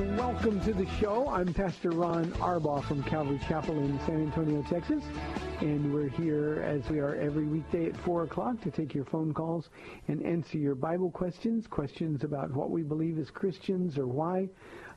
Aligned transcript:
Welcome 0.00 0.62
to 0.62 0.72
the 0.72 0.86
show. 0.98 1.28
I'm 1.28 1.52
Pastor 1.52 1.90
Ron 1.90 2.32
Arbaugh 2.36 2.82
from 2.88 3.02
Calvary 3.02 3.38
Chapel 3.46 3.76
in 3.76 4.00
San 4.06 4.22
Antonio, 4.22 4.64
Texas. 4.70 5.04
And 5.60 5.92
we're 5.92 6.08
here 6.08 6.62
as 6.62 6.90
we 6.90 7.00
are 7.00 7.16
every 7.16 7.44
weekday 7.44 7.84
at 7.84 7.96
4 7.98 8.22
o'clock 8.22 8.62
to 8.62 8.70
take 8.70 8.94
your 8.94 9.04
phone 9.04 9.34
calls 9.34 9.68
and 10.08 10.24
answer 10.24 10.56
your 10.56 10.74
Bible 10.74 11.10
questions, 11.10 11.66
questions 11.66 12.24
about 12.24 12.50
what 12.50 12.70
we 12.70 12.82
believe 12.82 13.18
as 13.18 13.28
Christians 13.28 13.98
or 13.98 14.06
why. 14.06 14.48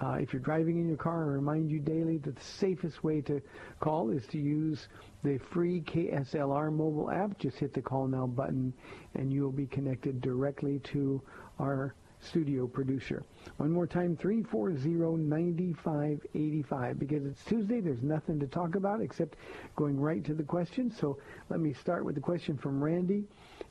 Uh, 0.00 0.12
if 0.12 0.32
you're 0.32 0.40
driving 0.40 0.78
in 0.78 0.88
your 0.88 0.96
car, 0.96 1.22
I 1.22 1.34
remind 1.34 1.70
you 1.70 1.80
daily 1.80 2.16
that 2.16 2.34
the 2.34 2.42
safest 2.42 3.04
way 3.04 3.20
to 3.20 3.42
call 3.78 4.08
is 4.08 4.26
to 4.28 4.38
use 4.38 4.88
the 5.22 5.36
free 5.52 5.82
KSLR 5.82 6.72
mobile 6.72 7.10
app. 7.10 7.38
Just 7.38 7.58
hit 7.58 7.74
the 7.74 7.82
call 7.82 8.06
now 8.06 8.26
button 8.26 8.72
and 9.16 9.30
you 9.30 9.42
will 9.42 9.52
be 9.52 9.66
connected 9.66 10.22
directly 10.22 10.78
to 10.84 11.20
our 11.60 11.94
studio 12.20 12.66
producer. 12.66 13.22
One 13.58 13.70
more 13.70 13.86
time, 13.86 14.16
340-9585. 14.16 16.98
Because 16.98 17.26
it's 17.26 17.44
Tuesday, 17.44 17.80
there's 17.80 18.02
nothing 18.02 18.40
to 18.40 18.46
talk 18.46 18.76
about 18.76 19.02
except 19.02 19.36
going 19.76 20.00
right 20.00 20.24
to 20.24 20.32
the 20.32 20.42
question. 20.42 20.90
So 20.90 21.18
let 21.50 21.60
me 21.60 21.74
start 21.74 22.06
with 22.06 22.14
the 22.14 22.22
question 22.22 22.56
from 22.56 22.82
Randy. 22.82 23.24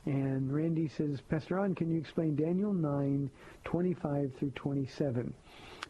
And 0.06 0.52
Randy 0.52 0.88
says, 0.88 1.20
Pastor 1.22 1.56
Ron, 1.56 1.74
can 1.74 1.90
you 1.90 1.98
explain 1.98 2.36
Daniel 2.36 2.72
9, 2.72 3.30
25 3.64 4.32
through 4.38 4.50
27? 4.50 5.32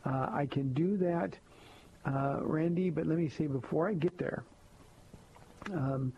Uh, 0.05 0.29
I 0.33 0.47
can 0.47 0.73
do 0.73 0.97
that, 0.99 1.37
uh, 2.07 2.39
Randy, 2.43 2.91
but 2.91 3.07
let 3.07 3.19
me 3.19 3.29
say 3.29 3.47
before 3.47 3.89
I 3.89 3.95
get 3.95 4.17
there, 4.19 4.45
um, 5.73 6.13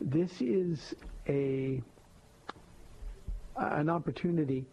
this 0.00 0.40
is 0.40 0.94
a 1.28 1.82
an 3.56 3.90
opportunity. 3.90 4.64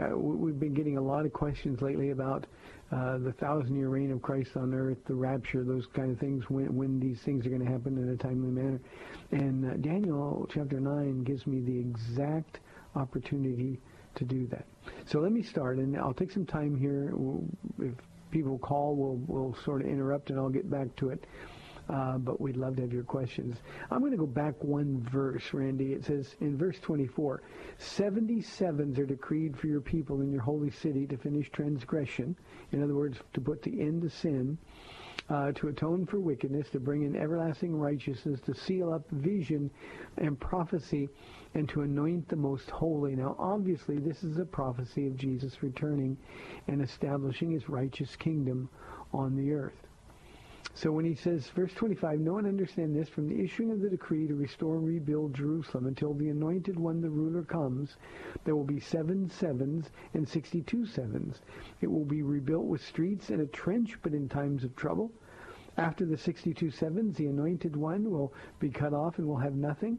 Uh, 0.00 0.16
we've 0.16 0.58
been 0.60 0.74
getting 0.74 0.96
a 0.96 1.00
lot 1.00 1.26
of 1.26 1.32
questions 1.32 1.82
lately 1.82 2.10
about 2.10 2.46
uh, 2.92 3.18
the 3.18 3.32
thousand-year 3.32 3.88
reign 3.88 4.12
of 4.12 4.20
Christ 4.20 4.50
on 4.56 4.74
earth, 4.74 4.98
the 5.06 5.14
rapture, 5.14 5.64
those 5.64 5.86
kind 5.86 6.10
of 6.10 6.18
things, 6.18 6.50
when, 6.50 6.74
when 6.74 7.00
these 7.00 7.20
things 7.20 7.46
are 7.46 7.48
going 7.48 7.64
to 7.64 7.70
happen 7.70 7.96
in 7.96 8.10
a 8.10 8.16
timely 8.16 8.50
manner. 8.50 8.80
And 9.30 9.64
uh, 9.64 9.76
Daniel 9.76 10.46
chapter 10.52 10.78
9 10.78 11.24
gives 11.24 11.46
me 11.46 11.60
the 11.60 11.78
exact 11.78 12.60
opportunity 12.94 13.80
to 14.14 14.24
do 14.24 14.46
that. 14.48 14.66
So 15.06 15.20
let 15.20 15.32
me 15.32 15.42
start, 15.42 15.78
and 15.78 15.96
I'll 15.96 16.12
take 16.12 16.30
some 16.30 16.44
time 16.44 16.76
here. 16.76 17.14
If 17.78 17.94
people 18.30 18.58
call, 18.58 18.94
we'll, 18.94 19.20
we'll 19.26 19.56
sort 19.64 19.80
of 19.80 19.88
interrupt, 19.88 20.30
and 20.30 20.38
I'll 20.38 20.50
get 20.50 20.70
back 20.70 20.94
to 20.96 21.08
it. 21.08 21.24
Uh, 21.92 22.16
but 22.16 22.40
we'd 22.40 22.56
love 22.56 22.76
to 22.76 22.82
have 22.82 22.92
your 22.92 23.02
questions. 23.02 23.58
I'm 23.90 24.00
going 24.00 24.12
to 24.12 24.16
go 24.18 24.26
back 24.26 24.54
one 24.64 25.06
verse, 25.12 25.52
Randy. 25.52 25.92
It 25.92 26.06
says 26.06 26.36
in 26.40 26.56
verse 26.56 26.78
24, 26.80 27.42
77s 27.78 28.98
are 28.98 29.04
decreed 29.04 29.58
for 29.58 29.66
your 29.66 29.82
people 29.82 30.22
in 30.22 30.32
your 30.32 30.40
holy 30.40 30.70
city 30.70 31.06
to 31.08 31.18
finish 31.18 31.50
transgression. 31.50 32.34
In 32.70 32.82
other 32.82 32.94
words, 32.94 33.18
to 33.34 33.42
put 33.42 33.60
the 33.62 33.78
end 33.78 34.00
to 34.02 34.08
sin, 34.08 34.56
uh, 35.28 35.52
to 35.52 35.68
atone 35.68 36.06
for 36.06 36.18
wickedness, 36.18 36.70
to 36.70 36.80
bring 36.80 37.02
in 37.02 37.14
everlasting 37.14 37.76
righteousness, 37.78 38.40
to 38.46 38.54
seal 38.54 38.90
up 38.90 39.10
vision 39.10 39.70
and 40.16 40.40
prophecy, 40.40 41.10
and 41.52 41.68
to 41.68 41.82
anoint 41.82 42.26
the 42.26 42.36
most 42.36 42.70
holy. 42.70 43.14
Now, 43.16 43.36
obviously, 43.38 43.98
this 43.98 44.24
is 44.24 44.38
a 44.38 44.46
prophecy 44.46 45.08
of 45.08 45.16
Jesus 45.18 45.62
returning 45.62 46.16
and 46.68 46.80
establishing 46.80 47.50
his 47.50 47.68
righteous 47.68 48.16
kingdom 48.16 48.70
on 49.12 49.36
the 49.36 49.52
earth. 49.52 49.91
So 50.74 50.90
when 50.90 51.04
he 51.04 51.14
says, 51.14 51.48
verse 51.48 51.72
25, 51.74 52.20
no 52.20 52.32
one 52.32 52.46
understand 52.46 52.96
this 52.96 53.08
from 53.08 53.28
the 53.28 53.44
issuing 53.44 53.70
of 53.70 53.80
the 53.80 53.90
decree 53.90 54.26
to 54.26 54.34
restore 54.34 54.76
and 54.76 54.86
rebuild 54.86 55.34
Jerusalem 55.34 55.86
until 55.86 56.14
the 56.14 56.30
anointed 56.30 56.80
one, 56.80 57.02
the 57.02 57.10
ruler, 57.10 57.42
comes, 57.42 57.96
there 58.44 58.56
will 58.56 58.64
be 58.64 58.80
seven 58.80 59.28
sevens 59.28 59.90
and 60.14 60.26
62 60.26 60.86
sevens. 60.86 61.42
It 61.82 61.90
will 61.90 62.06
be 62.06 62.22
rebuilt 62.22 62.64
with 62.64 62.82
streets 62.82 63.28
and 63.28 63.42
a 63.42 63.46
trench, 63.46 63.98
but 64.02 64.14
in 64.14 64.30
times 64.30 64.64
of 64.64 64.74
trouble. 64.74 65.12
After 65.76 66.06
the 66.06 66.16
62 66.16 66.70
sevens, 66.70 67.18
the 67.18 67.26
anointed 67.26 67.76
one 67.76 68.10
will 68.10 68.32
be 68.58 68.70
cut 68.70 68.94
off 68.94 69.18
and 69.18 69.26
will 69.26 69.36
have 69.36 69.54
nothing. 69.54 69.98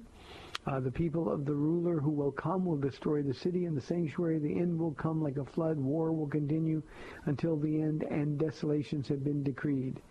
Uh, 0.66 0.80
the 0.80 0.92
people 0.92 1.32
of 1.32 1.46
the 1.46 1.54
ruler 1.54 2.00
who 2.00 2.10
will 2.10 2.32
come 2.32 2.66
will 2.66 2.78
destroy 2.78 3.22
the 3.22 3.34
city 3.34 3.66
and 3.66 3.78
the 3.78 3.82
sanctuary. 3.82 4.40
The 4.40 4.60
end 4.60 4.80
will 4.80 4.94
come 4.94 5.22
like 5.22 5.38
a 5.38 5.46
flood. 5.46 5.78
War 5.78 6.12
will 6.14 6.28
continue 6.28 6.82
until 7.26 7.58
the 7.58 7.82
end, 7.82 8.04
and 8.04 8.40
desolations 8.40 9.08
have 9.10 9.24
been 9.24 9.44
decreed. 9.44 10.02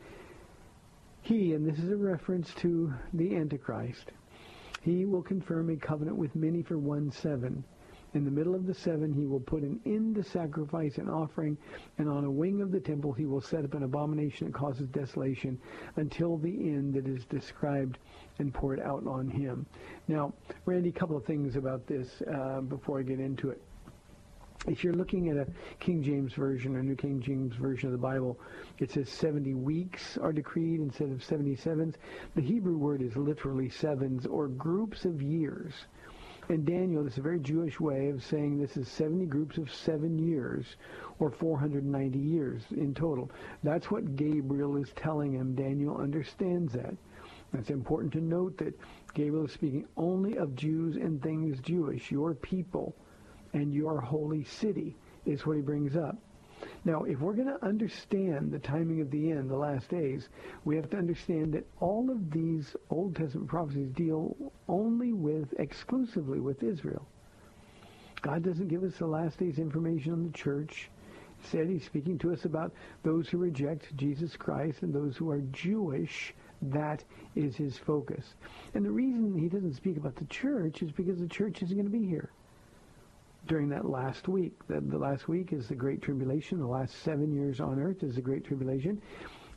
He, 1.23 1.55
and 1.55 1.65
this 1.65 1.79
is 1.79 1.91
a 1.91 1.97
reference 1.97 2.53
to 2.55 2.93
the 3.15 3.37
Antichrist, 3.37 4.11
he 4.83 5.05
will 5.05 5.23
confirm 5.23 5.71
a 5.71 5.77
covenant 5.77 6.17
with 6.17 6.35
many 6.35 6.63
for 6.63 6.79
one 6.79 7.13
seven. 7.13 7.63
In 8.15 8.25
the 8.25 8.31
middle 8.31 8.55
of 8.55 8.67
the 8.67 8.75
seven, 8.75 9.13
he 9.13 9.25
will 9.25 9.41
put 9.41 9.63
an 9.63 9.81
end 9.87 10.17
to 10.17 10.25
sacrifice 10.25 10.99
and 10.99 11.09
offering, 11.09 11.57
and 11.97 12.09
on 12.09 12.25
a 12.25 12.31
wing 12.31 12.61
of 12.61 12.73
the 12.73 12.81
temple 12.81 13.13
he 13.13 13.25
will 13.25 13.41
set 13.41 13.65
up 13.65 13.75
an 13.75 13.85
abomination 13.85 14.49
that 14.49 14.55
causes 14.55 14.89
desolation 14.89 15.59
until 15.97 16.37
the 16.37 16.51
end 16.51 16.93
that 16.95 17.07
is 17.07 17.25
described 17.27 17.99
and 18.39 18.53
poured 18.53 18.81
out 18.81 19.07
on 19.07 19.29
him. 19.29 19.65
Now, 20.09 20.35
Randy, 20.67 20.91
a 20.91 20.93
couple 20.93 21.17
of 21.17 21.25
things 21.25 21.55
about 21.55 21.87
this 21.87 22.21
uh, 22.23 22.61
before 22.63 22.99
I 22.99 23.03
get 23.03 23.21
into 23.21 23.51
it. 23.51 23.63
If 24.69 24.85
you're 24.85 24.94
looking 24.94 25.29
at 25.29 25.37
a 25.37 25.49
King 25.81 26.05
James 26.05 26.35
Version 26.35 26.76
or 26.76 26.85
New 26.85 26.94
King 26.94 27.20
James 27.20 27.56
Version 27.56 27.88
of 27.88 27.93
the 27.93 27.99
Bible, 27.99 28.38
it 28.79 28.93
says 28.93 29.09
70 29.09 29.55
weeks 29.55 30.17
are 30.19 30.32
decreed 30.32 30.79
instead 30.79 31.11
of 31.11 31.19
77s. 31.19 31.94
The 32.37 32.43
Hebrew 32.43 32.76
word 32.76 33.03
is 33.03 33.17
literally 33.17 33.70
sevens 33.70 34.25
or 34.25 34.47
groups 34.47 35.05
of 35.05 35.20
years. 35.20 35.73
And 36.49 36.64
Daniel, 36.64 37.03
this 37.03 37.14
is 37.14 37.19
a 37.19 37.23
very 37.23 37.41
Jewish 37.41 37.81
way 37.81 38.11
of 38.11 38.23
saying 38.23 38.56
this 38.56 38.76
is 38.76 38.87
70 38.87 39.26
groups 39.26 39.59
of 39.59 39.73
seven 39.73 40.17
years, 40.17 40.76
or 41.19 41.32
490 41.32 42.19
years 42.20 42.62
in 42.70 42.94
total. 42.94 43.32
That's 43.64 43.91
what 43.91 44.14
Gabriel 44.14 44.76
is 44.76 44.93
telling 44.94 45.32
him. 45.32 45.56
Daniel 45.56 45.97
understands 45.97 46.73
that. 46.75 46.94
It's 47.53 47.70
important 47.70 48.12
to 48.12 48.20
note 48.20 48.59
that 48.59 48.79
Gabriel 49.12 49.47
is 49.47 49.53
speaking 49.53 49.88
only 49.97 50.37
of 50.37 50.55
Jews 50.55 50.94
and 50.94 51.20
things 51.20 51.59
Jewish, 51.61 52.12
your 52.12 52.35
people 52.35 52.94
and 53.52 53.72
your 53.72 54.00
holy 54.00 54.44
city 54.44 54.96
is 55.26 55.46
what 55.46 55.56
he 55.56 55.62
brings 55.62 55.96
up. 55.96 56.16
Now, 56.84 57.02
if 57.04 57.20
we're 57.20 57.34
going 57.34 57.49
to 57.49 57.64
understand 57.64 58.52
the 58.52 58.58
timing 58.58 59.00
of 59.00 59.10
the 59.10 59.32
end, 59.32 59.50
the 59.50 59.56
last 59.56 59.88
days, 59.88 60.28
we 60.64 60.76
have 60.76 60.90
to 60.90 60.96
understand 60.96 61.54
that 61.54 61.66
all 61.81 62.10
of 62.10 62.31
these 62.31 62.76
Old 62.90 63.16
Testament 63.16 63.49
prophecies 63.49 63.90
deal 63.90 64.37
only 64.69 65.12
with, 65.12 65.52
exclusively 65.58 66.40
with 66.40 66.62
Israel. 66.62 67.06
God 68.20 68.44
doesn't 68.44 68.69
give 68.69 68.84
us 68.84 68.96
the 68.96 69.06
last 69.06 69.38
days 69.38 69.58
information 69.58 70.12
on 70.12 70.25
the 70.25 70.31
church. 70.31 70.88
Instead, 71.40 71.69
he's 71.69 71.84
speaking 71.84 72.19
to 72.19 72.32
us 72.32 72.44
about 72.44 72.72
those 73.02 73.28
who 73.28 73.38
reject 73.38 73.96
Jesus 73.96 74.37
Christ 74.37 74.82
and 74.82 74.94
those 74.94 75.16
who 75.16 75.31
are 75.31 75.40
Jewish. 75.50 76.32
That 76.62 77.02
is 77.34 77.56
his 77.56 77.76
focus. 77.76 78.37
And 78.75 78.84
the 78.84 78.90
reason 78.93 79.37
he 79.37 79.49
doesn't 79.49 79.75
speak 79.75 79.96
about 79.96 80.14
the 80.14 80.26
church 80.26 80.82
is 80.82 80.93
because 80.93 81.19
the 81.19 81.26
church 81.26 81.60
isn't 81.62 81.76
going 81.76 81.90
to 81.90 81.99
be 81.99 82.06
here 82.06 82.31
during 83.47 83.69
that 83.71 83.85
last 83.85 84.29
week. 84.29 84.53
The, 84.69 84.81
the 84.81 84.99
last 84.99 85.29
week 85.29 85.53
is 85.53 85.69
the 85.69 85.75
Great 85.75 86.03
Tribulation. 86.03 86.59
The 86.59 86.67
last 86.67 87.03
seven 87.03 87.33
years 87.33 87.61
on 87.61 87.81
earth 87.81 88.03
is 88.03 88.15
the 88.15 88.21
Great 88.21 88.44
Tribulation. 88.44 89.00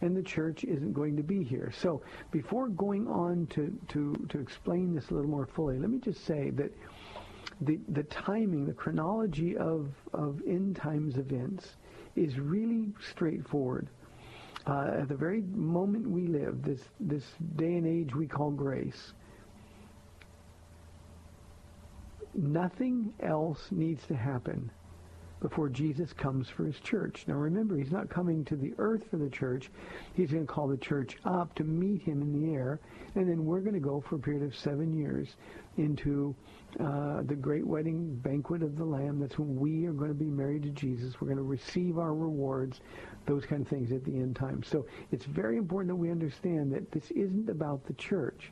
And 0.02 0.16
the 0.16 0.24
church 0.24 0.64
isn't 0.64 0.94
going 0.94 1.16
to 1.16 1.24
be 1.24 1.44
here. 1.44 1.72
So 1.82 2.02
before 2.32 2.68
going 2.68 3.08
on 3.08 3.48
to, 3.52 3.78
to, 3.90 4.28
to 4.30 4.40
explain 4.40 4.94
this 4.94 5.10
a 5.10 5.14
little 5.14 5.30
more 5.30 5.48
fully, 5.56 5.80
let 5.80 5.90
me 5.90 6.00
just 6.00 6.26
say 6.26 6.50
that 6.52 6.72
the, 7.62 7.80
the 7.90 8.04
timing, 8.04 8.66
the 8.66 8.74
chronology 8.74 9.56
of, 9.56 9.90
of 10.14 10.42
end 10.46 10.76
times 10.76 11.18
events 11.18 11.78
is 12.16 12.38
really 12.38 12.94
straightforward. 13.12 13.90
Uh, 14.68 15.02
at 15.02 15.08
the 15.08 15.16
very 15.16 15.42
moment 15.54 16.10
we 16.10 16.28
live, 16.28 16.64
this, 16.64 16.82
this 17.00 17.24
day 17.56 17.76
and 17.76 17.88
age 17.88 18.16
we 18.16 18.28
call 18.28 18.52
grace, 18.52 19.14
Nothing 22.36 23.14
else 23.22 23.68
needs 23.72 24.06
to 24.08 24.16
happen 24.16 24.70
before 25.42 25.70
Jesus 25.70 26.12
comes 26.12 26.50
for 26.50 26.66
his 26.66 26.80
church. 26.80 27.26
Now 27.28 27.36
remember, 27.36 27.78
he's 27.78 27.92
not 27.92 28.10
coming 28.10 28.44
to 28.46 28.56
the 28.56 28.74
earth 28.78 29.04
for 29.10 29.18
the 29.18 29.30
church. 29.30 29.70
He's 30.14 30.32
going 30.32 30.46
to 30.46 30.52
call 30.52 30.68
the 30.68 30.78
church 30.78 31.18
up 31.24 31.54
to 31.56 31.64
meet 31.64 32.02
him 32.02 32.22
in 32.22 32.34
the 32.34 32.54
air. 32.54 32.80
And 33.16 33.30
then 33.30 33.46
we're 33.46 33.60
going 33.60 33.76
to 33.76 33.80
go 33.80 34.02
for 34.02 34.16
a 34.16 34.20
period 34.20 34.44
of 34.44 34.56
seven 34.56 34.94
years 34.98 35.36
into 35.78 36.36
uh, 36.80 37.22
the 37.24 37.36
great 37.36 37.66
wedding 37.66 38.16
banquet 38.16 38.64
of 38.64 38.76
the 38.76 38.86
Lamb. 38.86 39.20
That's 39.20 39.38
when 39.38 39.56
we 39.56 39.86
are 39.86 39.94
going 39.94 40.10
to 40.10 40.16
be 40.16 40.26
married 40.26 40.64
to 40.64 40.72
Jesus. 40.72 41.22
We're 41.22 41.28
going 41.28 41.38
to 41.38 41.44
receive 41.44 42.00
our 42.00 42.14
rewards, 42.14 42.80
those 43.26 43.46
kind 43.46 43.62
of 43.62 43.68
things 43.68 43.92
at 43.92 44.04
the 44.04 44.16
end 44.16 44.36
time. 44.36 44.64
So 44.64 44.86
it's 45.12 45.26
very 45.26 45.58
important 45.58 45.90
that 45.90 45.96
we 45.96 46.12
understand 46.12 46.74
that 46.74 46.92
this 46.92 47.12
isn't 47.12 47.50
about 47.50 47.86
the 47.86 47.94
church. 47.94 48.52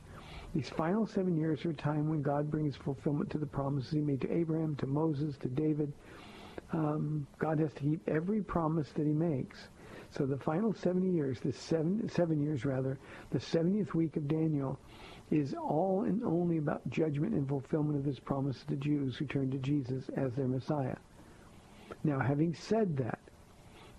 These 0.54 0.68
final 0.70 1.04
seven 1.04 1.36
years 1.36 1.64
are 1.64 1.70
a 1.70 1.74
time 1.74 2.08
when 2.08 2.22
God 2.22 2.48
brings 2.48 2.76
fulfillment 2.76 3.28
to 3.30 3.38
the 3.38 3.46
promises 3.46 3.90
he 3.90 4.00
made 4.00 4.20
to 4.20 4.32
Abraham, 4.32 4.76
to 4.76 4.86
Moses, 4.86 5.36
to 5.38 5.48
David. 5.48 5.92
Um, 6.72 7.26
God 7.38 7.58
has 7.58 7.72
to 7.72 7.82
keep 7.82 8.08
every 8.08 8.40
promise 8.40 8.88
that 8.94 9.04
he 9.04 9.12
makes. 9.12 9.58
So 10.12 10.26
the 10.26 10.38
final 10.38 10.72
70 10.72 11.10
years, 11.10 11.40
the 11.40 11.52
seven, 11.52 12.08
seven 12.08 12.40
years 12.40 12.64
rather, 12.64 12.98
the 13.30 13.38
70th 13.40 13.94
week 13.94 14.16
of 14.16 14.28
Daniel 14.28 14.78
is 15.32 15.54
all 15.54 16.04
and 16.04 16.22
only 16.22 16.58
about 16.58 16.88
judgment 16.88 17.34
and 17.34 17.48
fulfillment 17.48 17.98
of 17.98 18.04
his 18.04 18.20
promise 18.20 18.60
to 18.60 18.66
the 18.68 18.76
Jews 18.76 19.16
who 19.16 19.24
turned 19.24 19.50
to 19.52 19.58
Jesus 19.58 20.04
as 20.16 20.34
their 20.34 20.46
Messiah. 20.46 20.96
Now, 22.04 22.20
having 22.20 22.54
said 22.54 22.96
that, 22.98 23.18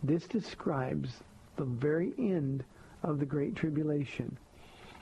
this 0.03 0.25
describes 0.25 1.19
the 1.57 1.65
very 1.65 2.13
end 2.17 2.63
of 3.03 3.19
the 3.19 3.25
Great 3.25 3.55
Tribulation. 3.55 4.37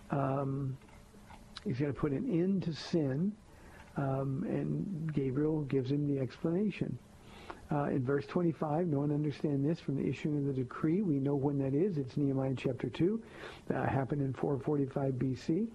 Um, 0.10 0.78
He's 1.64 1.80
going 1.80 1.94
to 1.94 2.00
put 2.00 2.12
an 2.12 2.30
end 2.30 2.64
to 2.64 2.74
sin, 2.74 3.32
um, 3.98 4.46
and 4.48 5.14
Gabriel 5.14 5.62
gives 5.62 5.92
him 5.92 6.08
the 6.08 6.22
explanation. 6.22 6.98
Uh, 7.72 7.86
in 7.86 8.04
verse 8.04 8.26
25, 8.28 8.88
no 8.88 9.00
one 9.00 9.12
understand 9.12 9.68
this 9.68 9.80
from 9.80 9.96
the 9.96 10.08
issuing 10.08 10.38
of 10.38 10.46
the 10.46 10.54
decree. 10.54 11.02
We 11.02 11.20
know 11.20 11.36
when 11.36 11.58
that 11.60 11.74
is. 11.74 11.98
It's 11.98 12.18
Nehemiah 12.18 12.54
chapter 12.56 12.90
2. 12.90 13.22
That 13.68 13.90
happened 13.90 14.22
in 14.22 14.34
445 14.34 15.14
BC. 15.14 15.68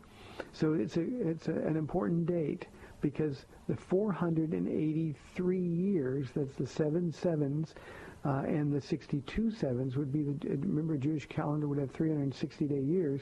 So 0.52 0.74
it's 0.74 0.96
a 0.96 1.00
it's 1.28 1.48
a, 1.48 1.52
an 1.52 1.76
important 1.76 2.26
date 2.26 2.66
because 3.00 3.46
the 3.68 3.76
483 3.76 5.58
years, 5.58 6.28
that's 6.34 6.54
the 6.56 6.66
seven 6.66 7.12
sevens, 7.12 7.74
uh, 8.24 8.42
and 8.46 8.72
the 8.72 8.80
62 8.80 9.50
sevens 9.52 9.96
would 9.96 10.12
be 10.12 10.22
the, 10.22 10.34
remember 10.56 10.96
Jewish 10.96 11.26
calendar 11.26 11.68
would 11.68 11.78
have 11.78 11.92
360 11.92 12.66
day 12.66 12.80
years. 12.80 13.20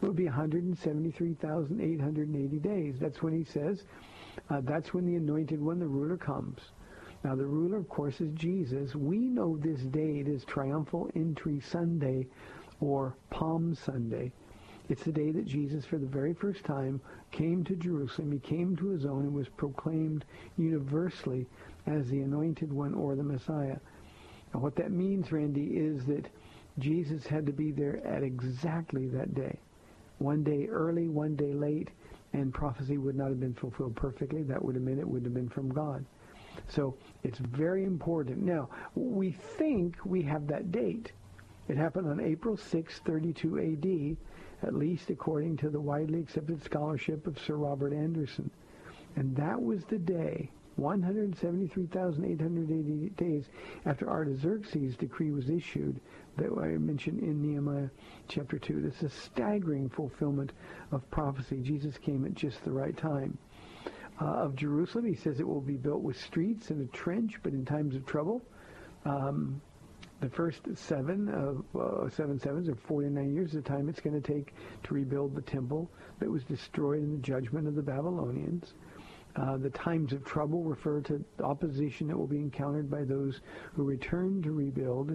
It 0.00 0.06
would 0.06 0.16
be 0.16 0.24
173,880 0.24 2.58
days. 2.58 2.94
That's 2.98 3.22
when 3.22 3.34
he 3.34 3.44
says, 3.44 3.84
uh, 4.50 4.60
that's 4.62 4.94
when 4.94 5.06
the 5.06 5.16
anointed 5.16 5.60
one, 5.60 5.78
the 5.78 5.86
ruler, 5.86 6.16
comes. 6.16 6.60
Now 7.24 7.34
the 7.34 7.46
ruler, 7.46 7.76
of 7.76 7.88
course, 7.88 8.20
is 8.20 8.32
Jesus. 8.34 8.94
We 8.94 9.18
know 9.18 9.56
this 9.56 9.80
date 9.80 10.28
is 10.28 10.44
Triumphal 10.44 11.10
Entry 11.14 11.60
Sunday 11.60 12.26
or 12.80 13.16
Palm 13.30 13.74
Sunday. 13.74 14.32
It's 14.88 15.02
the 15.02 15.12
day 15.12 15.32
that 15.32 15.44
Jesus, 15.44 15.84
for 15.84 15.98
the 15.98 16.06
very 16.06 16.32
first 16.32 16.64
time, 16.64 17.00
came 17.30 17.62
to 17.64 17.76
Jerusalem. 17.76 18.32
He 18.32 18.38
came 18.38 18.74
to 18.76 18.88
his 18.88 19.04
own 19.04 19.24
and 19.24 19.34
was 19.34 19.48
proclaimed 19.48 20.24
universally 20.56 21.46
as 21.86 22.08
the 22.08 22.20
anointed 22.20 22.72
one 22.72 22.94
or 22.94 23.14
the 23.14 23.22
Messiah. 23.22 23.76
And 24.52 24.62
what 24.62 24.76
that 24.76 24.90
means, 24.90 25.30
Randy, 25.32 25.76
is 25.76 26.04
that 26.06 26.26
Jesus 26.78 27.26
had 27.26 27.46
to 27.46 27.52
be 27.52 27.70
there 27.70 28.04
at 28.06 28.22
exactly 28.22 29.08
that 29.08 29.34
day. 29.34 29.58
One 30.18 30.42
day 30.42 30.66
early, 30.68 31.08
one 31.08 31.36
day 31.36 31.52
late, 31.52 31.90
and 32.32 32.52
prophecy 32.52 32.98
would 32.98 33.16
not 33.16 33.28
have 33.28 33.40
been 33.40 33.54
fulfilled 33.54 33.96
perfectly. 33.96 34.42
That 34.42 34.62
would 34.64 34.74
have 34.74 34.84
meant 34.84 35.00
it 35.00 35.08
would 35.08 35.24
have 35.24 35.34
been 35.34 35.48
from 35.48 35.68
God. 35.70 36.04
So 36.68 36.96
it's 37.22 37.38
very 37.38 37.84
important. 37.84 38.38
Now, 38.42 38.68
we 38.94 39.30
think 39.30 39.96
we 40.04 40.22
have 40.22 40.46
that 40.48 40.72
date. 40.72 41.12
It 41.68 41.76
happened 41.76 42.08
on 42.08 42.20
April 42.20 42.56
6, 42.56 42.98
32 43.00 43.58
AD, 43.58 44.66
at 44.66 44.74
least 44.74 45.10
according 45.10 45.56
to 45.58 45.70
the 45.70 45.80
widely 45.80 46.20
accepted 46.20 46.62
scholarship 46.64 47.26
of 47.26 47.38
Sir 47.38 47.54
Robert 47.54 47.92
Anderson. 47.92 48.50
And 49.16 49.36
that 49.36 49.60
was 49.60 49.84
the 49.84 49.98
day 49.98 50.50
173,880 50.78 53.10
days 53.10 53.50
after 53.84 54.08
Artaxerxes' 54.08 54.96
decree 54.96 55.32
was 55.32 55.50
issued 55.50 56.00
that 56.36 56.56
I 56.56 56.78
mentioned 56.78 57.20
in 57.20 57.42
Nehemiah 57.42 57.90
chapter 58.28 58.58
2. 58.58 58.80
This 58.80 59.02
is 59.02 59.02
a 59.02 59.10
staggering 59.10 59.88
fulfillment 59.88 60.52
of 60.92 61.10
prophecy. 61.10 61.60
Jesus 61.60 61.98
came 61.98 62.24
at 62.24 62.34
just 62.34 62.64
the 62.64 62.70
right 62.70 62.96
time. 62.96 63.36
Uh, 64.20 64.26
of 64.26 64.56
Jerusalem, 64.56 65.04
he 65.04 65.14
says 65.14 65.38
it 65.38 65.46
will 65.46 65.60
be 65.60 65.76
built 65.76 66.02
with 66.02 66.18
streets 66.18 66.70
and 66.70 66.82
a 66.82 66.96
trench, 66.96 67.38
but 67.42 67.52
in 67.52 67.64
times 67.64 67.94
of 67.94 68.04
trouble. 68.06 68.42
Um, 69.04 69.60
the 70.20 70.28
first 70.28 70.62
seven 70.74 71.28
of 71.28 71.64
uh, 71.80 72.08
seven 72.10 72.40
sevens 72.40 72.68
or 72.68 72.74
49 72.74 73.32
years 73.32 73.52
the 73.52 73.62
time 73.62 73.88
it's 73.88 74.00
going 74.00 74.20
to 74.20 74.32
take 74.32 74.52
to 74.82 74.94
rebuild 74.94 75.34
the 75.34 75.42
temple 75.42 75.88
that 76.18 76.28
was 76.28 76.42
destroyed 76.44 77.02
in 77.02 77.12
the 77.12 77.18
judgment 77.18 77.68
of 77.68 77.76
the 77.76 77.82
Babylonians. 77.82 78.74
Uh, 79.38 79.56
the 79.56 79.70
times 79.70 80.12
of 80.12 80.24
trouble 80.24 80.64
refer 80.64 81.00
to 81.00 81.24
opposition 81.44 82.08
that 82.08 82.16
will 82.16 82.26
be 82.26 82.38
encountered 82.38 82.90
by 82.90 83.04
those 83.04 83.40
who 83.74 83.84
return 83.84 84.42
to 84.42 84.50
rebuild. 84.50 85.10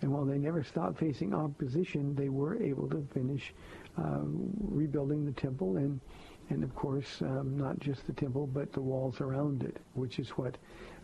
And 0.00 0.12
while 0.12 0.24
they 0.24 0.38
never 0.38 0.64
stopped 0.64 0.98
facing 0.98 1.32
opposition, 1.32 2.14
they 2.16 2.28
were 2.28 2.60
able 2.60 2.88
to 2.88 3.06
finish 3.14 3.54
uh, 3.96 4.20
rebuilding 4.24 5.24
the 5.24 5.32
temple 5.32 5.76
and, 5.76 6.00
and 6.50 6.64
of 6.64 6.74
course, 6.74 7.20
um, 7.20 7.56
not 7.56 7.78
just 7.78 8.04
the 8.06 8.12
temple, 8.12 8.48
but 8.48 8.72
the 8.72 8.80
walls 8.80 9.20
around 9.20 9.62
it, 9.62 9.76
which 9.94 10.18
is 10.18 10.30
what 10.30 10.56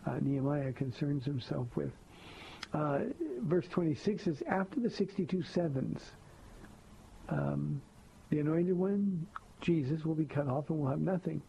uh, 0.05 0.17
Nehemiah 0.19 0.73
concerns 0.73 1.23
himself 1.23 1.67
with. 1.75 1.91
Uh, 2.73 2.99
verse 3.41 3.67
26 3.69 4.27
is 4.27 4.43
after 4.47 4.81
the 4.81 4.89
62 4.89 5.43
sevens, 5.43 6.01
um, 7.29 7.81
the 8.31 8.39
anointed 8.39 8.77
one, 8.77 9.25
Jesus, 9.61 10.03
will 10.03 10.15
be 10.15 10.25
cut 10.25 10.47
off 10.47 10.69
and 10.69 10.79
will 10.79 10.89
have 10.89 10.99
nothing. 10.99 11.41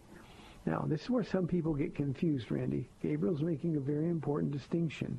Now, 0.67 0.85
this 0.87 1.03
is 1.03 1.11
where 1.11 1.25
some 1.25 1.47
people 1.47 1.75
get 1.75 1.95
confused, 1.95 2.51
Randy. 2.51 2.89
Gabriel's 3.03 3.43
making 3.43 3.77
a 3.77 3.81
very 3.81 4.09
important 4.09 4.53
distinction. 4.53 5.19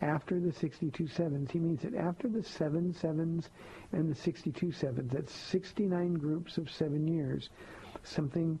After 0.00 0.38
the 0.38 0.52
62 0.52 1.08
sevens, 1.08 1.50
he 1.50 1.58
means 1.58 1.82
that 1.82 1.94
after 1.94 2.28
the 2.28 2.42
seven 2.42 2.94
sevens 2.94 3.50
and 3.92 4.10
the 4.10 4.14
62 4.14 4.72
sevens, 4.72 5.12
that's 5.12 5.32
69 5.32 6.14
groups 6.14 6.56
of 6.56 6.70
seven 6.70 7.06
years, 7.06 7.50
something 8.04 8.58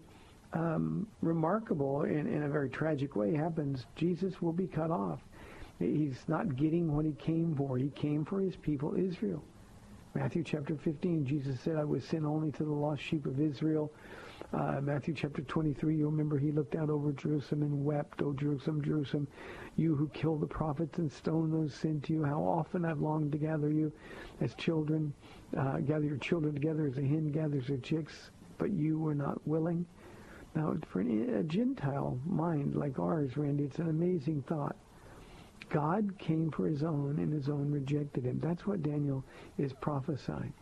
um, 0.52 1.06
remarkable 1.22 2.02
in, 2.02 2.26
in 2.26 2.42
a 2.42 2.48
very 2.48 2.68
tragic 2.68 3.14
way 3.14 3.34
happens. 3.34 3.86
Jesus 3.94 4.42
will 4.42 4.52
be 4.52 4.66
cut 4.66 4.90
off. 4.90 5.20
He's 5.78 6.18
not 6.26 6.56
getting 6.56 6.94
what 6.94 7.04
he 7.04 7.12
came 7.12 7.54
for. 7.54 7.78
He 7.78 7.90
came 7.90 8.24
for 8.24 8.40
his 8.40 8.56
people, 8.56 8.94
Israel. 8.96 9.44
Matthew 10.14 10.42
chapter 10.42 10.74
15, 10.74 11.24
Jesus 11.24 11.60
said, 11.60 11.76
I 11.76 11.84
was 11.84 12.02
sent 12.04 12.24
only 12.24 12.50
to 12.52 12.64
the 12.64 12.72
lost 12.72 13.02
sheep 13.02 13.26
of 13.26 13.40
Israel. 13.40 13.92
Uh, 14.50 14.80
Matthew 14.80 15.12
chapter 15.12 15.42
23, 15.42 15.96
you'll 15.96 16.10
remember 16.10 16.38
he 16.38 16.52
looked 16.52 16.74
out 16.74 16.88
over 16.88 17.12
Jerusalem 17.12 17.62
and 17.62 17.84
wept, 17.84 18.22
O 18.22 18.32
Jerusalem, 18.32 18.82
Jerusalem, 18.82 19.28
you 19.76 19.94
who 19.94 20.08
kill 20.08 20.36
the 20.36 20.46
prophets 20.46 20.98
and 20.98 21.12
stone 21.12 21.50
those 21.50 21.74
sent 21.74 22.04
to 22.04 22.14
you. 22.14 22.24
How 22.24 22.40
often 22.42 22.86
I've 22.86 23.00
longed 23.00 23.32
to 23.32 23.38
gather 23.38 23.70
you 23.70 23.92
as 24.40 24.54
children, 24.54 25.12
uh, 25.54 25.78
gather 25.78 26.06
your 26.06 26.16
children 26.16 26.54
together 26.54 26.86
as 26.86 26.96
a 26.96 27.02
hen 27.02 27.30
gathers 27.30 27.66
her 27.66 27.76
chicks, 27.76 28.30
but 28.56 28.70
you 28.70 28.98
were 28.98 29.14
not 29.14 29.46
willing. 29.46 29.84
Now, 30.54 30.74
for 30.88 31.02
a 31.02 31.42
Gentile 31.42 32.18
mind 32.24 32.74
like 32.74 32.98
ours, 32.98 33.36
Randy, 33.36 33.64
it's 33.64 33.78
an 33.78 33.90
amazing 33.90 34.42
thought. 34.42 34.76
God 35.68 36.16
came 36.18 36.50
for 36.50 36.66
his 36.66 36.82
own, 36.82 37.18
and 37.18 37.30
his 37.30 37.50
own 37.50 37.70
rejected 37.70 38.24
him. 38.24 38.40
That's 38.40 38.66
what 38.66 38.82
Daniel 38.82 39.22
is 39.58 39.74
prophesying. 39.74 40.54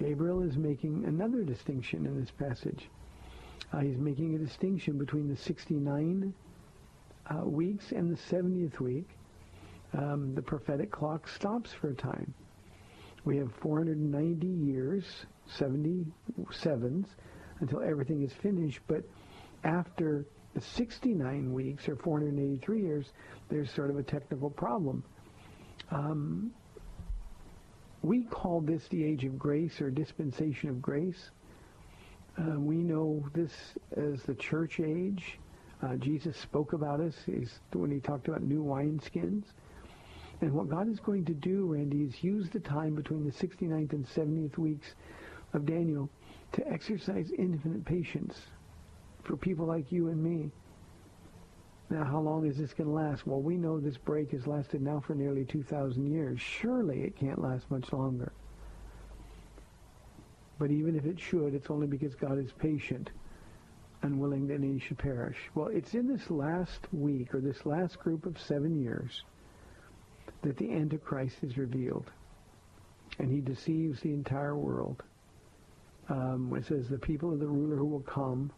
Gabriel 0.00 0.42
is 0.42 0.56
making 0.56 1.04
another 1.04 1.44
distinction 1.44 2.06
in 2.06 2.18
this 2.18 2.30
passage. 2.30 2.88
Uh, 3.72 3.80
he's 3.80 3.98
making 3.98 4.34
a 4.34 4.38
distinction 4.38 4.96
between 4.96 5.28
the 5.28 5.36
69 5.36 6.32
uh, 7.26 7.44
weeks 7.44 7.92
and 7.92 8.10
the 8.10 8.18
70th 8.34 8.80
week. 8.80 9.08
Um, 9.92 10.34
the 10.34 10.40
prophetic 10.40 10.90
clock 10.90 11.28
stops 11.28 11.70
for 11.72 11.90
a 11.90 11.94
time. 11.94 12.32
We 13.24 13.36
have 13.36 13.52
490 13.60 14.46
years, 14.46 15.04
77s, 15.58 17.04
until 17.60 17.82
everything 17.82 18.22
is 18.22 18.32
finished. 18.42 18.80
But 18.86 19.04
after 19.64 20.24
the 20.54 20.62
69 20.62 21.52
weeks 21.52 21.88
or 21.88 21.96
483 21.96 22.80
years, 22.80 23.06
there's 23.50 23.70
sort 23.70 23.90
of 23.90 23.98
a 23.98 24.02
technical 24.02 24.48
problem. 24.48 25.04
Um, 25.90 26.52
we 28.02 28.22
call 28.22 28.60
this 28.60 28.86
the 28.88 29.04
age 29.04 29.24
of 29.24 29.38
grace 29.38 29.80
or 29.80 29.90
dispensation 29.90 30.70
of 30.70 30.80
grace. 30.80 31.30
Uh, 32.38 32.58
we 32.58 32.76
know 32.76 33.24
this 33.34 33.52
as 33.96 34.22
the 34.22 34.34
church 34.34 34.80
age. 34.80 35.38
Uh, 35.82 35.96
Jesus 35.96 36.36
spoke 36.36 36.72
about 36.72 37.00
us 37.00 37.14
when 37.72 37.90
he 37.90 38.00
talked 38.00 38.28
about 38.28 38.42
new 38.42 38.62
wineskins. 38.62 39.44
And 40.40 40.52
what 40.52 40.70
God 40.70 40.88
is 40.88 41.00
going 41.00 41.26
to 41.26 41.34
do, 41.34 41.66
Randy, 41.66 42.02
is 42.02 42.24
use 42.24 42.48
the 42.48 42.60
time 42.60 42.94
between 42.94 43.24
the 43.24 43.32
69th 43.32 43.92
and 43.92 44.06
70th 44.06 44.56
weeks 44.56 44.94
of 45.52 45.66
Daniel 45.66 46.08
to 46.52 46.66
exercise 46.68 47.30
infinite 47.36 47.84
patience 47.84 48.40
for 49.24 49.36
people 49.36 49.66
like 49.66 49.92
you 49.92 50.08
and 50.08 50.22
me. 50.22 50.50
Now, 51.90 52.04
how 52.04 52.20
long 52.20 52.46
is 52.46 52.56
this 52.56 52.72
going 52.72 52.88
to 52.88 52.94
last? 52.94 53.26
Well, 53.26 53.40
we 53.42 53.56
know 53.56 53.80
this 53.80 53.98
break 53.98 54.30
has 54.30 54.46
lasted 54.46 54.80
now 54.80 55.00
for 55.00 55.14
nearly 55.14 55.44
2,000 55.44 56.06
years. 56.06 56.40
Surely 56.40 57.02
it 57.02 57.16
can't 57.16 57.42
last 57.42 57.68
much 57.68 57.92
longer. 57.92 58.32
But 60.60 60.70
even 60.70 60.94
if 60.94 61.04
it 61.04 61.18
should, 61.18 61.52
it's 61.52 61.68
only 61.68 61.88
because 61.88 62.14
God 62.14 62.38
is 62.38 62.52
patient 62.52 63.10
and 64.02 64.20
willing 64.20 64.46
that 64.46 64.54
any 64.54 64.78
should 64.78 64.98
perish. 64.98 65.36
Well, 65.56 65.66
it's 65.66 65.94
in 65.94 66.06
this 66.06 66.30
last 66.30 66.80
week 66.92 67.34
or 67.34 67.40
this 67.40 67.66
last 67.66 67.98
group 67.98 68.24
of 68.24 68.40
seven 68.40 68.80
years 68.80 69.24
that 70.42 70.56
the 70.56 70.72
Antichrist 70.72 71.38
is 71.42 71.58
revealed. 71.58 72.08
And 73.18 73.32
he 73.32 73.40
deceives 73.40 74.00
the 74.00 74.12
entire 74.12 74.56
world. 74.56 75.02
Um, 76.08 76.54
it 76.56 76.66
says 76.66 76.88
the 76.88 76.98
people 76.98 77.32
of 77.32 77.40
the 77.40 77.48
ruler 77.48 77.76
who 77.76 77.86
will 77.86 78.00
come 78.00 78.52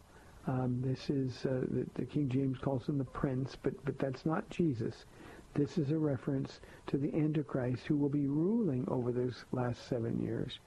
um, 0.45 0.81
this 0.83 1.09
is 1.09 1.45
uh, 1.45 1.61
the, 1.69 1.85
the, 1.95 2.05
King 2.05 2.29
James 2.29 2.57
calls 2.59 2.87
him 2.87 2.97
the 2.97 3.05
prince, 3.05 3.55
but 3.63 3.73
but 3.85 3.97
that's 3.97 4.25
not 4.25 4.49
Jesus. 4.49 5.05
This 5.53 5.77
is 5.77 5.91
a 5.91 5.97
reference 5.97 6.59
to 6.87 6.97
the 6.97 7.13
Antichrist 7.13 7.83
who 7.85 7.95
will 7.95 8.09
be 8.09 8.27
ruling 8.27 8.85
over 8.89 9.11
those 9.11 9.45
last 9.51 9.87
seven 9.87 10.21
years. 10.21 10.59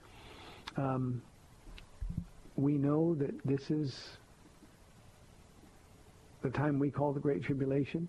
Um, 0.76 1.21
we 2.54 2.75
know 2.78 3.14
that 3.16 3.35
this 3.45 3.71
is 3.71 4.18
the 6.42 6.50
time 6.50 6.78
we 6.78 6.90
call 6.90 7.12
the 7.12 7.21
Great 7.21 7.42
Tribulation. 7.42 8.09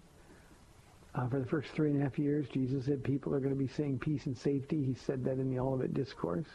Uh, 1.15 1.27
for 1.27 1.39
the 1.39 1.45
first 1.47 1.69
three 1.69 1.89
and 1.89 1.99
a 1.99 2.03
half 2.03 2.19
years, 2.19 2.47
Jesus 2.53 2.85
said 2.85 3.03
people 3.03 3.33
are 3.33 3.39
going 3.39 3.53
to 3.53 3.59
be 3.59 3.67
saying 3.67 3.97
peace 3.97 4.25
and 4.27 4.37
safety. 4.37 4.83
He 4.83 4.93
said 4.93 5.23
that 5.25 5.39
in 5.39 5.49
the 5.49 5.59
Olivet 5.59 5.93
Discourse. 5.93 6.45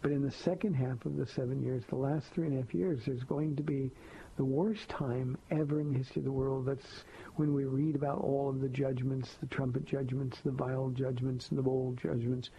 But 0.00 0.12
in 0.12 0.22
the 0.22 0.30
second 0.30 0.74
half 0.74 1.04
of 1.06 1.16
the 1.16 1.26
seven 1.26 1.62
years, 1.62 1.82
the 1.88 1.96
last 1.96 2.26
three 2.32 2.46
and 2.46 2.58
a 2.58 2.62
half 2.62 2.72
years, 2.74 3.00
there's 3.04 3.24
going 3.24 3.56
to 3.56 3.62
be 3.62 3.90
the 4.36 4.44
worst 4.44 4.88
time 4.88 5.36
ever 5.50 5.80
in 5.80 5.92
the 5.92 5.98
history 5.98 6.20
of 6.20 6.24
the 6.24 6.32
world. 6.32 6.66
That's 6.66 7.04
when 7.34 7.52
we 7.52 7.64
read 7.64 7.96
about 7.96 8.20
all 8.20 8.48
of 8.48 8.60
the 8.60 8.68
judgments, 8.68 9.34
the 9.40 9.46
trumpet 9.46 9.84
judgments, 9.84 10.38
the 10.44 10.52
vial 10.52 10.90
judgments, 10.90 11.48
and 11.48 11.58
the 11.58 11.62
bold 11.62 11.98
judgments 11.98 12.50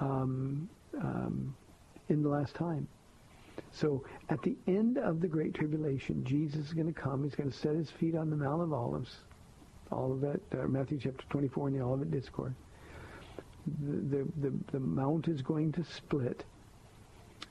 um, 0.00 0.68
um, 1.00 1.56
in 2.10 2.22
the 2.22 2.28
last 2.28 2.54
time. 2.54 2.86
So 3.70 4.04
at 4.28 4.42
the 4.42 4.56
end 4.66 4.98
of 4.98 5.20
the 5.20 5.28
Great 5.28 5.54
Tribulation, 5.54 6.24
Jesus 6.24 6.66
is 6.66 6.72
going 6.74 6.92
to 6.92 7.00
come. 7.00 7.24
He's 7.24 7.34
going 7.34 7.50
to 7.50 7.56
set 7.56 7.74
his 7.74 7.90
feet 7.90 8.14
on 8.14 8.28
the 8.28 8.36
Mount 8.36 8.62
of 8.62 8.72
Olives. 8.72 9.16
All 9.90 10.12
of 10.12 10.20
that, 10.20 10.40
uh, 10.52 10.66
Matthew 10.66 10.98
chapter 10.98 11.24
24 11.30 11.68
in 11.68 11.78
the 11.78 11.84
Olivet 11.84 12.10
Discourse. 12.10 12.52
The, 13.80 13.96
the, 14.16 14.28
the, 14.40 14.52
the 14.72 14.80
mount 14.80 15.28
is 15.28 15.40
going 15.40 15.72
to 15.72 15.84
split 15.84 16.44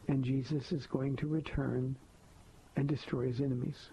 and 0.08 0.24
Jesus 0.24 0.72
is 0.72 0.86
going 0.86 1.16
to 1.18 1.28
return 1.28 1.96
and 2.76 2.88
destroy 2.88 3.28
his 3.28 3.40
enemies. 3.40 3.90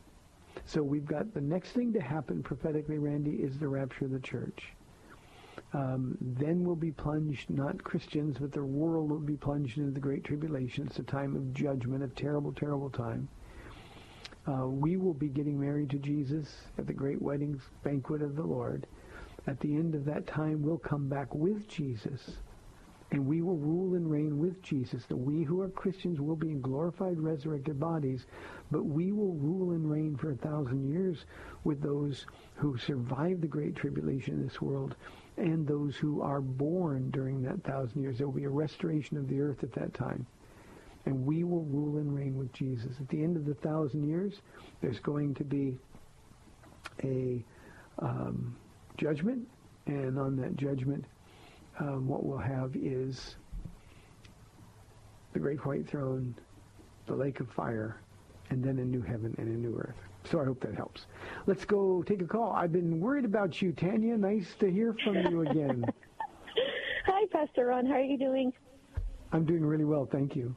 So 0.64 0.82
we've 0.82 1.06
got 1.06 1.32
the 1.32 1.40
next 1.40 1.72
thing 1.72 1.92
to 1.92 2.00
happen 2.00 2.42
prophetically, 2.42 2.98
Randy, 2.98 3.36
is 3.36 3.58
the 3.58 3.68
rapture 3.68 4.06
of 4.06 4.10
the 4.10 4.20
church. 4.20 4.72
Um, 5.72 6.16
then 6.20 6.64
we'll 6.64 6.74
be 6.74 6.90
plunged, 6.90 7.50
not 7.50 7.84
Christians, 7.84 8.38
but 8.40 8.52
the 8.52 8.64
world 8.64 9.10
will 9.10 9.18
be 9.18 9.36
plunged 9.36 9.78
into 9.78 9.92
the 9.92 10.00
Great 10.00 10.24
Tribulation. 10.24 10.86
It's 10.86 10.98
a 10.98 11.04
time 11.04 11.36
of 11.36 11.54
judgment, 11.54 12.02
a 12.02 12.08
terrible, 12.08 12.52
terrible 12.52 12.90
time. 12.90 13.28
Uh, 14.46 14.66
we 14.66 14.96
will 14.96 15.14
be 15.14 15.28
getting 15.28 15.60
married 15.60 15.90
to 15.90 15.98
Jesus 15.98 16.62
at 16.78 16.86
the 16.86 16.92
great 16.92 17.20
wedding 17.22 17.60
banquet 17.84 18.22
of 18.22 18.34
the 18.34 18.42
Lord. 18.42 18.86
At 19.46 19.60
the 19.60 19.74
end 19.74 19.94
of 19.94 20.04
that 20.06 20.26
time, 20.26 20.62
we'll 20.62 20.78
come 20.78 21.08
back 21.08 21.34
with 21.34 21.68
Jesus 21.68 22.38
and 23.12 23.26
we 23.26 23.42
will 23.42 23.56
rule 23.56 23.94
and 23.94 24.10
reign 24.10 24.38
with 24.38 24.62
Jesus. 24.62 25.04
That 25.06 25.16
we 25.16 25.42
who 25.42 25.60
are 25.62 25.68
Christians 25.68 26.20
will 26.20 26.36
be 26.36 26.50
in 26.50 26.60
glorified, 26.60 27.18
resurrected 27.18 27.80
bodies, 27.80 28.26
but 28.70 28.84
we 28.84 29.12
will 29.12 29.34
rule 29.34 29.72
and 29.72 29.90
reign 29.90 30.16
for 30.16 30.30
a 30.30 30.36
thousand 30.36 30.88
years 30.88 31.24
with 31.64 31.82
those 31.82 32.26
who 32.54 32.78
survive 32.78 33.40
the 33.40 33.48
great 33.48 33.74
tribulation 33.74 34.34
in 34.34 34.46
this 34.46 34.60
world 34.60 34.94
and 35.36 35.66
those 35.66 35.96
who 35.96 36.20
are 36.20 36.40
born 36.40 37.10
during 37.10 37.42
that 37.42 37.62
thousand 37.64 38.02
years. 38.02 38.18
There 38.18 38.26
will 38.26 38.34
be 38.34 38.44
a 38.44 38.50
restoration 38.50 39.16
of 39.16 39.28
the 39.28 39.40
earth 39.40 39.64
at 39.64 39.72
that 39.72 39.94
time. 39.94 40.26
And 41.06 41.24
we 41.24 41.44
will 41.44 41.64
rule 41.64 41.96
and 41.96 42.14
reign 42.14 42.36
with 42.36 42.52
Jesus. 42.52 42.92
At 43.00 43.08
the 43.08 43.22
end 43.22 43.36
of 43.36 43.46
the 43.46 43.54
thousand 43.54 44.06
years, 44.06 44.34
there's 44.82 45.00
going 45.00 45.34
to 45.36 45.44
be 45.44 45.78
a 47.02 47.42
um, 47.98 48.54
judgment, 48.98 49.48
and 49.86 50.18
on 50.18 50.36
that 50.36 50.56
judgment, 50.56 51.04
um, 51.80 52.06
what 52.06 52.24
we'll 52.24 52.38
have 52.38 52.76
is 52.76 53.36
the 55.32 55.38
great 55.38 55.64
white 55.64 55.88
throne, 55.88 56.34
the 57.06 57.14
lake 57.14 57.40
of 57.40 57.48
fire, 57.50 58.00
and 58.50 58.62
then 58.62 58.78
a 58.78 58.84
new 58.84 59.00
heaven 59.00 59.34
and 59.38 59.48
a 59.48 59.58
new 59.68 59.76
earth. 59.78 59.96
So 60.24 60.40
I 60.40 60.44
hope 60.44 60.60
that 60.60 60.74
helps. 60.74 61.06
Let's 61.46 61.64
go 61.64 62.02
take 62.02 62.20
a 62.20 62.26
call. 62.26 62.52
I've 62.52 62.72
been 62.72 63.00
worried 63.00 63.24
about 63.24 63.62
you, 63.62 63.72
Tanya. 63.72 64.16
Nice 64.16 64.54
to 64.60 64.70
hear 64.70 64.94
from 65.02 65.16
you 65.16 65.42
again. 65.42 65.84
Hi, 67.06 67.26
Pastor 67.32 67.66
Ron. 67.66 67.86
How 67.86 67.94
are 67.94 68.02
you 68.02 68.18
doing? 68.18 68.52
I'm 69.32 69.44
doing 69.44 69.64
really 69.64 69.84
well, 69.84 70.06
thank 70.10 70.36
you. 70.36 70.54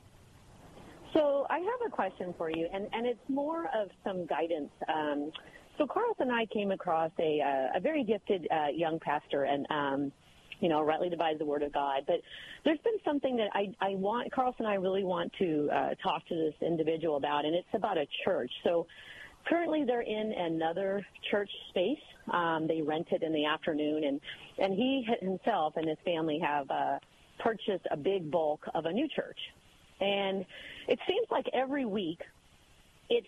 So 1.13 1.45
I 1.49 1.59
have 1.59 1.87
a 1.87 1.89
question 1.89 2.33
for 2.37 2.49
you, 2.49 2.67
and, 2.73 2.87
and 2.91 3.05
it's 3.05 3.29
more 3.29 3.69
of 3.75 3.89
some 4.03 4.25
guidance. 4.25 4.71
Um, 4.91 5.31
so 5.77 5.85
Carlos 5.85 6.15
and 6.19 6.31
I 6.31 6.45
came 6.47 6.71
across 6.71 7.11
a, 7.19 7.39
uh, 7.39 7.77
a 7.77 7.79
very 7.79 8.03
gifted 8.03 8.47
uh, 8.51 8.67
young 8.73 8.99
pastor, 8.99 9.43
and 9.43 9.67
um, 9.69 10.11
you 10.63 10.69
know, 10.69 10.81
rightly 10.81 11.09
divides 11.09 11.39
the 11.39 11.45
word 11.45 11.61
of 11.61 11.73
God. 11.73 12.03
But 12.07 12.21
there's 12.63 12.79
been 12.79 12.97
something 13.03 13.35
that 13.35 13.49
I, 13.53 13.75
I 13.81 13.95
want, 13.95 14.31
Carlos 14.31 14.55
and 14.59 14.67
I 14.67 14.75
really 14.75 15.03
want 15.03 15.33
to 15.39 15.69
uh, 15.69 15.89
talk 16.01 16.25
to 16.29 16.35
this 16.35 16.53
individual 16.61 17.17
about, 17.17 17.43
and 17.43 17.53
it's 17.53 17.67
about 17.73 17.97
a 17.97 18.07
church. 18.23 18.49
So 18.63 18.87
currently 19.45 19.83
they're 19.83 20.07
in 20.19 20.31
another 20.31 21.05
church 21.29 21.49
space. 21.67 21.99
Um, 22.31 22.65
they 22.65 22.81
rent 22.81 23.09
it 23.11 23.23
in 23.23 23.33
the 23.33 23.45
afternoon, 23.45 24.05
and, 24.05 24.21
and 24.57 24.73
he 24.73 25.05
himself 25.19 25.73
and 25.75 25.89
his 25.89 25.97
family 26.05 26.39
have 26.39 26.71
uh, 26.71 26.99
purchased 27.39 27.85
a 27.91 27.97
big 27.97 28.31
bulk 28.31 28.61
of 28.73 28.85
a 28.85 28.93
new 28.93 29.09
church. 29.09 29.39
And 29.99 30.45
it 30.87 30.97
seems 31.05 31.27
like 31.29 31.45
every 31.53 31.83
week 31.83 32.21
it's, 33.09 33.27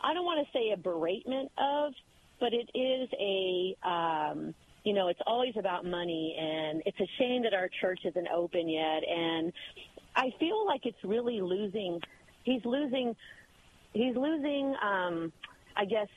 I 0.00 0.14
don't 0.14 0.24
want 0.24 0.46
to 0.46 0.52
say 0.56 0.70
a 0.70 0.76
beratement 0.76 1.50
of, 1.58 1.92
but 2.38 2.52
it 2.52 2.70
is 2.72 3.08
a, 3.18 3.76
um, 3.84 4.54
you 4.84 4.92
know, 4.94 5.08
it's 5.08 5.20
always 5.26 5.54
about 5.58 5.84
money, 5.84 6.36
and 6.38 6.82
it's 6.86 6.98
a 7.00 7.08
shame 7.18 7.42
that 7.44 7.54
our 7.54 7.68
church 7.80 8.00
isn't 8.04 8.28
open 8.28 8.68
yet. 8.68 9.02
And 9.08 9.52
I 10.16 10.30
feel 10.40 10.66
like 10.66 10.84
it's 10.84 11.02
really 11.04 11.40
losing. 11.40 12.00
He's 12.44 12.64
losing. 12.64 13.14
He's 13.92 14.16
losing. 14.16 14.74
Um, 14.82 15.32
I 15.76 15.84
guess 15.84 16.08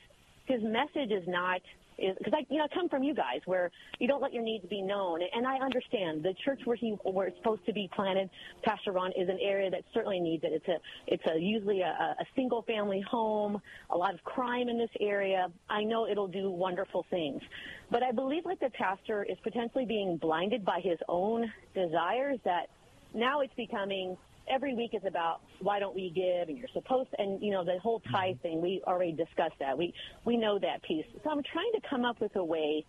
his 0.46 0.62
message 0.62 1.10
is 1.10 1.24
not 1.26 1.60
because 1.96 2.32
I, 2.34 2.46
you 2.50 2.58
know, 2.58 2.64
I 2.64 2.74
come 2.74 2.88
from 2.88 3.02
you 3.02 3.14
guys 3.14 3.40
where 3.46 3.70
you 3.98 4.08
don't 4.08 4.22
let 4.22 4.32
your 4.32 4.42
needs 4.42 4.64
be 4.68 4.82
known, 4.82 5.20
and 5.34 5.46
I 5.46 5.56
understand 5.58 6.22
the 6.22 6.34
church 6.44 6.60
where 6.64 6.76
he 6.76 6.90
where 7.04 7.28
it's 7.28 7.36
supposed 7.38 7.64
to 7.66 7.72
be 7.72 7.88
planted, 7.94 8.28
Pastor 8.62 8.92
Ron, 8.92 9.12
is 9.12 9.28
an 9.28 9.38
area 9.40 9.70
that 9.70 9.82
certainly 9.94 10.20
needs 10.20 10.44
it. 10.44 10.52
It's 10.52 10.68
a 10.68 10.76
it's 11.06 11.22
a 11.26 11.38
usually 11.38 11.80
a, 11.80 12.16
a 12.18 12.24
single 12.34 12.62
family 12.62 13.02
home, 13.08 13.60
a 13.90 13.96
lot 13.96 14.14
of 14.14 14.22
crime 14.24 14.68
in 14.68 14.78
this 14.78 14.90
area. 15.00 15.48
I 15.68 15.82
know 15.84 16.06
it'll 16.06 16.28
do 16.28 16.50
wonderful 16.50 17.06
things, 17.10 17.42
but 17.90 18.02
I 18.02 18.12
believe 18.12 18.44
like 18.44 18.60
the 18.60 18.70
pastor 18.70 19.24
is 19.24 19.38
potentially 19.42 19.86
being 19.86 20.16
blinded 20.16 20.64
by 20.64 20.80
his 20.82 20.98
own 21.08 21.50
desires 21.74 22.38
that 22.44 22.68
now 23.14 23.40
it's 23.40 23.54
becoming 23.54 24.16
every 24.48 24.74
week 24.74 24.92
is 24.94 25.02
about 25.06 25.40
why 25.60 25.78
don't 25.78 25.94
we 25.94 26.10
give 26.10 26.48
and 26.48 26.58
you're 26.58 26.68
supposed 26.72 27.10
to, 27.10 27.20
and 27.20 27.42
you 27.42 27.50
know 27.50 27.64
the 27.64 27.78
whole 27.80 28.00
tithe 28.12 28.40
thing 28.40 28.60
we 28.60 28.82
already 28.86 29.12
discussed 29.12 29.54
that. 29.60 29.76
We 29.76 29.92
we 30.24 30.36
know 30.36 30.58
that 30.58 30.82
piece. 30.82 31.06
So 31.24 31.30
i'm 31.30 31.42
trying 31.52 31.72
to 31.74 31.80
come 31.88 32.04
up 32.04 32.20
with 32.20 32.34
a 32.36 32.44
way 32.44 32.84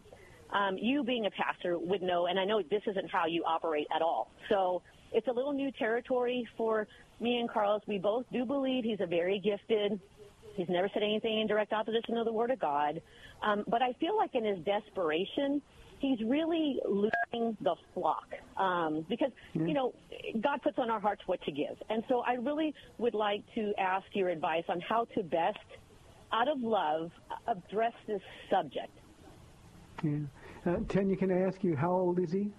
um, 0.52 0.78
you 0.78 1.04
being 1.04 1.26
a 1.26 1.32
pastor 1.32 1.78
would 1.78 2.02
know 2.02 2.28
and 2.28 2.40
i 2.40 2.46
know 2.46 2.62
this 2.70 2.82
isn't 2.88 3.10
how 3.10 3.26
you 3.26 3.44
operate 3.46 3.88
at 3.96 4.02
all. 4.02 4.32
So 4.50 4.82
it's 5.12 5.28
a 5.28 5.32
little 5.32 5.54
new 5.54 5.72
territory 5.72 6.48
for 6.58 6.88
me 7.20 7.40
and 7.40 7.50
carlos. 7.50 7.82
We 7.88 7.98
both 7.98 8.26
do 8.32 8.46
believe 8.46 8.84
he's 8.84 9.02
a 9.02 9.08
very 9.08 9.40
gifted 9.40 10.00
he's 10.56 10.70
never 10.70 10.90
said 10.92 11.04
anything 11.04 11.40
in 11.40 11.48
direct 11.48 11.72
opposition 11.72 12.16
to 12.16 12.24
the 12.24 12.34
word 12.34 12.52
of 12.52 12.60
god. 12.60 13.02
Um, 13.42 13.64
but 13.68 13.82
i 13.82 13.94
feel 13.94 14.16
like 14.18 14.36
in 14.36 14.46
his 14.46 14.60
desperation 14.66 15.62
he's 16.00 16.20
really 16.26 16.80
losing 16.86 17.58
the 17.62 17.76
flock 17.94 18.28
um, 18.58 19.06
because 19.10 19.32
you 19.54 19.74
know 19.74 19.94
God 20.42 20.62
puts 20.62 20.78
on 20.78 20.90
our 20.90 21.00
hearts 21.00 21.22
what 21.26 21.42
to 21.44 21.52
give, 21.52 21.76
and 21.90 22.04
so 22.08 22.22
I 22.22 22.34
really 22.34 22.74
would 22.98 23.14
like 23.14 23.44
to 23.56 23.74
ask 23.78 24.06
your 24.14 24.30
advice 24.30 24.64
on 24.70 24.80
how 24.82 25.06
to 25.16 25.24
best, 25.24 25.58
out 26.32 26.48
of 26.48 26.60
love, 26.62 27.12
address 27.48 27.94
this 28.08 28.22
subject. 28.50 28.92
Yeah. 30.04 30.18
Uh, 30.66 30.78
Tanya, 30.90 31.16
can 31.16 31.32
I 31.32 31.42
ask 31.48 31.64
you 31.64 31.76
how 31.76 31.92
old 31.92 32.20
is 32.20 32.32
he? 32.32 32.52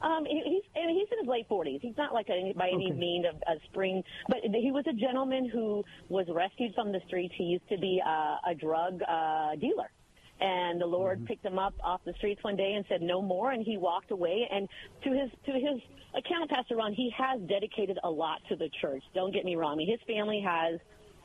Um, 0.00 0.24
he's 0.26 0.62
he's 0.74 1.08
in 1.12 1.18
his 1.20 1.28
late 1.28 1.48
forties. 1.48 1.80
He's 1.82 1.96
not 1.96 2.14
like 2.14 2.28
a, 2.28 2.52
by 2.56 2.68
any 2.68 2.86
Okay. 2.90 2.98
means 2.98 3.26
a, 3.26 3.52
a 3.52 3.56
spring, 3.70 4.02
but 4.28 4.38
he 4.42 4.70
was 4.70 4.84
a 4.88 4.92
gentleman 4.92 5.48
who 5.48 5.84
was 6.08 6.26
rescued 6.30 6.72
from 6.74 6.92
the 6.92 7.00
streets. 7.08 7.34
He 7.36 7.44
used 7.44 7.68
to 7.68 7.78
be 7.78 8.00
a, 8.04 8.38
a 8.50 8.54
drug 8.54 9.00
uh, 9.08 9.56
dealer, 9.56 9.90
and 10.40 10.80
the 10.80 10.86
Lord 10.86 11.26
picked 11.26 11.44
him 11.44 11.58
up 11.58 11.74
off 11.82 12.00
the 12.04 12.12
streets 12.14 12.42
one 12.42 12.56
day 12.56 12.74
and 12.74 12.84
said 12.88 13.02
no 13.02 13.20
more, 13.20 13.50
and 13.50 13.64
he 13.64 13.76
walked 13.76 14.10
away. 14.10 14.48
And 14.50 14.68
to 15.04 15.10
his 15.10 15.30
to 15.46 15.52
his 15.52 15.80
account, 16.16 16.50
Pastor 16.50 16.76
Ron, 16.76 16.92
he 16.92 17.12
has 17.16 17.40
dedicated 17.48 17.98
a 18.04 18.10
lot 18.10 18.40
to 18.48 18.56
the 18.56 18.70
church. 18.80 19.02
Don't 19.14 19.32
get 19.32 19.44
me 19.44 19.56
wrong. 19.56 19.72
I 19.72 19.76
mean, 19.76 19.90
his 19.90 20.00
family 20.06 20.40
has 20.46 20.78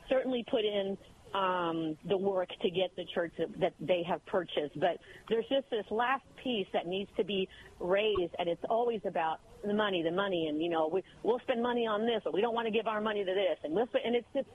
certainly 0.08 0.44
put 0.50 0.64
in 0.64 0.98
um, 1.34 1.96
the 2.08 2.16
work 2.16 2.48
to 2.62 2.70
get 2.70 2.94
the 2.96 3.04
church 3.12 3.32
that, 3.38 3.48
that 3.60 3.74
they 3.80 4.02
have 4.08 4.24
purchased. 4.26 4.78
But 4.78 4.98
there's 5.28 5.46
just 5.48 5.68
this 5.70 5.84
last 5.90 6.22
piece 6.42 6.66
that 6.72 6.86
needs 6.86 7.10
to 7.16 7.24
be 7.24 7.48
raised, 7.80 8.34
and 8.38 8.48
it's 8.48 8.64
always 8.70 9.00
about 9.04 9.40
the 9.64 9.74
money, 9.74 10.02
the 10.02 10.12
money, 10.12 10.46
and 10.48 10.62
you 10.62 10.70
know 10.70 10.88
we, 10.92 11.02
we'll 11.22 11.40
spend 11.40 11.62
money 11.62 11.86
on 11.86 12.06
this, 12.06 12.20
but 12.24 12.32
we 12.32 12.40
don't 12.40 12.54
want 12.54 12.66
to 12.66 12.72
give 12.72 12.86
our 12.86 13.00
money 13.00 13.24
to 13.24 13.34
this, 13.34 13.58
and 13.64 13.74
we'll 13.74 13.86
spend, 13.86 14.04
and 14.06 14.16
it's 14.16 14.28
just. 14.34 14.48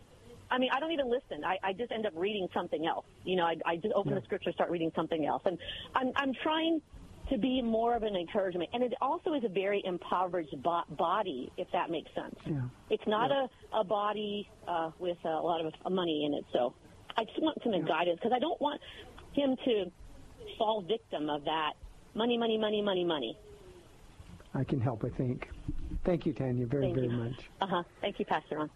I 0.52 0.58
mean, 0.58 0.70
I 0.74 0.80
don't 0.80 0.92
even 0.92 1.10
listen. 1.10 1.44
I, 1.46 1.58
I 1.64 1.74
just 1.74 1.92
end 1.92 2.06
up 2.06 2.14
reading 2.16 2.48
something 2.54 2.86
else. 2.86 3.06
You 3.24 3.36
know, 3.36 3.44
I, 3.44 3.56
I 3.66 3.76
just 3.76 3.94
open 3.96 4.16
the 4.16 4.22
scripture, 4.22 4.52
start 4.52 4.70
reading 4.70 4.92
something 4.96 5.26
else, 5.26 5.44
and 5.46 5.58
I'm, 5.96 6.12
I'm 6.16 6.34
trying 6.42 6.82
to 7.30 7.38
be 7.38 7.62
more 7.62 7.96
of 7.96 8.02
an 8.04 8.16
encouragement. 8.16 8.70
And 8.74 8.82
it 8.84 8.94
also 9.02 9.34
is 9.34 9.44
a 9.44 9.50
very 9.50 9.84
impoverished 9.86 10.56
bo- 10.64 10.86
body, 10.90 11.52
if 11.58 11.68
that 11.72 11.92
makes 11.92 12.10
sense. 12.16 12.36
Yeah. 12.46 12.62
It's 12.90 13.06
not 13.06 13.30
a, 13.32 13.48
a 13.78 13.84
body 13.84 14.50
uh, 14.68 14.90
with 14.98 15.18
a 15.24 15.30
lot 15.30 15.64
of 15.64 15.74
money 15.92 16.26
in 16.26 16.34
it. 16.34 16.46
So 16.52 16.74
I 17.16 17.26
just 17.26 17.40
want 17.40 17.60
some 17.64 17.74
guidance 17.86 18.20
because 18.20 18.34
I 18.36 18.40
don't 18.40 18.60
want 18.60 18.82
him 19.34 19.56
to 19.66 19.92
fall 20.58 20.82
victim 20.82 21.30
of 21.30 21.46
that 21.46 21.74
money, 22.16 22.38
money, 22.38 22.58
money, 22.58 22.82
money, 22.82 23.06
money. 23.06 23.38
I 24.56 24.64
can 24.64 24.80
help, 24.82 25.06
I 25.06 25.10
think. 25.10 25.48
Thank 26.04 26.26
you, 26.26 26.34
Tanya, 26.34 26.66
very, 26.66 26.86
Thank 26.86 26.96
very 26.96 27.08
you. 27.08 27.14
much. 27.14 27.50
Uh 27.62 27.68
huh. 27.68 27.84
Thank 28.02 28.18
you, 28.18 28.26
Pastor 28.26 28.58
Ron. 28.58 28.72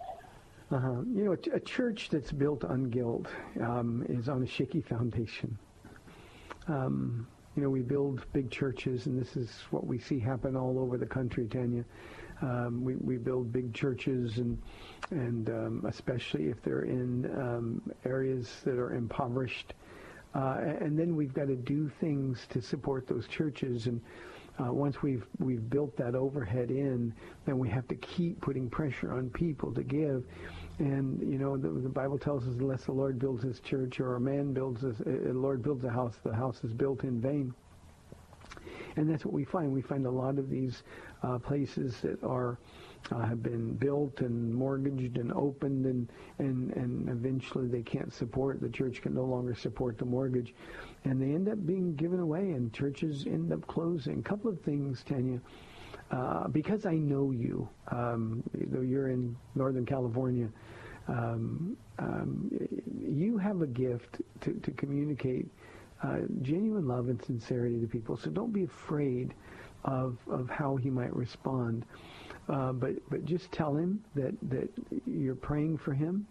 Uh-huh. 0.72 1.02
You 1.14 1.26
know, 1.26 1.38
a, 1.54 1.60
church 1.60 2.10
that's 2.10 2.32
built 2.32 2.64
on 2.64 2.86
guilt 2.86 3.28
um, 3.62 4.06
is 4.10 4.28
on 4.30 4.44
a 4.44 4.48
shaky 4.48 4.82
foundation. 4.82 5.58
Um, 6.68 7.28
you 7.56 7.62
know, 7.62 7.70
we 7.70 7.82
build 7.82 8.26
big 8.34 8.50
churches, 8.50 9.06
and 9.06 9.20
this 9.20 9.36
is 9.36 9.52
what 9.70 9.86
we 9.86 10.00
see 10.00 10.18
happen 10.18 10.56
all 10.56 10.80
over 10.80 10.98
the 10.98 11.06
country, 11.06 11.48
Tanya. 11.48 11.86
Um, 12.42 12.84
we, 12.84 12.96
we 12.96 13.18
build 13.18 13.54
big 13.54 13.74
churches, 13.74 14.38
and 14.38 14.60
and 15.12 15.50
um, 15.50 15.86
especially 15.88 16.46
if 16.46 16.62
they're 16.64 16.84
in 16.84 17.26
um, 17.40 17.82
areas 18.06 18.50
that 18.66 18.80
are 18.80 18.94
impoverished. 18.96 19.74
Uh, 20.34 20.58
and 20.80 20.98
then 20.98 21.16
we've 21.16 21.34
got 21.34 21.48
to 21.48 21.56
do 21.56 21.92
things 22.00 22.48
to 22.50 22.62
support 22.62 23.08
those 23.08 23.28
churches. 23.28 23.86
And 23.86 24.02
uh, 24.60 24.74
once 24.74 25.02
we've 25.04 25.26
we've 25.40 25.70
built 25.70 25.96
that 25.98 26.16
overhead 26.16 26.72
in, 26.72 27.14
then 27.46 27.60
we 27.60 27.70
have 27.70 27.88
to 27.90 27.96
keep 27.96 28.42
putting 28.42 28.70
pressure 28.70 29.14
on 29.14 29.30
people 29.30 29.72
to 29.74 29.84
give. 29.84 30.24
And 30.80 31.22
you 31.32 31.38
know, 31.38 31.56
the, 31.58 31.70
the 31.70 31.90
Bible 31.90 32.18
tells 32.18 32.48
us, 32.48 32.56
unless 32.60 32.86
the 32.86 32.92
Lord 32.92 33.20
builds 33.20 33.44
His 33.44 33.60
church 33.60 34.00
or 34.00 34.16
a 34.16 34.20
man 34.20 34.54
builds, 34.54 34.84
a, 34.84 34.94
a 35.06 35.34
Lord 35.34 35.62
builds 35.62 35.84
a 35.84 35.90
house, 35.90 36.16
the 36.24 36.34
house 36.34 36.64
is 36.64 36.74
built 36.74 37.04
in 37.04 37.22
vain. 37.22 37.54
And 38.96 39.10
that's 39.10 39.26
what 39.26 39.34
we 39.34 39.44
find. 39.44 39.72
We 39.72 39.82
find 39.82 40.06
a 40.06 40.12
lot 40.12 40.38
of 40.38 40.50
these 40.50 40.84
uh, 41.24 41.40
places 41.40 42.00
that 42.02 42.24
are 42.24 42.60
uh, 43.12 43.22
have 43.26 43.42
been 43.44 43.74
built 43.74 44.22
and 44.22 44.54
mortgaged 44.54 45.18
and 45.18 45.34
opened, 45.34 45.86
and, 45.86 46.10
and 46.40 46.72
and 46.74 47.10
eventually 47.10 47.68
they 47.68 47.82
can't 47.82 48.14
support. 48.14 48.62
The 48.62 48.70
church 48.70 49.02
can 49.02 49.14
no 49.16 49.24
longer 49.26 49.56
support 49.56 49.98
the 49.98 50.06
mortgage, 50.06 50.54
and 51.06 51.22
they 51.22 51.34
end 51.34 51.50
up 51.50 51.66
being 51.66 51.96
given 51.96 52.20
away, 52.20 52.52
and 52.52 52.72
churches 52.72 53.26
end 53.26 53.52
up 53.52 53.66
closing. 53.68 54.20
A 54.20 54.24
couple 54.24 54.50
of 54.50 54.62
things, 54.62 55.04
Tanya. 55.04 55.42
Uh, 56.14 56.48
because 56.50 56.86
I 56.86 56.94
know 56.94 57.32
you, 57.32 57.68
um, 57.88 58.44
though 58.72 58.82
you're 58.82 59.10
in 59.10 59.36
Northern 59.56 59.86
California, 59.86 60.48
um, 61.08 61.76
um, 61.98 62.52
you 63.04 63.40
have 63.40 63.62
a 63.62 63.68
gift 63.68 64.22
to, 64.42 64.54
to 64.54 64.72
communicate 64.72 65.48
uh, 66.04 66.20
genuine 66.44 66.88
love 66.88 67.10
and 67.10 67.20
sincerity 67.26 67.80
to 67.80 67.88
people. 67.88 68.16
So 68.16 68.30
don't 68.30 68.54
be 68.54 68.64
afraid 68.64 69.34
of, 69.86 70.18
of 70.30 70.50
how 70.50 70.76
he 70.76 70.92
might 70.92 71.16
respond. 71.16 71.84
Uh, 72.48 72.74
but, 72.74 72.92
but 73.10 73.26
just 73.26 73.52
tell 73.52 73.76
him 73.76 74.04
that, 74.14 74.34
that 74.50 74.70
you're 75.08 75.34
praying 75.50 75.78
for 75.80 75.94
him, 75.94 76.28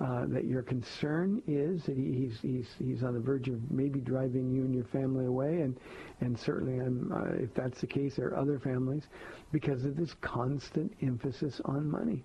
uh, 0.00 0.26
that 0.26 0.44
your 0.44 0.62
concern 0.62 1.42
is 1.46 1.84
that 1.84 1.96
he, 1.96 2.12
he's, 2.12 2.38
he's, 2.40 2.68
he's 2.78 3.02
on 3.04 3.14
the 3.14 3.20
verge 3.20 3.48
of 3.48 3.70
maybe 3.70 4.00
driving 4.00 4.50
you 4.50 4.62
and 4.62 4.74
your 4.74 4.84
family 4.84 5.26
away. 5.26 5.60
And, 5.60 5.78
and 6.20 6.38
certainly, 6.38 6.80
uh, 6.80 7.42
if 7.42 7.54
that's 7.54 7.80
the 7.80 7.86
case, 7.86 8.16
there 8.16 8.28
are 8.28 8.36
other 8.36 8.58
families 8.58 9.04
because 9.52 9.84
of 9.84 9.96
this 9.96 10.14
constant 10.20 10.92
emphasis 11.02 11.60
on 11.64 11.88
money. 11.88 12.24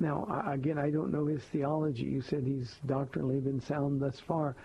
Now, 0.00 0.44
again, 0.46 0.78
I 0.78 0.90
don't 0.90 1.12
know 1.12 1.26
his 1.26 1.42
theology. 1.52 2.04
You 2.04 2.22
said 2.22 2.42
he's 2.44 2.78
doctrinally 2.86 3.38
been 3.38 3.60
sound 3.60 4.00
thus 4.00 4.18
far, 4.18 4.56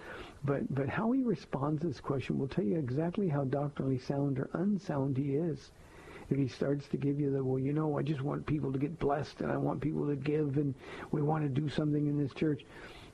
but 0.45 0.73
but 0.73 0.87
how 0.87 1.11
he 1.11 1.23
responds 1.23 1.81
to 1.81 1.87
this 1.87 1.99
question 1.99 2.39
will 2.39 2.47
tell 2.47 2.63
you 2.63 2.79
exactly 2.79 3.27
how 3.27 3.43
doctrinally 3.43 3.99
sound 3.99 4.39
or 4.39 4.49
unsound 4.53 5.17
he 5.17 5.35
is. 5.35 5.71
If 6.29 6.37
he 6.37 6.47
starts 6.47 6.87
to 6.87 6.97
give 6.97 7.19
you 7.19 7.31
the, 7.31 7.43
well, 7.43 7.59
you 7.59 7.73
know, 7.73 7.97
I 7.97 8.01
just 8.01 8.21
want 8.21 8.45
people 8.45 8.71
to 8.71 8.79
get 8.79 8.97
blessed 8.99 9.41
and 9.41 9.51
I 9.51 9.57
want 9.57 9.81
people 9.81 10.07
to 10.07 10.15
give 10.15 10.57
and 10.57 10.73
we 11.11 11.21
want 11.21 11.43
to 11.43 11.49
do 11.49 11.69
something 11.69 12.07
in 12.07 12.17
this 12.17 12.33
church, 12.33 12.63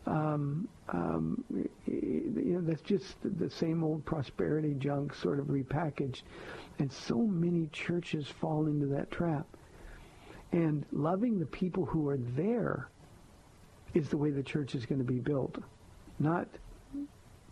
um, 0.07 0.67
um, 0.89 1.43
you 1.85 2.53
know, 2.53 2.61
that's 2.61 2.81
just 2.81 3.15
the 3.23 3.49
same 3.49 3.83
old 3.83 4.03
prosperity 4.05 4.73
junk 4.73 5.13
sort 5.13 5.39
of 5.39 5.47
repackaged. 5.47 6.23
And 6.79 6.91
so 6.91 7.17
many 7.17 7.67
churches 7.71 8.27
fall 8.27 8.67
into 8.67 8.87
that 8.87 9.11
trap. 9.11 9.45
And 10.51 10.85
loving 10.91 11.39
the 11.39 11.45
people 11.45 11.85
who 11.85 12.09
are 12.09 12.17
there 12.17 12.89
is 13.93 14.09
the 14.09 14.17
way 14.17 14.31
the 14.31 14.43
church 14.43 14.73
is 14.75 14.85
going 14.85 14.99
to 14.99 15.05
be 15.05 15.19
built, 15.19 15.57
not 16.19 16.47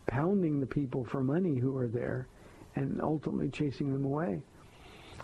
pounding 0.08 0.60
the 0.60 0.66
people 0.66 1.06
for 1.06 1.22
money 1.22 1.58
who 1.58 1.78
are 1.78 1.88
there 1.88 2.28
and 2.76 3.00
ultimately 3.02 3.50
chasing 3.50 3.92
them 3.94 4.06
away. 4.06 4.42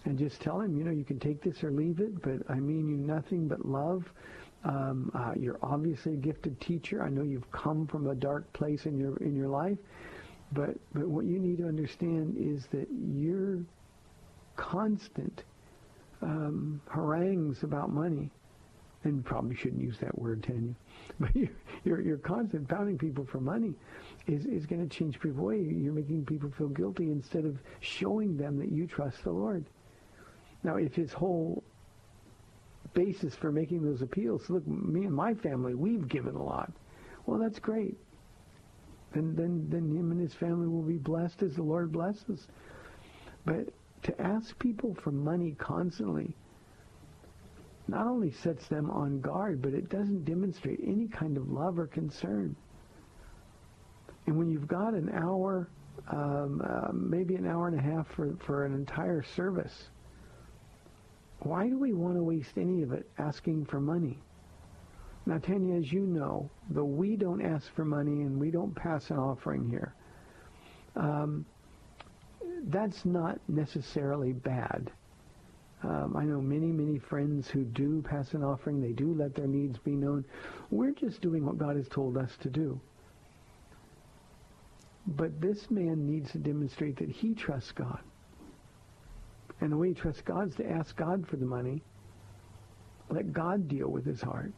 And 0.05 0.19
just 0.19 0.39
tell 0.39 0.61
him, 0.61 0.77
you 0.77 0.83
know, 0.83 0.91
you 0.91 1.03
can 1.03 1.19
take 1.19 1.41
this 1.41 1.63
or 1.63 1.71
leave 1.71 1.99
it, 1.99 2.21
but 2.21 2.49
I 2.49 2.59
mean 2.59 2.87
you 2.87 2.95
nothing 2.97 3.47
but 3.47 3.65
love. 3.65 4.11
Um, 4.63 5.11
uh, 5.13 5.33
you're 5.37 5.59
obviously 5.61 6.13
a 6.13 6.17
gifted 6.17 6.59
teacher. 6.61 7.03
I 7.03 7.09
know 7.09 7.23
you've 7.23 7.51
come 7.51 7.85
from 7.87 8.07
a 8.07 8.15
dark 8.15 8.51
place 8.53 8.85
in 8.85 8.97
your 8.97 9.17
in 9.17 9.35
your 9.35 9.47
life, 9.47 9.77
but 10.53 10.75
but 10.93 11.07
what 11.07 11.25
you 11.25 11.39
need 11.39 11.57
to 11.59 11.67
understand 11.67 12.35
is 12.37 12.67
that 12.67 12.87
your 12.91 13.59
constant 14.55 15.43
um, 16.21 16.81
harangues 16.89 17.63
about 17.63 17.91
money, 17.91 18.31
and 19.03 19.23
probably 19.23 19.55
shouldn't 19.55 19.81
use 19.81 19.97
that 19.99 20.17
word, 20.17 20.41
Tanya, 20.43 20.73
but 21.19 21.35
your 21.35 21.49
your, 21.83 22.01
your 22.01 22.17
constant 22.17 22.67
pounding 22.67 22.97
people 22.97 23.25
for 23.25 23.39
money 23.39 23.75
is, 24.27 24.45
is 24.45 24.65
going 24.65 24.87
to 24.87 24.95
change 24.97 25.19
people 25.19 25.43
away. 25.43 25.61
You're 25.61 25.93
making 25.93 26.25
people 26.25 26.51
feel 26.57 26.69
guilty 26.69 27.11
instead 27.11 27.45
of 27.45 27.59
showing 27.79 28.37
them 28.37 28.57
that 28.57 28.71
you 28.71 28.87
trust 28.87 29.23
the 29.23 29.31
Lord. 29.31 29.65
Now, 30.65 30.77
if 30.77 30.95
his 30.95 31.13
whole 31.13 31.63
basis 32.95 33.35
for 33.35 33.51
making 33.51 33.83
those 33.83 34.01
appeals, 34.01 34.49
look, 34.49 34.65
me 34.65 35.05
and 35.05 35.13
my 35.13 35.35
family, 35.35 35.75
we've 35.75 36.07
given 36.07 36.33
a 36.33 36.41
lot. 36.41 36.71
Well, 37.27 37.39
that's 37.39 37.59
great. 37.59 37.95
then, 39.13 39.35
then, 39.35 39.67
then 39.69 39.95
him 39.95 40.11
and 40.11 40.19
his 40.19 40.33
family 40.33 40.67
will 40.67 40.81
be 40.81 40.97
blessed 40.97 41.43
as 41.43 41.55
the 41.55 41.61
Lord 41.61 41.91
blesses. 41.91 42.47
But 43.45 43.67
to 44.03 44.19
ask 44.19 44.57
people 44.57 44.95
for 44.95 45.11
money 45.11 45.55
constantly 45.59 46.35
not 47.87 48.07
only 48.07 48.31
sets 48.31 48.67
them 48.67 48.89
on 48.89 49.21
guard, 49.21 49.61
but 49.61 49.75
it 49.75 49.89
doesn't 49.89 50.25
demonstrate 50.25 50.79
any 50.83 51.07
kind 51.07 51.37
of 51.37 51.51
love 51.51 51.77
or 51.77 51.85
concern. 51.85 52.55
And 54.25 54.35
when 54.39 54.49
you've 54.49 54.67
got 54.67 54.95
an 54.95 55.11
hour, 55.13 55.69
um, 56.11 56.63
uh, 56.67 56.91
maybe 56.91 57.35
an 57.35 57.45
hour 57.45 57.67
and 57.67 57.79
a 57.79 57.83
half 57.83 58.07
for, 58.15 58.35
for 58.47 58.65
an 58.65 58.73
entire 58.73 59.21
service, 59.21 59.89
why 61.45 61.67
do 61.67 61.77
we 61.77 61.93
want 61.93 62.15
to 62.15 62.23
waste 62.23 62.57
any 62.57 62.81
of 62.81 62.91
it 62.91 63.07
asking 63.19 63.65
for 63.65 63.79
money? 63.79 64.17
Now, 65.27 65.37
Tanya, 65.37 65.75
as 65.75 65.91
you 65.91 66.01
know, 66.01 66.49
though 66.71 66.85
we 66.85 67.15
don't 67.15 67.41
ask 67.41 67.71
for 67.75 67.85
money 67.85 68.23
and 68.23 68.39
we 68.39 68.49
don't 68.49 68.73
pass 68.73 69.11
an 69.11 69.17
offering 69.17 69.69
here, 69.69 69.93
um, 70.95 71.45
that's 72.67 73.05
not 73.05 73.39
necessarily 73.47 74.33
bad. 74.33 74.91
Um, 75.83 76.15
I 76.17 76.23
know 76.23 76.41
many, 76.41 76.71
many 76.71 76.97
friends 76.97 77.47
who 77.47 77.63
do 77.63 78.01
pass 78.01 78.33
an 78.33 78.43
offering. 78.43 78.81
They 78.81 78.93
do 78.93 79.13
let 79.13 79.35
their 79.35 79.47
needs 79.47 79.77
be 79.77 79.91
known. 79.91 80.25
We're 80.71 80.93
just 80.93 81.21
doing 81.21 81.45
what 81.45 81.59
God 81.59 81.75
has 81.75 81.87
told 81.87 82.17
us 82.17 82.31
to 82.41 82.49
do. 82.49 82.79
But 85.05 85.39
this 85.39 85.69
man 85.69 86.07
needs 86.07 86.31
to 86.31 86.39
demonstrate 86.39 86.97
that 86.97 87.09
he 87.09 87.35
trusts 87.35 87.71
God. 87.71 87.99
And 89.61 89.71
the 89.71 89.77
way 89.77 89.89
he 89.89 89.93
trusts 89.93 90.21
God 90.21 90.49
is 90.49 90.55
to 90.55 90.69
ask 90.69 90.95
God 90.95 91.27
for 91.27 91.37
the 91.37 91.45
money. 91.45 91.81
Let 93.09 93.33
God 93.33 93.67
deal 93.67 93.87
with 93.87 94.05
his 94.05 94.21
heart 94.21 94.51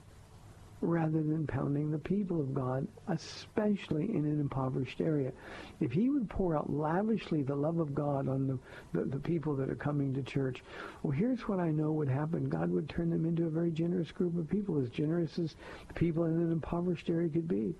rather 0.81 1.23
than 1.23 1.47
pounding 1.47 1.89
the 1.89 1.97
people 1.97 2.39
of 2.39 2.53
God, 2.53 2.87
especially 3.07 4.13
in 4.13 4.25
an 4.25 4.39
impoverished 4.39 5.01
area. 5.01 5.31
If 5.79 5.91
he 5.91 6.09
would 6.09 6.29
pour 6.29 6.55
out 6.55 6.71
lavishly 6.71 7.41
the 7.41 7.55
love 7.55 7.79
of 7.79 7.95
God 7.95 8.27
on 8.27 8.47
the, 8.47 8.99
the, 8.99 9.05
the, 9.05 9.19
people 9.19 9.55
that 9.55 9.69
are 9.69 9.75
coming 9.75 10.13
to 10.13 10.21
church, 10.21 10.61
well, 11.01 11.11
here's 11.11 11.47
what 11.47 11.59
I 11.59 11.71
know 11.71 11.91
would 11.93 12.09
happen. 12.09 12.47
God 12.47 12.69
would 12.69 12.89
turn 12.89 13.09
them 13.09 13.25
into 13.25 13.45
a 13.45 13.49
very 13.49 13.71
generous 13.71 14.11
group 14.11 14.37
of 14.37 14.49
people, 14.49 14.79
as 14.79 14.89
generous 14.89 15.39
as 15.39 15.55
people 15.95 16.25
in 16.25 16.33
an 16.33 16.51
impoverished 16.51 17.09
area 17.09 17.29
could 17.29 17.47
be. 17.47 17.73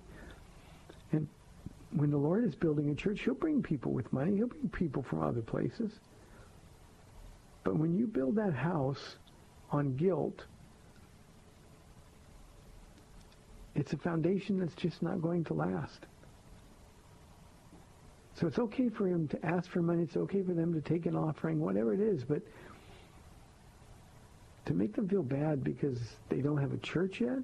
And 1.12 1.28
when 1.92 2.10
the 2.10 2.18
Lord 2.18 2.44
is 2.44 2.56
building 2.56 2.90
a 2.90 2.94
church, 2.94 3.20
he'll 3.20 3.34
bring 3.34 3.62
people 3.62 3.92
with 3.92 4.12
money. 4.12 4.36
He'll 4.36 4.48
bring 4.48 4.68
people 4.70 5.02
from 5.04 5.22
other 5.22 5.40
places. 5.40 5.92
But 7.64 7.76
when 7.76 7.96
you 7.96 8.06
build 8.06 8.36
that 8.36 8.54
house 8.54 9.16
on 9.70 9.96
guilt, 9.96 10.44
it's 13.74 13.92
a 13.92 13.96
foundation 13.98 14.58
that's 14.58 14.74
just 14.74 15.02
not 15.02 15.20
going 15.20 15.44
to 15.44 15.54
last. 15.54 16.06
So 18.34 18.46
it's 18.46 18.58
okay 18.58 18.88
for 18.88 19.06
him 19.06 19.26
to 19.28 19.46
ask 19.46 19.68
for 19.68 19.82
money. 19.82 20.04
It's 20.04 20.16
okay 20.16 20.42
for 20.42 20.52
them 20.52 20.72
to 20.72 20.80
take 20.80 21.06
an 21.06 21.16
offering, 21.16 21.60
whatever 21.60 21.92
it 21.92 22.00
is. 22.00 22.22
But 22.24 22.42
to 24.66 24.74
make 24.74 24.94
them 24.94 25.08
feel 25.08 25.24
bad 25.24 25.64
because 25.64 25.98
they 26.28 26.40
don't 26.40 26.58
have 26.58 26.72
a 26.72 26.78
church 26.78 27.20
yet, 27.20 27.38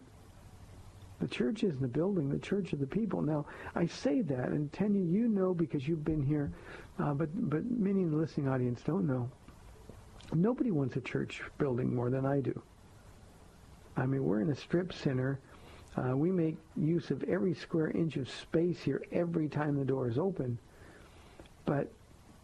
the 1.20 1.28
church 1.28 1.64
isn't 1.64 1.80
the 1.80 1.88
building. 1.88 2.28
The 2.28 2.38
church 2.38 2.72
of 2.72 2.80
the 2.80 2.86
people. 2.86 3.22
Now, 3.22 3.46
I 3.74 3.86
say 3.86 4.20
that, 4.22 4.48
and 4.50 4.72
Tanya, 4.72 5.00
you 5.00 5.28
know 5.28 5.54
because 5.54 5.86
you've 5.86 6.04
been 6.04 6.22
here, 6.22 6.52
uh, 6.98 7.14
but 7.14 7.28
but 7.50 7.64
many 7.64 8.02
in 8.02 8.10
the 8.10 8.16
listening 8.16 8.48
audience 8.48 8.80
don't 8.82 9.06
know. 9.06 9.28
Nobody 10.34 10.70
wants 10.70 10.96
a 10.96 11.00
church 11.00 11.42
building 11.58 11.94
more 11.94 12.10
than 12.10 12.26
I 12.26 12.40
do. 12.40 12.60
I 13.96 14.06
mean, 14.06 14.24
we're 14.24 14.40
in 14.40 14.50
a 14.50 14.56
strip 14.56 14.92
center 14.92 15.38
uh, 15.96 16.16
we 16.16 16.30
make 16.30 16.56
use 16.76 17.10
of 17.10 17.22
every 17.24 17.54
square 17.54 17.90
inch 17.90 18.16
of 18.16 18.28
space 18.28 18.80
here 18.80 19.02
every 19.12 19.48
time 19.48 19.76
the 19.76 19.84
door 19.84 20.08
is 20.08 20.18
open. 20.18 20.58
But 21.66 21.90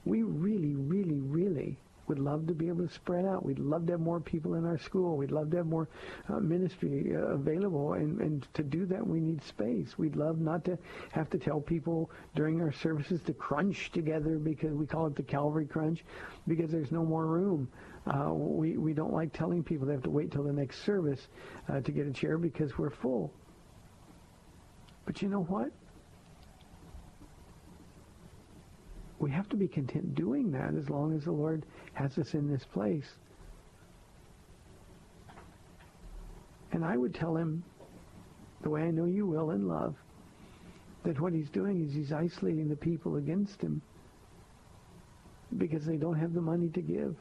we 0.04 0.22
really, 0.22 0.74
really, 0.74 1.18
really 1.18 1.76
would 2.10 2.18
love 2.18 2.48
to 2.48 2.54
be 2.54 2.66
able 2.66 2.84
to 2.84 2.92
spread 2.92 3.24
out. 3.24 3.46
We'd 3.46 3.60
love 3.60 3.86
to 3.86 3.92
have 3.92 4.00
more 4.00 4.18
people 4.18 4.54
in 4.54 4.66
our 4.66 4.78
school. 4.78 5.16
We'd 5.16 5.30
love 5.30 5.52
to 5.52 5.58
have 5.58 5.66
more 5.66 5.88
uh, 6.28 6.40
ministry 6.40 7.14
uh, 7.14 7.20
available. 7.20 7.92
And, 7.92 8.20
and 8.20 8.48
to 8.54 8.64
do 8.64 8.84
that, 8.86 9.06
we 9.06 9.20
need 9.20 9.40
space. 9.44 9.96
We'd 9.96 10.16
love 10.16 10.40
not 10.40 10.64
to 10.64 10.76
have 11.12 11.30
to 11.30 11.38
tell 11.38 11.60
people 11.60 12.10
during 12.34 12.60
our 12.62 12.72
services 12.72 13.20
to 13.26 13.32
crunch 13.32 13.92
together 13.92 14.38
because 14.38 14.72
we 14.72 14.86
call 14.86 15.06
it 15.06 15.14
the 15.14 15.22
Calvary 15.22 15.66
Crunch 15.66 16.04
because 16.48 16.72
there's 16.72 16.90
no 16.90 17.04
more 17.04 17.26
room. 17.26 17.68
Uh, 18.08 18.34
we, 18.34 18.76
we 18.76 18.92
don't 18.92 19.12
like 19.12 19.32
telling 19.32 19.62
people 19.62 19.86
they 19.86 19.92
have 19.92 20.02
to 20.02 20.10
wait 20.10 20.32
till 20.32 20.42
the 20.42 20.52
next 20.52 20.82
service 20.82 21.28
uh, 21.68 21.80
to 21.80 21.92
get 21.92 22.08
a 22.08 22.12
chair 22.12 22.38
because 22.38 22.76
we're 22.76 22.90
full. 22.90 23.32
But 25.06 25.22
you 25.22 25.28
know 25.28 25.44
what? 25.44 25.70
We 29.20 29.30
have 29.30 29.48
to 29.50 29.56
be 29.56 29.68
content 29.68 30.14
doing 30.14 30.50
that 30.52 30.74
as 30.74 30.88
long 30.88 31.14
as 31.14 31.24
the 31.24 31.32
Lord 31.32 31.64
has 31.92 32.16
us 32.18 32.32
in 32.32 32.50
this 32.50 32.64
place. 32.64 33.06
And 36.72 36.84
I 36.84 36.96
would 36.96 37.14
tell 37.14 37.36
him, 37.36 37.62
the 38.62 38.70
way 38.70 38.82
I 38.82 38.90
know 38.90 39.04
you 39.04 39.26
will 39.26 39.50
in 39.50 39.68
love, 39.68 39.94
that 41.04 41.20
what 41.20 41.34
he's 41.34 41.50
doing 41.50 41.86
is 41.86 41.94
he's 41.94 42.12
isolating 42.12 42.68
the 42.68 42.76
people 42.76 43.16
against 43.16 43.60
him 43.60 43.82
because 45.58 45.84
they 45.84 45.96
don't 45.96 46.18
have 46.18 46.32
the 46.32 46.40
money 46.40 46.68
to 46.70 46.80
give. 46.80 47.16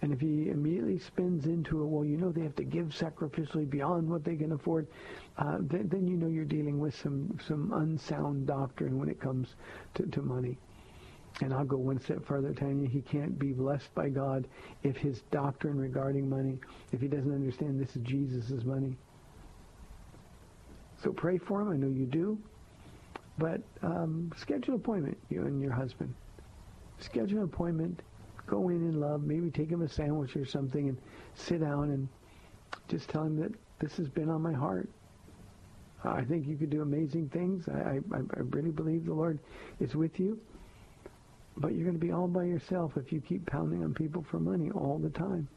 And 0.00 0.12
if 0.12 0.20
he 0.20 0.48
immediately 0.48 0.98
spins 0.98 1.46
into 1.46 1.82
a, 1.82 1.86
well, 1.86 2.04
you 2.04 2.16
know, 2.16 2.30
they 2.30 2.42
have 2.42 2.54
to 2.56 2.64
give 2.64 2.86
sacrificially 2.88 3.68
beyond 3.68 4.08
what 4.08 4.24
they 4.24 4.36
can 4.36 4.52
afford, 4.52 4.86
uh, 5.38 5.56
then, 5.60 5.88
then, 5.88 6.06
you 6.06 6.16
know 6.16 6.28
you're 6.28 6.44
dealing 6.44 6.78
with 6.78 6.94
some, 6.94 7.36
some 7.46 7.72
unsound 7.72 8.46
doctrine 8.46 8.98
when 8.98 9.08
it 9.08 9.20
comes 9.20 9.56
to, 9.94 10.06
to 10.06 10.22
money. 10.22 10.56
And 11.40 11.52
I'll 11.52 11.64
go 11.64 11.76
one 11.76 12.00
step 12.00 12.24
further, 12.24 12.52
Tanya. 12.52 12.88
He 12.88 13.00
can't 13.00 13.38
be 13.38 13.52
blessed 13.52 13.92
by 13.94 14.08
God 14.08 14.46
if 14.82 14.96
his 14.96 15.22
doctrine 15.30 15.78
regarding 15.78 16.28
money, 16.28 16.58
if 16.92 17.00
he 17.00 17.08
doesn't 17.08 17.32
understand 17.32 17.80
this 17.80 17.94
is 17.94 18.02
Jesus' 18.02 18.64
money. 18.64 18.96
So 21.02 21.12
pray 21.12 21.38
for 21.38 21.60
him. 21.60 21.70
I 21.70 21.76
know 21.76 21.88
you 21.88 22.06
do. 22.06 22.38
But 23.38 23.60
um, 23.82 24.32
schedule 24.36 24.74
an 24.74 24.80
appointment, 24.80 25.16
you 25.28 25.42
and 25.42 25.60
your 25.60 25.72
husband. 25.72 26.12
Schedule 26.98 27.38
an 27.38 27.44
appointment 27.44 28.02
go 28.48 28.68
in 28.68 28.76
in 28.88 29.00
love, 29.00 29.22
maybe 29.22 29.50
take 29.50 29.70
him 29.70 29.82
a 29.82 29.88
sandwich 29.88 30.36
or 30.36 30.44
something 30.44 30.88
and 30.88 30.98
sit 31.34 31.60
down 31.60 31.90
and 31.90 32.08
just 32.88 33.08
tell 33.08 33.22
him 33.22 33.36
that 33.40 33.52
this 33.78 33.96
has 33.96 34.08
been 34.08 34.28
on 34.28 34.42
my 34.42 34.52
heart. 34.52 34.88
I 36.04 36.22
think 36.24 36.46
you 36.46 36.56
could 36.56 36.70
do 36.70 36.82
amazing 36.82 37.28
things. 37.28 37.68
I, 37.68 38.00
I, 38.12 38.18
I 38.18 38.40
really 38.50 38.70
believe 38.70 39.04
the 39.04 39.14
Lord 39.14 39.38
is 39.80 39.94
with 39.94 40.20
you. 40.20 40.38
But 41.56 41.74
you're 41.74 41.84
going 41.84 41.98
to 41.98 42.06
be 42.06 42.12
all 42.12 42.28
by 42.28 42.44
yourself 42.44 42.92
if 42.96 43.12
you 43.12 43.20
keep 43.20 43.46
pounding 43.46 43.82
on 43.82 43.92
people 43.92 44.24
for 44.30 44.38
money 44.38 44.70
all 44.70 44.98
the 44.98 45.10
time. 45.10 45.48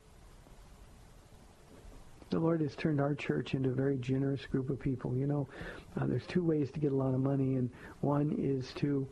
The 2.31 2.39
Lord 2.39 2.61
has 2.61 2.75
turned 2.75 2.99
our 2.99 3.13
church 3.13 3.53
into 3.53 3.69
a 3.69 3.73
very 3.73 3.97
generous 3.97 4.45
group 4.45 4.69
of 4.69 4.79
people. 4.79 5.15
You 5.15 5.27
know, 5.27 5.47
uh, 5.99 6.07
there's 6.07 6.25
two 6.25 6.43
ways 6.43 6.71
to 6.71 6.79
get 6.79 6.91
a 6.91 6.95
lot 6.95 7.13
of 7.13 7.19
money, 7.19 7.55
and 7.55 7.69
one 7.99 8.35
is 8.39 8.73
to 8.75 9.07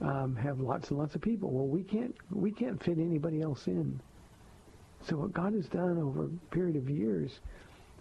um, 0.00 0.34
have 0.36 0.60
lots 0.60 0.90
and 0.90 0.98
lots 0.98 1.14
of 1.14 1.20
people. 1.20 1.50
Well, 1.50 1.66
we 1.66 1.82
can't 1.82 2.14
we 2.30 2.50
can't 2.50 2.82
fit 2.82 2.98
anybody 2.98 3.42
else 3.42 3.66
in. 3.66 4.00
So 5.06 5.16
what 5.16 5.32
God 5.32 5.54
has 5.54 5.66
done 5.66 5.98
over 5.98 6.24
a 6.24 6.54
period 6.54 6.76
of 6.76 6.88
years 6.88 7.40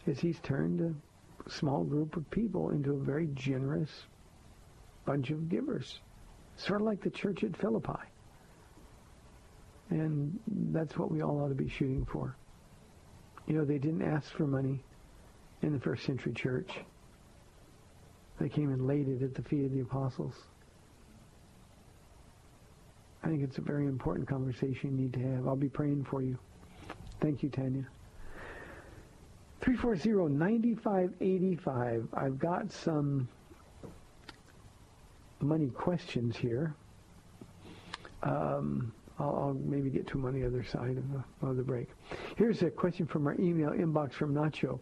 is 0.06 0.20
He's 0.20 0.40
turned 0.40 0.82
a 0.82 1.50
small 1.50 1.84
group 1.84 2.16
of 2.16 2.30
people 2.32 2.72
into 2.72 2.94
a 2.94 3.00
very 3.00 3.28
generous 3.34 3.90
bunch 5.06 5.30
of 5.30 5.50
givers, 5.50 6.00
sort 6.58 6.82
of 6.82 6.88
like 6.88 7.02
the 7.02 7.10
church 7.10 7.44
at 7.44 7.56
Philippi. 7.56 8.00
And 9.90 10.40
that's 10.72 10.98
what 10.98 11.12
we 11.12 11.22
all 11.22 11.42
ought 11.42 11.50
to 11.50 11.56
be 11.56 11.70
shooting 11.70 12.06
for. 12.06 12.36
You 13.48 13.56
know, 13.56 13.66
they 13.66 13.80
didn't 13.80 14.04
ask 14.04 14.32
for 14.32 14.46
money 14.46 14.84
in 15.64 15.74
the 15.74 15.80
first 15.80 16.06
century 16.06 16.34
church. 16.34 16.70
They 18.40 18.50
came 18.50 18.72
and 18.72 18.86
laid 18.86 19.08
it 19.08 19.24
at 19.24 19.34
the 19.34 19.42
feet 19.42 19.66
of 19.66 19.72
the 19.72 19.80
apostles. 19.80 20.36
I 23.24 23.28
think 23.28 23.44
it's 23.44 23.58
a 23.58 23.62
very 23.62 23.86
important 23.86 24.28
conversation 24.28 24.98
you 24.98 25.04
need 25.04 25.14
to 25.14 25.20
have. 25.20 25.48
I'll 25.48 25.56
be 25.56 25.70
praying 25.70 26.06
for 26.10 26.22
you. 26.22 26.38
Thank 27.22 27.44
you, 27.44 27.50
Tanya. 27.50 27.86
340-9585. 29.62 32.08
I've 32.14 32.40
got 32.40 32.72
some 32.72 33.28
money 35.42 35.68
questions 35.68 36.38
here. 36.38 36.74
Um, 38.24 38.94
I'll, 39.20 39.36
I'll, 39.36 39.54
maybe 39.54 39.90
get 39.90 40.08
to 40.08 40.14
them 40.14 40.26
on 40.26 40.40
the 40.40 40.46
other 40.46 40.64
side 40.64 40.98
of 40.98 41.04
the, 41.12 41.48
of 41.48 41.58
the 41.58 41.64
break. 41.64 41.90
Here's 42.38 42.64
a 42.64 42.70
question 42.70 43.06
from 43.06 43.28
our 43.28 43.36
email 43.36 43.72
inbox 43.72 44.14
from 44.14 44.34
Nacho. 44.34 44.80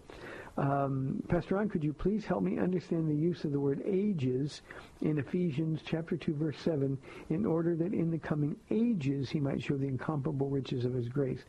Um, 0.58 1.22
Pastor 1.30 1.56
Ron, 1.56 1.70
could 1.70 1.84
you 1.84 1.94
please 1.94 2.26
help 2.26 2.42
me 2.42 2.58
understand 2.58 3.08
the 3.08 3.16
use 3.16 3.44
of 3.44 3.52
the 3.52 3.60
word 3.60 3.82
ages 3.86 4.64
in 5.02 5.20
Ephesians 5.20 5.82
chapter 5.86 6.18
2, 6.18 6.34
verse 6.34 6.58
7, 6.64 6.98
in 7.30 7.46
order 7.46 7.76
that 7.76 7.94
in 7.94 8.10
the 8.10 8.18
coming 8.18 8.56
ages 8.72 9.30
he 9.30 9.40
might 9.40 9.62
show 9.62 9.78
the 9.78 9.88
incomparable 9.88 10.50
riches 10.50 10.84
of 10.84 10.94
his 10.94 11.10
grace? 11.10 11.42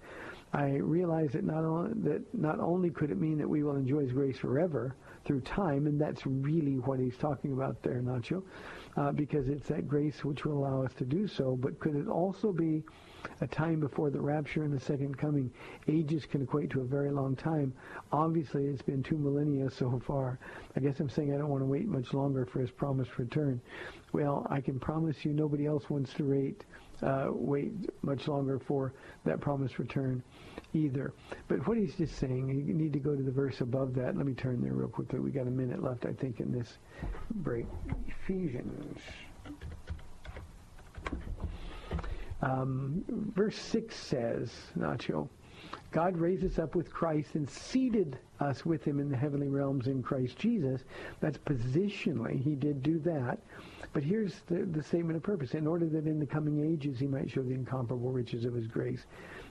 I 0.53 0.77
realize 0.77 1.33
that 1.33 1.45
not, 1.45 1.65
only, 1.65 1.93
that 2.11 2.23
not 2.35 2.61
only 2.61 2.91
could 2.91 3.11
it 3.11 3.19
mean 3.19 3.39
that 3.39 3.49
we 3.49 3.63
will 3.63 3.77
enjoy 3.77 4.01
his 4.01 4.13
grace 4.13 4.39
forever 4.39 4.95
through 5.25 5.41
time, 5.41 5.87
and 5.87 5.99
that's 5.99 6.27
really 6.27 6.79
what 6.79 7.01
he's 7.01 7.17
talking 7.17 7.53
about 7.53 7.83
there, 7.83 8.03
Nacho, 8.03 8.43
uh, 8.97 9.13
because 9.13 9.49
it's 9.49 9.69
that 9.69 9.89
grace 9.89 10.23
which 10.25 10.45
will 10.45 10.59
allow 10.59 10.83
us 10.83 10.93
to 10.95 11.05
do 11.05 11.27
so. 11.27 11.57
But 11.57 11.79
could 11.81 11.97
it 11.97 12.09
also 12.09 12.53
be 12.53 12.83
a 13.41 13.47
time 13.47 13.81
before 13.81 14.11
the 14.11 14.21
rapture 14.21 14.63
and 14.63 14.73
the 14.73 14.81
second 14.81 15.17
coming? 15.17 15.51
Ages 15.89 16.27
can 16.27 16.43
equate 16.43 16.71
to 16.71 16.81
a 16.81 16.85
very 16.85 17.11
long 17.11 17.37
time. 17.37 17.73
Obviously, 18.13 18.67
it's 18.67 18.83
been 18.83 19.03
two 19.03 19.19
millennia 19.19 19.71
so 19.71 20.01
far. 20.07 20.39
I 20.77 20.81
guess 20.81 21.01
I'm 21.01 21.09
saying 21.09 21.35
I 21.35 21.39
don't 21.39 21.49
want 21.49 21.63
to 21.63 21.67
wait 21.67 21.87
much 21.87 22.15
longer 22.15 22.47
for 22.47 22.61
his 22.61 22.71
promised 22.71 23.19
return. 23.19 23.61
Well, 24.13 24.47
I 24.51 24.61
can 24.61 24.79
promise 24.79 25.25
you 25.25 25.33
nobody 25.33 25.67
else 25.67 25.91
wants 25.91 26.13
to 26.15 26.29
wait, 26.29 26.65
uh, 27.03 27.29
wait 27.31 27.73
much 28.03 28.29
longer 28.29 28.59
for 28.59 28.95
that 29.25 29.41
promised 29.41 29.79
return 29.79 30.23
either. 30.73 31.13
But 31.47 31.67
what 31.67 31.77
he's 31.77 31.95
just 31.95 32.17
saying, 32.17 32.49
you 32.49 32.75
need 32.75 32.93
to 32.93 32.99
go 32.99 33.15
to 33.15 33.23
the 33.23 33.31
verse 33.31 33.61
above 33.61 33.95
that. 33.95 34.17
Let 34.17 34.27
me 34.27 34.35
turn 34.35 34.63
there 34.63 34.73
real 34.73 34.89
quickly. 34.89 35.19
We 35.19 35.31
got 35.31 35.47
a 35.47 35.51
minute 35.51 35.83
left, 35.83 36.07
I 36.07 36.13
think, 36.13 36.41
in 36.41 36.53
this 36.53 36.79
break. 37.31 37.67
Ephesians. 38.07 39.01
Um, 42.41 43.05
verse 43.35 43.57
6 43.57 43.95
says, 43.95 44.53
Nacho, 44.79 45.29
God 45.91 46.17
raised 46.17 46.45
us 46.45 46.59
up 46.59 46.75
with 46.75 46.93
Christ 46.93 47.35
and 47.35 47.49
seated 47.49 48.19
us 48.41 48.65
with 48.65 48.85
him 48.85 49.01
in 49.01 49.09
the 49.09 49.17
heavenly 49.17 49.49
realms 49.49 49.87
in 49.87 50.03
Christ 50.03 50.39
Jesus. 50.39 50.83
That's 51.21 51.39
positionally. 51.39 52.41
He 52.43 52.55
did 52.55 52.83
do 52.83 52.99
that. 53.01 53.39
But 53.93 54.03
here's 54.03 54.35
the, 54.47 54.67
the 54.67 54.83
statement 54.83 55.17
of 55.17 55.23
purpose. 55.23 55.55
In 55.55 55.67
order 55.67 55.87
that 55.87 56.07
in 56.07 56.21
the 56.21 56.27
coming 56.27 56.73
ages 56.73 56.99
he 56.99 57.07
might 57.07 57.31
show 57.31 57.43
the 57.43 57.55
incomparable 57.55 58.13
riches 58.13 58.45
of 58.45 58.55
his 58.55 58.67
grace 58.67 59.05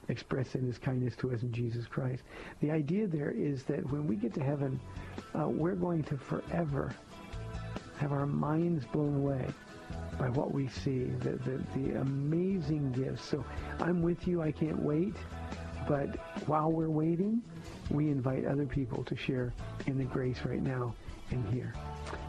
expressed 0.08 0.54
in 0.54 0.64
his 0.64 0.78
kindness 0.78 1.16
to 1.16 1.32
us 1.32 1.42
in 1.42 1.52
Jesus 1.52 1.86
Christ. 1.86 2.22
The 2.60 2.70
idea 2.70 3.06
there 3.06 3.30
is 3.30 3.64
that 3.64 3.90
when 3.90 4.06
we 4.06 4.16
get 4.16 4.32
to 4.34 4.42
heaven, 4.42 4.80
uh, 5.34 5.48
we're 5.48 5.74
going 5.74 6.02
to 6.04 6.16
forever 6.16 6.94
have 7.98 8.12
our 8.12 8.26
minds 8.26 8.84
blown 8.86 9.16
away 9.16 9.44
by 10.18 10.28
what 10.28 10.52
we 10.52 10.68
see, 10.68 11.04
the, 11.04 11.30
the, 11.30 11.60
the 11.76 12.00
amazing 12.00 12.92
gifts. 12.92 13.24
So 13.24 13.44
I'm 13.80 14.02
with 14.02 14.26
you. 14.26 14.42
I 14.42 14.52
can't 14.52 14.82
wait. 14.82 15.14
But 15.86 16.16
while 16.46 16.70
we're 16.70 16.90
waiting, 16.90 17.42
we 17.90 18.10
invite 18.10 18.44
other 18.44 18.66
people 18.66 19.04
to 19.04 19.16
share 19.16 19.54
in 19.86 19.96
the 19.96 20.04
grace 20.04 20.40
right 20.44 20.62
now 20.62 20.94
and 21.30 21.48
here. 21.52 21.74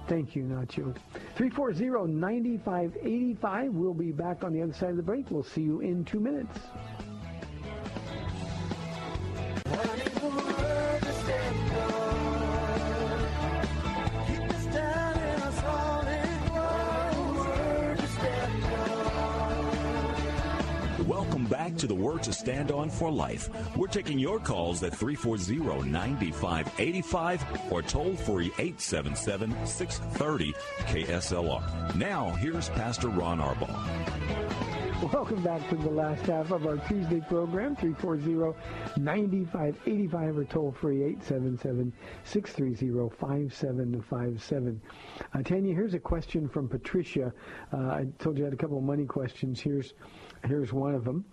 Thank 0.07 0.35
you, 0.35 0.43
Nacho. 0.43 0.95
340-9585. 1.37 3.71
We'll 3.71 3.93
be 3.93 4.11
back 4.11 4.43
on 4.43 4.53
the 4.53 4.61
other 4.61 4.73
side 4.73 4.91
of 4.91 4.97
the 4.97 5.03
break. 5.03 5.29
We'll 5.29 5.43
see 5.43 5.61
you 5.61 5.81
in 5.81 6.05
two 6.05 6.19
minutes. 6.19 6.57
To 22.23 22.33
Stand 22.33 22.71
On 22.71 22.89
for 22.89 23.11
Life. 23.11 23.49
We're 23.75 23.87
taking 23.87 24.17
your 24.19 24.39
calls 24.39 24.81
at 24.83 24.93
340-9585 24.93 27.71
or 27.71 27.81
toll 27.81 28.15
free 28.15 28.51
877-630 28.51 30.53
KSLR. 30.87 31.95
Now, 31.95 32.29
here's 32.31 32.67
Pastor 32.69 33.09
Ron 33.09 33.39
Arbaugh. 33.39 33.75
Welcome 35.13 35.41
back 35.41 35.65
to 35.69 35.77
the 35.77 35.89
last 35.89 36.23
half 36.23 36.51
of 36.51 36.67
our 36.67 36.75
Tuesday 36.89 37.21
program, 37.21 37.77
340-9585 37.77 40.37
or 40.37 40.43
toll 40.43 40.73
free 40.73 41.15
877-630-5757. 42.25 44.79
Uh, 45.33 45.41
Tanya, 45.41 45.73
here's 45.73 45.93
a 45.93 45.99
question 45.99 46.49
from 46.49 46.67
Patricia. 46.67 47.31
Uh, 47.71 47.77
I 47.77 48.07
told 48.19 48.37
you 48.37 48.43
I 48.43 48.47
had 48.47 48.53
a 48.53 48.57
couple 48.57 48.77
of 48.77 48.83
money 48.83 49.05
questions. 49.05 49.61
Here's, 49.61 49.93
here's 50.45 50.73
one 50.73 50.93
of 50.93 51.05
them. 51.05 51.23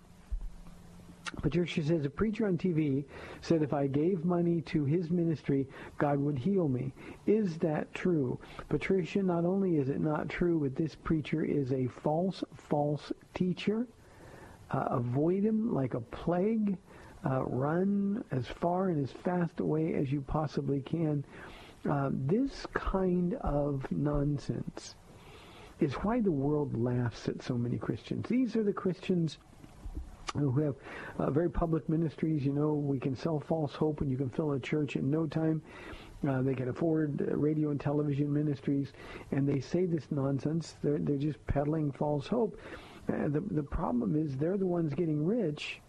Patricia 1.41 1.83
says, 1.83 2.05
a 2.05 2.09
preacher 2.09 2.47
on 2.47 2.57
TV 2.57 3.03
said 3.41 3.61
if 3.61 3.73
I 3.73 3.87
gave 3.87 4.25
money 4.25 4.61
to 4.61 4.85
his 4.85 5.09
ministry, 5.09 5.67
God 5.97 6.19
would 6.19 6.37
heal 6.37 6.67
me. 6.67 6.93
Is 7.25 7.57
that 7.59 7.93
true? 7.93 8.39
Patricia, 8.69 9.21
not 9.21 9.45
only 9.45 9.77
is 9.77 9.89
it 9.89 9.99
not 9.99 10.29
true, 10.29 10.59
but 10.59 10.75
this 10.75 10.95
preacher 10.95 11.43
is 11.43 11.71
a 11.71 11.87
false, 11.87 12.43
false 12.53 13.11
teacher. 13.33 13.87
Uh, 14.71 14.87
avoid 14.91 15.43
him 15.43 15.73
like 15.73 15.93
a 15.93 16.01
plague. 16.01 16.77
Uh, 17.25 17.43
run 17.45 18.23
as 18.31 18.47
far 18.47 18.89
and 18.89 19.03
as 19.03 19.11
fast 19.11 19.59
away 19.59 19.95
as 19.95 20.11
you 20.11 20.21
possibly 20.21 20.81
can. 20.81 21.25
Uh, 21.89 22.09
this 22.11 22.65
kind 22.73 23.33
of 23.35 23.85
nonsense 23.91 24.95
is 25.79 25.93
why 25.95 26.19
the 26.21 26.31
world 26.31 26.77
laughs 26.77 27.27
at 27.27 27.41
so 27.41 27.57
many 27.57 27.77
Christians. 27.77 28.25
These 28.27 28.55
are 28.55 28.63
the 28.63 28.73
Christians 28.73 29.37
who 30.33 30.51
have 30.59 30.75
uh, 31.19 31.31
very 31.31 31.49
public 31.49 31.87
ministries. 31.89 32.45
You 32.45 32.53
know, 32.53 32.73
we 32.73 32.99
can 32.99 33.15
sell 33.15 33.39
false 33.39 33.73
hope 33.73 34.01
and 34.01 34.09
you 34.11 34.17
can 34.17 34.29
fill 34.29 34.53
a 34.53 34.59
church 34.59 34.95
in 34.95 35.09
no 35.09 35.25
time. 35.27 35.61
Uh, 36.27 36.41
they 36.41 36.55
can 36.55 36.69
afford 36.69 37.21
uh, 37.21 37.35
radio 37.35 37.69
and 37.69 37.79
television 37.79 38.33
ministries, 38.33 38.91
and 39.31 39.47
they 39.47 39.59
say 39.59 39.85
this 39.85 40.07
nonsense. 40.09 40.75
They're, 40.83 40.97
they're 40.97 41.17
just 41.17 41.45
peddling 41.45 41.91
false 41.91 42.27
hope. 42.27 42.59
Uh, 43.07 43.27
the, 43.27 43.41
the 43.51 43.63
problem 43.63 44.15
is 44.15 44.35
they're 44.35 44.57
the 44.57 44.65
ones 44.65 44.93
getting 44.93 45.25
rich 45.25 45.79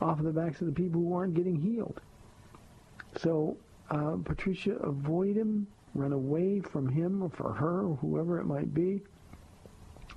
off 0.00 0.18
of 0.18 0.24
the 0.24 0.32
backs 0.32 0.60
of 0.60 0.66
the 0.66 0.72
people 0.72 1.00
who 1.00 1.14
aren't 1.14 1.34
getting 1.34 1.56
healed. 1.56 2.00
So, 3.18 3.58
uh, 3.90 4.16
Patricia, 4.24 4.72
avoid 4.76 5.36
him, 5.36 5.66
run 5.94 6.12
away 6.12 6.60
from 6.60 6.88
him 6.88 7.22
or 7.22 7.28
for 7.28 7.52
her 7.52 7.84
or 7.84 7.96
whoever 7.96 8.40
it 8.40 8.46
might 8.46 8.72
be. 8.72 9.02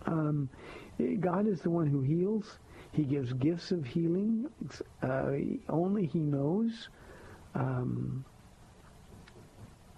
Um, 0.05 0.49
God 1.19 1.45
is 1.45 1.61
the 1.61 1.69
one 1.69 1.87
who 1.87 2.01
heals. 2.01 2.57
He 2.95 3.03
gives 3.03 3.33
gifts 3.33 3.71
of 3.71 3.85
healing. 3.85 4.47
Uh, 5.03 5.33
only 5.67 6.05
he 6.05 6.19
knows 6.19 6.87
um, 7.53 8.23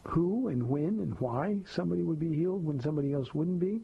who 0.04 0.48
and 0.48 0.68
when 0.68 1.00
and 1.00 1.20
why 1.20 1.60
somebody 1.70 2.02
would 2.02 2.20
be 2.20 2.34
healed 2.34 2.66
when 2.66 2.80
somebody 2.80 3.14
else 3.14 3.36
wouldn't 3.36 3.60
be. 3.60 3.82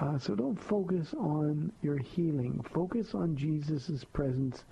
Uh, 0.00 0.18
so 0.18 0.34
don't 0.34 0.56
focus 0.56 1.14
on 1.16 1.70
your 1.82 1.96
healing. 1.96 2.64
Focus 2.74 3.14
on 3.14 3.36
Jesus' 3.36 4.04
presence 4.12 4.64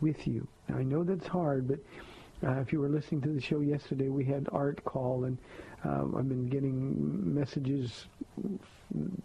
with 0.00 0.28
you. 0.28 0.46
Now, 0.68 0.76
I 0.76 0.84
know 0.84 1.02
that's 1.02 1.26
hard, 1.26 1.66
but 1.66 1.80
uh, 2.46 2.60
if 2.60 2.72
you 2.72 2.78
were 2.78 2.88
listening 2.88 3.20
to 3.22 3.30
the 3.30 3.40
show 3.40 3.60
yesterday, 3.60 4.10
we 4.10 4.24
had 4.24 4.48
Art 4.52 4.84
call, 4.84 5.24
and 5.24 5.36
uh, 5.84 6.04
I've 6.16 6.28
been 6.28 6.48
getting 6.48 7.34
messages 7.34 8.06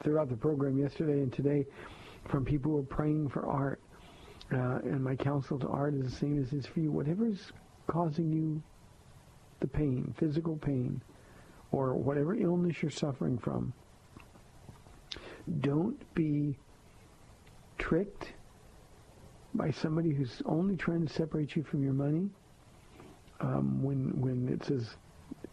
throughout 0.03 0.29
the 0.29 0.35
program 0.35 0.79
yesterday 0.79 1.19
and 1.19 1.31
today 1.31 1.67
from 2.27 2.45
people 2.45 2.71
who 2.71 2.79
are 2.79 2.83
praying 2.83 3.29
for 3.29 3.45
Art. 3.45 3.81
Uh, 4.51 4.79
and 4.83 5.03
my 5.03 5.15
counsel 5.15 5.57
to 5.59 5.67
Art 5.67 5.95
is 5.95 6.03
the 6.03 6.15
same 6.15 6.41
as 6.41 6.53
is 6.53 6.65
for 6.65 6.79
you. 6.79 6.91
Whatever's 6.91 7.51
causing 7.87 8.31
you 8.31 8.61
the 9.59 9.67
pain, 9.67 10.13
physical 10.17 10.55
pain, 10.57 11.01
or 11.71 11.95
whatever 11.95 12.35
illness 12.35 12.81
you're 12.81 12.91
suffering 12.91 13.37
from, 13.37 13.73
don't 15.61 16.13
be 16.13 16.57
tricked 17.77 18.33
by 19.53 19.71
somebody 19.71 20.11
who's 20.11 20.41
only 20.45 20.75
trying 20.75 21.05
to 21.05 21.13
separate 21.13 21.55
you 21.55 21.63
from 21.63 21.83
your 21.83 21.93
money. 21.93 22.29
Um, 23.39 23.81
when 23.83 24.19
when 24.19 24.47
it 24.47 24.63
says 24.63 24.95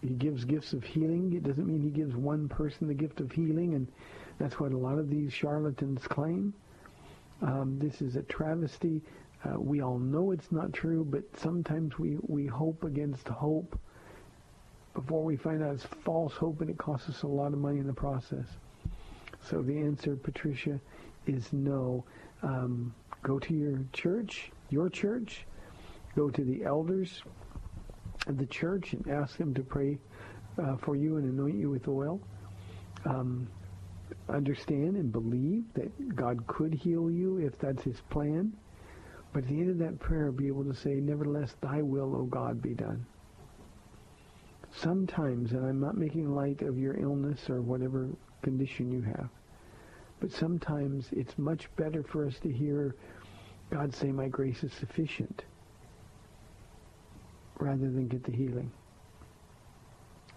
he 0.01 0.11
gives 0.11 0.45
gifts 0.45 0.73
of 0.73 0.85
healing, 0.85 1.33
it 1.35 1.43
doesn't 1.43 1.67
mean 1.67 1.83
he 1.83 1.91
gives 1.91 2.15
one 2.15 2.49
person 2.49 2.89
the 2.89 2.95
gift 2.95 3.21
of 3.21 3.33
healing, 3.33 3.75
and 3.75 3.87
that's 4.43 4.59
what 4.59 4.73
a 4.73 4.77
lot 4.77 4.99
of 4.99 5.09
these 5.09 5.33
charlatans 5.33 6.05
claim. 6.09 6.53
Um, 7.43 7.79
this 7.79 8.03
is 8.03 8.17
a 8.17 8.23
travesty. 8.23 9.01
Uh, 9.45 9.61
we 9.61 9.83
all 9.83 10.01
know 10.01 10.33
it's 10.33 10.51
not 10.51 10.73
true, 10.73 11.07
but 11.09 11.23
sometimes 11.39 11.97
we, 11.97 12.17
we 12.27 12.47
hope 12.47 12.83
against 12.83 13.29
hope 13.29 13.79
before 14.95 15.23
we 15.23 15.37
find 15.37 15.63
out 15.63 15.75
it's 15.75 15.87
false 16.05 16.33
hope 16.33 16.61
and 16.61 16.69
it 16.69 16.77
costs 16.77 17.09
us 17.09 17.23
a 17.23 17.27
lot 17.29 17.53
of 17.53 17.61
money 17.61 17.79
in 17.79 17.87
the 17.87 17.93
process. 17.93 18.47
So 19.49 19.63
the 19.63 19.79
answer, 19.79 20.17
Patricia, 20.17 20.81
is 21.29 21.53
no. 21.53 22.05
Um, 22.43 22.93
go 23.23 23.39
to 23.39 23.55
your 23.55 23.79
church, 23.93 24.51
your 24.71 24.89
church, 24.89 25.47
go 26.17 26.31
to 26.31 26.43
the 26.43 26.65
elders 26.65 27.23
of 28.27 28.39
the 28.39 28.47
church 28.47 28.93
and 28.93 29.09
ask 29.09 29.37
them 29.37 29.55
to 29.55 29.63
pray 29.63 29.99
uh, 30.61 30.77
for 30.79 30.97
you 30.97 31.19
and 31.19 31.33
anoint 31.33 31.59
you 31.59 31.71
with 31.71 31.87
oil. 31.87 32.21
Um, 33.05 33.47
understand 34.29 34.97
and 34.97 35.13
believe 35.13 35.65
that 35.75 36.17
God 36.17 36.47
could 36.47 36.73
heal 36.75 37.11
you 37.11 37.39
if 37.39 37.59
that's 37.59 37.83
his 37.83 38.01
plan. 38.11 38.53
But 39.33 39.45
at 39.45 39.49
the 39.49 39.61
end 39.61 39.71
of 39.71 39.79
that 39.79 39.99
prayer, 39.99 40.31
be 40.31 40.47
able 40.47 40.65
to 40.65 40.75
say, 40.75 40.95
nevertheless, 40.95 41.55
thy 41.61 41.83
will, 41.83 42.15
O 42.15 42.25
God, 42.25 42.61
be 42.61 42.75
done. 42.75 43.07
Sometimes, 44.75 45.53
and 45.53 45.67
I'm 45.67 45.81
not 45.81 45.97
making 45.97 46.35
light 46.35 46.63
of 46.63 46.79
your 46.79 46.99
illness 46.99 47.49
or 47.51 47.61
whatever 47.61 48.09
condition 48.43 48.91
you 48.91 49.03
have, 49.03 49.29
but 50.21 50.31
sometimes 50.31 51.09
it's 51.13 51.37
much 51.39 51.69
better 51.77 52.03
for 52.03 52.27
us 52.27 52.39
to 52.41 52.51
hear 52.51 52.95
God 53.71 53.95
say, 53.95 54.13
my 54.13 54.29
grace 54.29 54.63
is 54.63 54.73
sufficient, 54.75 55.45
rather 57.59 57.91
than 57.91 58.07
get 58.09 58.23
the 58.25 58.33
healing. 58.33 58.71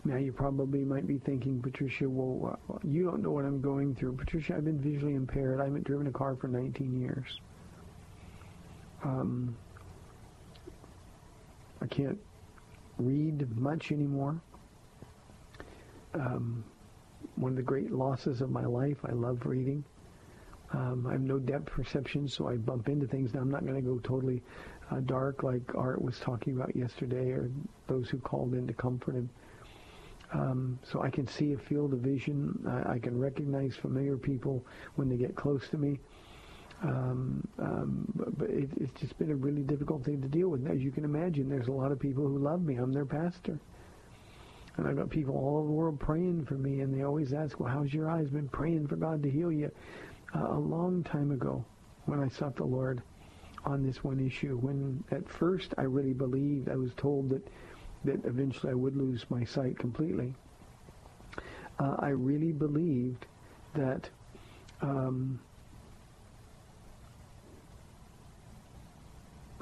Now 0.05 0.17
you 0.17 0.31
probably 0.31 0.85
might 0.85 1.07
be 1.07 1.17
thinking, 1.17 1.59
Patricia, 1.59 2.07
well, 2.07 2.59
you 2.83 3.03
don't 3.05 3.23
know 3.23 3.31
what 3.31 3.43
I'm 3.43 3.59
going 3.59 3.95
through. 3.95 4.13
Patricia, 4.13 4.53
I've 4.55 4.65
been 4.65 4.79
visually 4.79 5.15
impaired. 5.15 5.59
I 5.59 5.65
haven't 5.65 5.83
driven 5.83 6.05
a 6.05 6.11
car 6.11 6.35
for 6.35 6.47
19 6.47 7.01
years. 7.01 7.41
Um, 9.03 9.57
I 11.81 11.87
can't 11.87 12.19
read 12.99 13.57
much 13.57 13.91
anymore. 13.91 14.39
Um, 16.13 16.63
one 17.35 17.53
of 17.53 17.57
the 17.57 17.63
great 17.63 17.91
losses 17.91 18.41
of 18.41 18.51
my 18.51 18.65
life. 18.65 18.97
I 19.05 19.11
love 19.11 19.45
reading. 19.45 19.83
Um, 20.71 21.07
I 21.07 21.13
have 21.13 21.21
no 21.21 21.39
depth 21.39 21.65
perception, 21.65 22.27
so 22.27 22.47
I 22.47 22.57
bump 22.57 22.89
into 22.89 23.07
things. 23.07 23.33
Now 23.33 23.41
I'm 23.41 23.51
not 23.51 23.65
going 23.65 23.75
to 23.75 23.81
go 23.81 23.97
totally 23.99 24.43
uh, 24.91 24.99
dark 25.01 25.41
like 25.41 25.73
Art 25.73 25.99
was 25.99 26.19
talking 26.19 26.55
about 26.55 26.75
yesterday, 26.75 27.31
or 27.31 27.49
those 27.87 28.09
who 28.09 28.19
called 28.19 28.53
in 28.53 28.67
to 28.67 28.73
comfort 28.73 29.15
him. 29.15 29.29
Um, 30.35 30.79
so 30.83 31.01
I 31.01 31.09
can 31.09 31.27
see 31.27 31.53
a 31.53 31.57
field 31.57 31.93
of 31.93 31.99
vision. 31.99 32.61
I, 32.67 32.95
I, 32.95 32.99
can 32.99 33.17
recognize 33.17 33.73
familiar 33.75 34.17
people 34.17 34.65
when 34.95 35.07
they 35.07 35.15
get 35.15 35.33
close 35.33 35.69
to 35.69 35.77
me. 35.77 35.97
Um, 36.83 37.47
um, 37.57 38.05
but, 38.15 38.37
but 38.37 38.49
it, 38.49 38.69
it's 38.75 38.99
just 38.99 39.17
been 39.17 39.31
a 39.31 39.35
really 39.35 39.61
difficult 39.61 40.03
thing 40.03 40.21
to 40.21 40.27
deal 40.27 40.49
with. 40.49 40.67
As 40.67 40.81
you 40.81 40.91
can 40.91 41.05
imagine, 41.05 41.47
there's 41.47 41.69
a 41.69 41.71
lot 41.71 41.93
of 41.93 41.99
people 41.99 42.27
who 42.27 42.37
love 42.37 42.61
me. 42.63 42.75
I'm 42.75 42.91
their 42.91 43.05
pastor. 43.05 43.57
And 44.75 44.85
I've 44.85 44.97
got 44.97 45.09
people 45.09 45.35
all 45.37 45.59
over 45.59 45.67
the 45.67 45.73
world 45.73 45.99
praying 46.01 46.45
for 46.45 46.55
me, 46.55 46.81
and 46.81 46.93
they 46.93 47.03
always 47.03 47.31
ask, 47.31 47.57
well, 47.61 47.71
how's 47.71 47.93
your 47.93 48.09
eyes? 48.09 48.27
Been 48.29 48.49
praying 48.49 48.87
for 48.87 48.97
God 48.97 49.23
to 49.23 49.31
heal 49.31 49.53
you. 49.53 49.71
Uh, 50.35 50.49
a 50.49 50.59
long 50.59 51.01
time 51.03 51.31
ago, 51.31 51.63
when 52.07 52.19
I 52.19 52.27
sought 52.27 52.57
the 52.57 52.65
Lord 52.65 53.01
on 53.63 53.85
this 53.85 54.03
one 54.03 54.19
issue, 54.19 54.57
when 54.57 55.01
at 55.11 55.29
first 55.29 55.73
I 55.77 55.83
really 55.83 56.13
believed, 56.13 56.67
I 56.67 56.75
was 56.75 56.91
told 56.97 57.29
that, 57.29 57.47
that 58.05 58.25
eventually 58.25 58.71
I 58.71 58.75
would 58.75 58.95
lose 58.95 59.25
my 59.29 59.43
sight 59.43 59.77
completely. 59.77 60.33
Uh, 61.79 61.95
I 61.99 62.09
really 62.09 62.51
believed 62.51 63.25
that 63.73 64.09
um, 64.81 65.39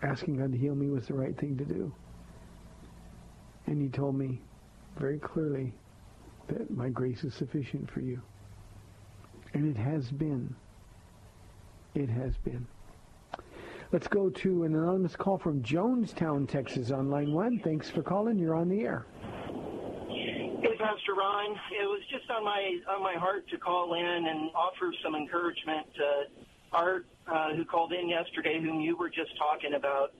asking 0.03 0.37
God 0.37 0.51
to 0.51 0.57
heal 0.57 0.75
me 0.75 0.89
was 0.89 1.07
the 1.07 1.13
right 1.13 1.35
thing 1.37 1.57
to 1.57 1.65
do. 1.65 1.91
And 3.65 3.81
he 3.81 3.89
told 3.89 4.15
me 4.15 4.41
very 4.97 5.17
clearly 5.17 5.73
that 6.47 6.69
my 6.69 6.89
grace 6.89 7.23
is 7.23 7.33
sufficient 7.33 7.89
for 7.89 8.01
you. 8.01 8.21
And 9.53 9.75
it 9.75 9.79
has 9.79 10.11
been. 10.11 10.55
It 11.95 12.09
has 12.09 12.35
been. 12.37 12.67
Let's 13.93 14.07
go 14.07 14.31
to 14.31 14.63
an 14.63 14.73
anonymous 14.73 15.15
call 15.15 15.37
from 15.37 15.61
Jonestown, 15.61 16.49
Texas 16.49 16.89
on 16.89 17.11
line 17.11 17.31
one. 17.31 17.59
Thanks 17.59 17.91
for 17.91 18.01
calling. 18.01 18.39
You're 18.39 18.55
on 18.55 18.67
the 18.67 18.81
air. 18.81 19.05
Hey, 20.09 20.75
Pastor 20.79 21.13
Ron. 21.15 21.51
It 21.79 21.85
was 21.85 22.01
just 22.09 22.27
on 22.31 22.43
my 22.43 22.79
on 22.89 23.03
my 23.03 23.13
heart 23.13 23.47
to 23.49 23.57
call 23.59 23.93
in 23.93 24.25
and 24.25 24.49
offer 24.55 24.91
some 25.03 25.13
encouragement 25.13 25.85
to 25.93 26.23
Art, 26.71 27.05
uh, 27.31 27.53
who 27.53 27.63
called 27.65 27.93
in 27.93 28.09
yesterday, 28.09 28.59
whom 28.59 28.81
you 28.81 28.97
were 28.97 29.09
just 29.09 29.37
talking 29.37 29.75
about, 29.75 30.11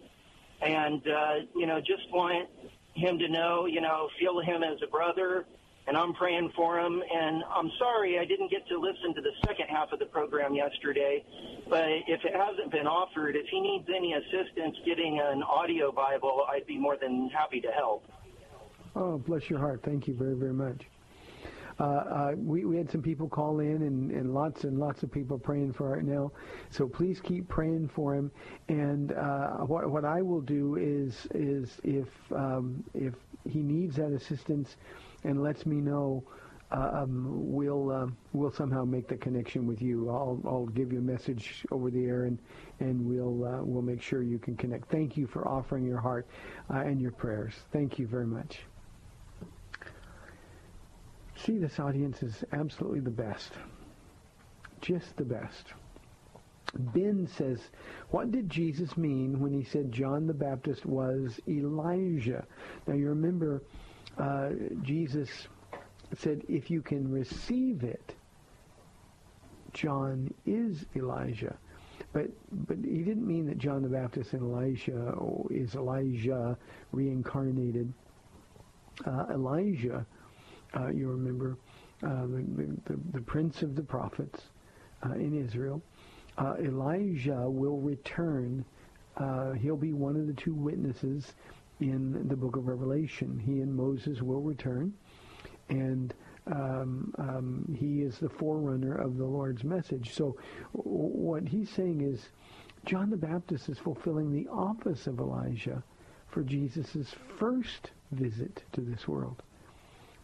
and 0.62 1.02
uh, 1.08 1.34
you 1.56 1.66
know, 1.66 1.80
just 1.80 2.04
want 2.12 2.48
him 2.94 3.18
to 3.18 3.28
know, 3.28 3.66
you 3.66 3.82
know, 3.82 4.08
feel 4.20 4.40
him 4.40 4.62
as 4.62 4.78
a 4.84 4.88
brother, 4.88 5.48
and 5.88 5.98
I'm 5.98 6.14
praying 6.14 6.52
for 6.56 6.80
him. 6.80 7.02
And 7.14 7.44
I'm 7.44 7.70
sorry 7.78 8.20
I 8.20 8.26
didn't 8.26 8.50
get 8.50 8.68
to 8.68 8.80
listen 8.80 9.14
to 9.16 9.22
the 9.22 9.32
second 9.46 9.68
half 9.68 9.92
of 9.92 10.00
the 10.00 10.06
program 10.06 10.54
yesterday, 10.54 11.24
but 11.70 11.86
if 12.08 12.24
it 12.24 12.34
hasn't 12.34 12.72
been 12.72 12.88
offered, 12.88 13.36
if 13.36 13.48
he 13.50 13.60
needs 13.60 13.88
any 13.94 14.14
assistance 14.14 14.78
getting 14.86 15.20
an 15.20 15.44
audio 15.44 15.92
Bible, 15.92 16.46
I'd 16.50 16.68
be 16.68 16.78
more 16.78 16.98
than 16.98 17.30
happy 17.30 17.60
to 17.62 17.72
help. 17.72 18.06
Oh, 18.96 19.18
bless 19.18 19.50
your 19.50 19.60
heart. 19.60 19.82
Thank 19.84 20.08
you 20.08 20.14
very, 20.14 20.36
very 20.36 20.54
much. 20.54 20.84
Uh, 21.80 21.84
uh, 21.84 22.32
we, 22.38 22.66
we 22.66 22.78
had 22.78 22.90
some 22.92 23.02
people 23.02 23.28
call 23.28 23.60
in 23.60 23.82
and, 23.82 24.12
and 24.12 24.34
lots 24.34 24.64
and 24.64 24.78
lots 24.78 25.02
of 25.02 25.12
people 25.12 25.40
praying 25.40 25.74
for 25.74 25.90
Art 25.90 26.06
now. 26.06 26.32
So 26.70 26.88
please 26.88 27.20
keep 27.20 27.48
praying 27.50 27.90
for 27.96 28.14
him. 28.14 28.32
And 28.70 29.14
uh, 29.14 29.58
what, 29.66 29.90
what 29.90 30.06
I 30.06 30.22
will 30.22 30.42
do 30.42 30.76
is 30.76 31.28
is 31.34 31.80
if 31.84 32.08
um, 32.32 32.84
if 32.94 33.16
he 33.50 33.60
needs 33.60 33.96
that 33.96 34.14
assistance 34.14 34.78
and 35.24 35.42
lets 35.42 35.66
me 35.66 35.78
know, 35.78 36.24
uh, 36.72 37.04
um, 37.04 37.54
we'll 37.54 37.92
uh, 37.92 38.08
we'll 38.34 38.52
somehow 38.52 38.84
make 38.84 39.08
the 39.08 39.18
connection 39.18 39.68
with 39.68 39.82
you. 39.82 40.10
I'll 40.10 40.42
I'll 40.46 40.66
give 40.66 40.92
you 40.92 41.00
a 41.00 41.04
message 41.04 41.66
over 41.72 41.92
the 41.92 42.06
air 42.06 42.26
and 42.26 42.40
and 42.80 43.06
we'll 43.06 43.46
uh, 43.46 43.64
we'll 43.64 43.84
make 43.84 44.02
sure 44.02 44.24
you 44.24 44.40
can 44.40 44.56
connect. 44.56 44.90
Thank 44.90 45.16
you 45.16 45.28
for 45.28 45.48
offering 45.48 45.86
your 45.86 46.00
heart 46.00 46.28
and 46.70 47.00
your 47.00 47.12
prayers. 47.12 47.54
Thank 47.72 48.00
you 48.00 48.08
very 48.08 48.28
much. 48.28 48.62
See, 51.36 51.58
this 51.58 51.80
audience 51.80 52.24
is 52.24 52.44
absolutely 52.54 53.02
the 53.02 53.10
best. 53.12 53.52
Just 54.82 55.16
the 55.18 55.26
best. 55.26 55.74
Ben 56.76 57.28
says, 57.28 57.60
what 58.10 58.32
did 58.32 58.50
Jesus 58.50 58.98
mean 58.98 59.40
when 59.40 59.54
he 59.54 59.64
said 59.64 59.92
John 59.92 60.26
the 60.26 60.34
Baptist 60.34 60.86
was 60.86 61.40
Elijah? 61.48 62.46
Now 62.88 62.96
you 62.96 63.10
remember 63.10 63.62
uh, 64.18 64.50
Jesus 64.82 65.30
said, 66.18 66.44
if 66.48 66.70
you 66.70 66.82
can 66.82 67.12
receive 67.12 67.84
it, 67.84 68.16
John 69.74 70.34
is 70.46 70.86
Elijah. 70.96 71.56
But 72.12 72.28
but 72.52 72.78
he 72.78 73.00
didn't 73.00 73.26
mean 73.26 73.48
that 73.48 73.58
John 73.58 73.82
the 73.82 73.90
Baptist 73.90 74.34
and 74.34 74.44
Elijah 74.44 75.16
is 75.50 75.74
Elijah 75.74 76.58
reincarnated. 76.92 77.92
Uh, 79.06 79.26
Elijah 79.32 80.06
uh, 80.76 80.88
you 80.88 81.08
remember, 81.10 81.58
uh, 82.04 82.26
the, 82.26 82.76
the, 82.86 83.00
the, 83.14 83.22
prince 83.22 83.62
of 83.62 83.76
the 83.76 83.82
prophets 83.82 84.42
uh, 85.06 85.14
in 85.14 85.46
Israel. 85.46 85.82
Uh, 86.38 86.56
Elijah 86.60 87.50
will 87.50 87.78
return. 87.78 88.66
Uh, 89.18 89.52
he'll 89.52 89.78
be 89.78 89.94
one 89.94 90.16
of 90.16 90.28
the 90.28 90.34
two 90.34 90.54
witnesses 90.54 91.34
in 91.80 92.28
the 92.28 92.36
book 92.36 92.56
of 92.56 92.68
Revelation. 92.68 93.40
He 93.40 93.62
and 93.62 93.76
Moses 93.76 94.22
will 94.22 94.42
return, 94.42 94.94
and 95.70 96.14
um, 96.48 97.14
um, 97.18 97.76
he 97.78 98.02
is 98.02 98.18
the 98.20 98.30
forerunner 98.30 98.96
of 98.96 99.18
the 99.18 99.26
Lord's 99.26 99.64
message. 99.64 100.14
So 100.14 100.36
what 100.74 101.48
he's 101.48 101.70
saying 101.70 102.02
is 102.02 102.30
John 102.86 103.10
the 103.10 103.18
Baptist 103.18 103.70
is 103.70 103.78
fulfilling 103.78 104.32
the 104.32 104.48
office 104.50 105.08
of 105.08 105.20
Elijah 105.20 105.84
for 106.28 106.44
Jesus' 106.44 107.16
first 107.38 107.92
visit 108.12 108.64
to 108.74 108.82
this 108.82 109.08
world. 109.08 109.42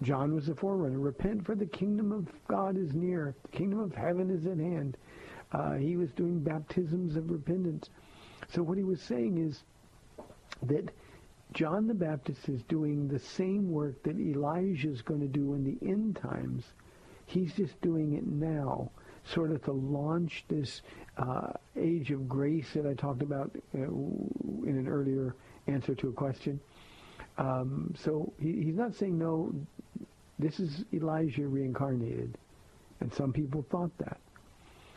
John 0.02 0.34
was 0.34 0.48
the 0.48 0.56
forerunner. 0.56 1.00
Repent 1.00 1.46
for 1.46 1.56
the 1.56 1.66
kingdom 1.66 2.12
of 2.12 2.28
God 2.48 2.78
is 2.78 2.94
near. 2.94 3.36
The 3.44 3.58
kingdom 3.58 3.80
of 3.80 3.94
heaven 3.94 4.30
is 4.30 4.46
at 4.46 4.58
hand. 4.58 4.98
Uh, 5.52 5.74
he 5.74 5.98
was 5.98 6.12
doing 6.12 6.40
baptisms 6.40 7.16
of 7.16 7.30
repentance. 7.30 7.90
So 8.50 8.62
what 8.64 8.78
he 8.78 8.84
was 8.84 9.02
saying 9.02 9.38
is 9.38 9.64
that 10.64 10.90
John 11.54 11.88
the 11.88 11.96
Baptist 11.96 12.48
is 12.48 12.62
doing 12.64 13.08
the 13.08 13.20
same 13.20 13.72
work 13.72 14.04
that 14.04 14.20
Elijah 14.20 14.90
is 14.90 15.02
going 15.02 15.22
to 15.22 15.28
do 15.28 15.56
in 15.56 15.64
the 15.64 15.88
end 15.88 16.16
times. 16.16 16.64
He's 17.26 17.54
just 17.54 17.80
doing 17.82 18.14
it 18.14 18.26
now, 18.26 18.92
sort 19.24 19.52
of 19.52 19.64
to 19.64 19.72
launch 19.72 20.46
this 20.48 20.82
uh, 21.18 21.54
age 21.76 22.12
of 22.12 22.30
grace 22.30 22.74
that 22.74 22.86
I 22.86 22.94
talked 22.94 23.24
about 23.24 23.52
uh, 23.76 23.78
in 23.80 24.76
an 24.78 24.88
earlier 24.88 25.36
answer 25.68 25.96
to 25.96 26.10
a 26.10 26.14
question. 26.14 26.60
Um, 27.38 27.96
so 27.98 28.32
he, 28.40 28.64
he's 28.64 28.76
not 28.76 28.94
saying 28.96 29.18
no, 29.18 29.54
this 30.38 30.60
is 30.60 30.86
Elijah 30.94 31.48
reincarnated. 31.48 32.38
And 33.00 33.14
some 33.14 33.34
people 33.34 33.66
thought 33.70 33.98
that. 33.98 34.20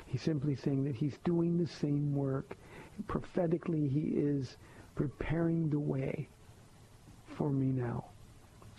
He's 0.07 0.23
simply 0.23 0.57
saying 0.57 0.85
that 0.85 0.97
he's 0.97 1.17
doing 1.25 1.57
the 1.57 1.67
same 1.67 2.15
work. 2.15 2.57
Prophetically, 3.09 3.88
he 3.88 4.12
is 4.15 4.57
preparing 4.95 5.71
the 5.71 5.79
way 5.79 6.29
for 7.37 7.51
me 7.51 7.66
now. 7.66 8.05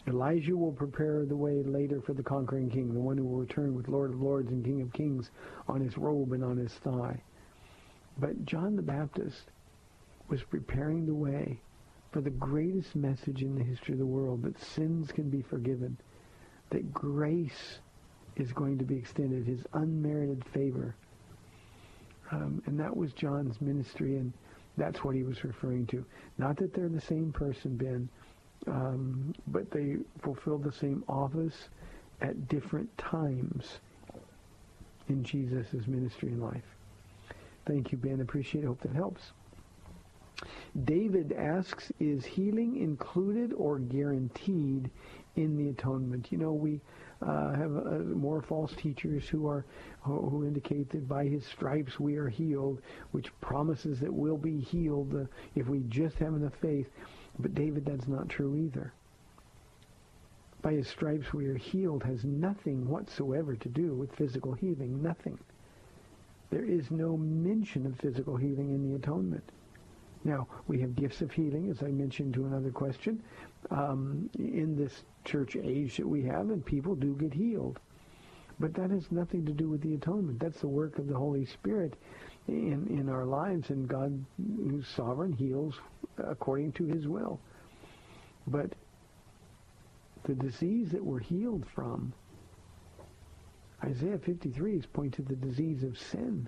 Elijah 0.08 0.56
will 0.56 0.72
prepare 0.72 1.26
the 1.26 1.36
way 1.36 1.64
later 1.64 2.02
for 2.02 2.14
the 2.14 2.24
conquering 2.24 2.70
king, 2.70 2.94
the 2.94 3.00
one 3.00 3.18
who 3.18 3.24
will 3.24 3.38
return 3.38 3.74
with 3.74 3.88
Lord 3.88 4.12
of 4.12 4.22
Lords 4.22 4.52
and 4.52 4.64
King 4.64 4.82
of 4.82 4.92
Kings 4.92 5.32
on 5.68 5.80
his 5.80 5.98
robe 5.98 6.34
and 6.34 6.44
on 6.44 6.58
his 6.58 6.74
thigh. 6.74 7.22
But 8.18 8.46
John 8.46 8.76
the 8.76 8.82
Baptist 8.82 9.52
was 10.28 10.44
preparing 10.44 11.06
the 11.06 11.14
way 11.14 11.62
for 12.12 12.22
the 12.22 12.30
greatest 12.30 12.96
message 12.96 13.42
in 13.42 13.56
the 13.56 13.64
history 13.64 13.94
of 13.94 14.00
the 14.00 14.06
world, 14.06 14.44
that 14.44 14.60
sins 14.60 15.12
can 15.12 15.30
be 15.30 15.42
forgiven, 15.42 15.98
that 16.70 16.94
grace 16.94 17.80
is 18.36 18.52
going 18.52 18.78
to 18.78 18.86
be 18.86 18.96
extended, 18.96 19.48
his 19.48 19.66
unmerited 19.74 20.44
favor. 20.54 20.96
Um, 22.32 22.62
and 22.66 22.80
that 22.80 22.96
was 22.96 23.14
John's 23.14 23.60
ministry, 23.62 24.18
and 24.18 24.32
that's 24.78 25.04
what 25.04 25.16
he 25.16 25.24
was 25.24 25.44
referring 25.44 25.88
to. 25.88 26.06
Not 26.38 26.58
that 26.58 26.74
they're 26.74 26.90
the 26.90 27.02
same 27.02 27.32
person, 27.32 27.78
Ben, 27.78 28.10
um, 28.68 29.34
but 29.48 29.70
they 29.72 29.98
fulfill 30.22 30.58
the 30.58 30.72
same 30.72 31.04
office 31.08 31.70
at 32.22 32.48
different 32.48 32.96
times 32.98 33.80
in 35.10 35.24
Jesus' 35.24 35.88
ministry 35.88 36.30
and 36.30 36.42
life. 36.42 36.64
Thank 37.66 37.92
you, 37.92 37.98
Ben. 37.98 38.22
Appreciate 38.22 38.64
it. 38.64 38.68
Hope 38.68 38.82
that 38.82 38.94
helps. 38.94 39.32
David 40.86 41.34
asks, 41.34 41.92
is 42.00 42.26
healing 42.26 42.78
included 42.78 43.54
or 43.54 43.80
guaranteed 43.80 44.90
in 45.36 45.56
the 45.58 45.70
atonement? 45.70 46.32
You 46.32 46.40
know, 46.40 46.52
we 46.52 46.82
uh, 47.22 47.54
have 47.54 47.76
uh, 47.76 48.00
more 48.00 48.42
false 48.42 48.74
teachers 48.76 49.28
who 49.30 49.48
are 49.48 49.66
who 50.02 50.44
indicate 50.46 50.90
that 50.90 51.08
by 51.08 51.26
his 51.26 51.46
stripes 51.46 52.00
we 52.00 52.18
are 52.18 52.28
healed, 52.28 52.82
which 53.12 53.32
promises 53.40 54.00
that 54.02 54.14
we'll 54.14 54.36
be 54.38 54.60
healed 54.60 55.16
uh, 55.16 55.26
if 55.56 55.68
we 55.68 55.80
just 55.88 56.18
have 56.18 56.34
enough 56.34 56.56
faith. 56.62 56.88
But 57.40 57.56
David, 57.56 57.86
that's 57.86 58.08
not 58.08 58.30
true 58.30 58.56
either. 58.56 58.94
By 60.62 60.74
his 60.74 60.88
stripes 60.88 61.34
we 61.34 61.48
are 61.48 61.58
healed 61.58 62.04
has 62.04 62.24
nothing 62.24 62.88
whatsoever 62.88 63.56
to 63.56 63.70
do 63.70 63.94
with 63.94 64.16
physical 64.16 64.54
healing. 64.54 65.02
Nothing. 65.02 65.38
There 66.50 66.64
is 66.64 66.92
no 66.92 67.18
mention 67.18 67.86
of 67.86 68.00
physical 68.00 68.38
healing 68.38 68.70
in 68.70 68.88
the 68.88 68.96
atonement. 68.96 69.44
Now, 70.24 70.48
we 70.68 70.80
have 70.80 70.96
gifts 70.96 71.22
of 71.22 71.32
healing, 71.32 71.70
as 71.70 71.84
I 71.84 71.92
mentioned 71.92 72.34
to 72.36 72.46
another 72.46 72.72
question, 72.72 73.22
um, 73.72 74.30
in 74.38 74.76
this 74.78 75.04
church 75.26 75.58
age 75.58 75.98
that 75.98 76.08
we 76.08 76.24
have, 76.24 76.50
and 76.50 76.66
people 76.66 76.96
do 76.96 77.16
get 77.16 77.34
healed. 77.34 77.80
But 78.60 78.74
that 78.76 78.92
has 78.92 79.12
nothing 79.12 79.46
to 79.48 79.52
do 79.52 79.68
with 79.68 79.82
the 79.82 79.96
atonement. 79.96 80.40
That's 80.40 80.62
the 80.62 80.68
work 80.68 80.98
of 80.98 81.08
the 81.08 81.18
Holy 81.18 81.46
Spirit 81.46 81.96
in, 82.48 82.88
in 82.90 83.10
our 83.10 83.26
lives, 83.26 83.70
and 83.70 83.88
God, 83.88 84.26
who's 84.38 84.88
sovereign, 84.88 85.34
heals 85.34 85.76
according 86.18 86.74
to 86.74 86.86
his 86.86 87.08
will. 87.08 87.40
But 88.48 88.74
the 90.24 90.36
disease 90.36 90.92
that 90.92 91.04
we're 91.04 91.20
healed 91.20 91.66
from, 91.74 92.14
Isaiah 93.84 94.18
53 94.18 94.78
is 94.78 94.86
pointing 94.86 95.26
to 95.26 95.36
the 95.36 95.36
disease 95.36 95.84
of 95.84 95.98
sin. 95.98 96.48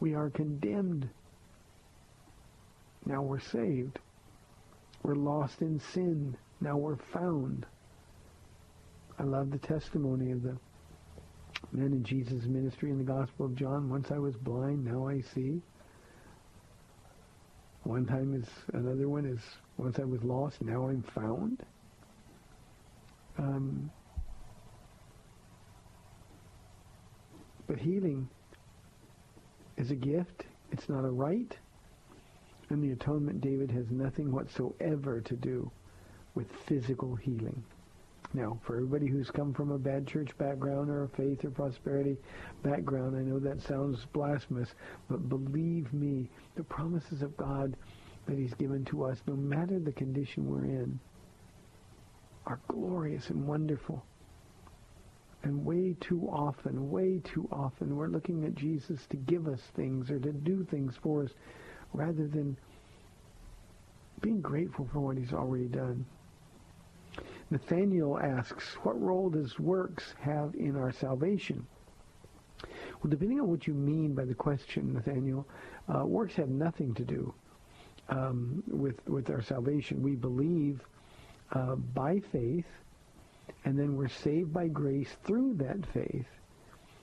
We 0.00 0.14
are 0.14 0.30
condemned 0.30 1.08
now 3.04 3.22
we're 3.22 3.40
saved. 3.40 3.98
We're 5.02 5.16
lost 5.16 5.60
in 5.60 5.80
sin. 5.92 6.36
Now 6.60 6.76
we're 6.76 6.96
found. 6.96 7.66
I 9.18 9.24
love 9.24 9.50
the 9.50 9.58
testimony 9.58 10.30
of 10.30 10.42
the 10.42 10.56
men 11.70 11.92
in 11.92 12.04
Jesus' 12.04 12.44
ministry 12.44 12.90
in 12.90 12.98
the 12.98 13.04
Gospel 13.04 13.46
of 13.46 13.54
John. 13.54 13.88
Once 13.88 14.10
I 14.10 14.18
was 14.18 14.36
blind, 14.36 14.84
now 14.84 15.06
I 15.08 15.20
see. 15.20 15.62
One 17.84 18.06
time 18.06 18.34
is 18.34 18.48
another 18.74 19.08
one 19.08 19.24
is 19.24 19.40
once 19.76 19.98
I 19.98 20.04
was 20.04 20.22
lost, 20.22 20.62
now 20.62 20.88
I'm 20.88 21.02
found. 21.02 21.64
Um, 23.38 23.90
but 27.66 27.78
healing 27.78 28.28
is 29.76 29.90
a 29.90 29.96
gift. 29.96 30.44
It's 30.70 30.88
not 30.88 31.04
a 31.04 31.10
right. 31.10 31.56
And 32.70 32.82
the 32.82 32.92
atonement, 32.92 33.40
David, 33.40 33.70
has 33.72 33.90
nothing 33.90 34.30
whatsoever 34.30 35.20
to 35.20 35.34
do 35.36 35.70
with 36.34 36.46
physical 36.66 37.14
healing. 37.16 37.64
Now, 38.34 38.58
for 38.64 38.76
everybody 38.76 39.08
who's 39.08 39.30
come 39.30 39.52
from 39.52 39.72
a 39.72 39.78
bad 39.78 40.06
church 40.06 40.36
background 40.38 40.88
or 40.88 41.04
a 41.04 41.08
faith 41.08 41.44
or 41.44 41.50
prosperity 41.50 42.16
background, 42.62 43.14
I 43.14 43.20
know 43.20 43.38
that 43.38 43.60
sounds 43.60 44.06
blasphemous, 44.12 44.70
but 45.08 45.28
believe 45.28 45.92
me, 45.92 46.30
the 46.54 46.64
promises 46.64 47.20
of 47.20 47.36
God 47.36 47.76
that 48.26 48.38
he's 48.38 48.54
given 48.54 48.86
to 48.86 49.04
us, 49.04 49.18
no 49.26 49.34
matter 49.34 49.78
the 49.78 49.92
condition 49.92 50.48
we're 50.48 50.64
in, 50.64 50.98
are 52.46 52.58
glorious 52.68 53.28
and 53.28 53.46
wonderful. 53.46 54.02
And 55.42 55.64
way 55.66 55.96
too 56.00 56.28
often, 56.30 56.90
way 56.90 57.20
too 57.24 57.48
often, 57.52 57.96
we're 57.96 58.06
looking 58.06 58.44
at 58.44 58.54
Jesus 58.54 59.00
to 59.10 59.16
give 59.16 59.46
us 59.46 59.60
things 59.74 60.10
or 60.10 60.18
to 60.20 60.32
do 60.32 60.64
things 60.70 60.94
for 61.02 61.24
us 61.24 61.30
rather 61.92 62.28
than 62.28 62.56
being 64.20 64.40
grateful 64.40 64.88
for 64.92 65.00
what 65.00 65.18
he's 65.18 65.32
already 65.32 65.66
done. 65.66 66.06
Nathaniel 67.52 68.18
asks, 68.18 68.64
what 68.82 68.98
role 68.98 69.28
does 69.28 69.58
works 69.58 70.14
have 70.20 70.54
in 70.54 70.74
our 70.74 70.90
salvation? 70.90 71.66
Well, 73.02 73.10
depending 73.10 73.40
on 73.40 73.48
what 73.48 73.66
you 73.66 73.74
mean 73.74 74.14
by 74.14 74.24
the 74.24 74.34
question, 74.34 74.94
Nathaniel, 74.94 75.46
uh, 75.94 76.06
works 76.06 76.34
have 76.36 76.48
nothing 76.48 76.94
to 76.94 77.04
do 77.04 77.34
um, 78.08 78.62
with 78.68 79.06
with 79.06 79.28
our 79.28 79.42
salvation. 79.42 80.02
We 80.02 80.14
believe 80.14 80.80
uh, 81.52 81.74
by 81.74 82.20
faith, 82.32 82.64
and 83.64 83.78
then 83.78 83.96
we're 83.96 84.08
saved 84.08 84.52
by 84.52 84.68
grace 84.68 85.10
through 85.24 85.54
that 85.54 85.84
faith. 85.92 86.26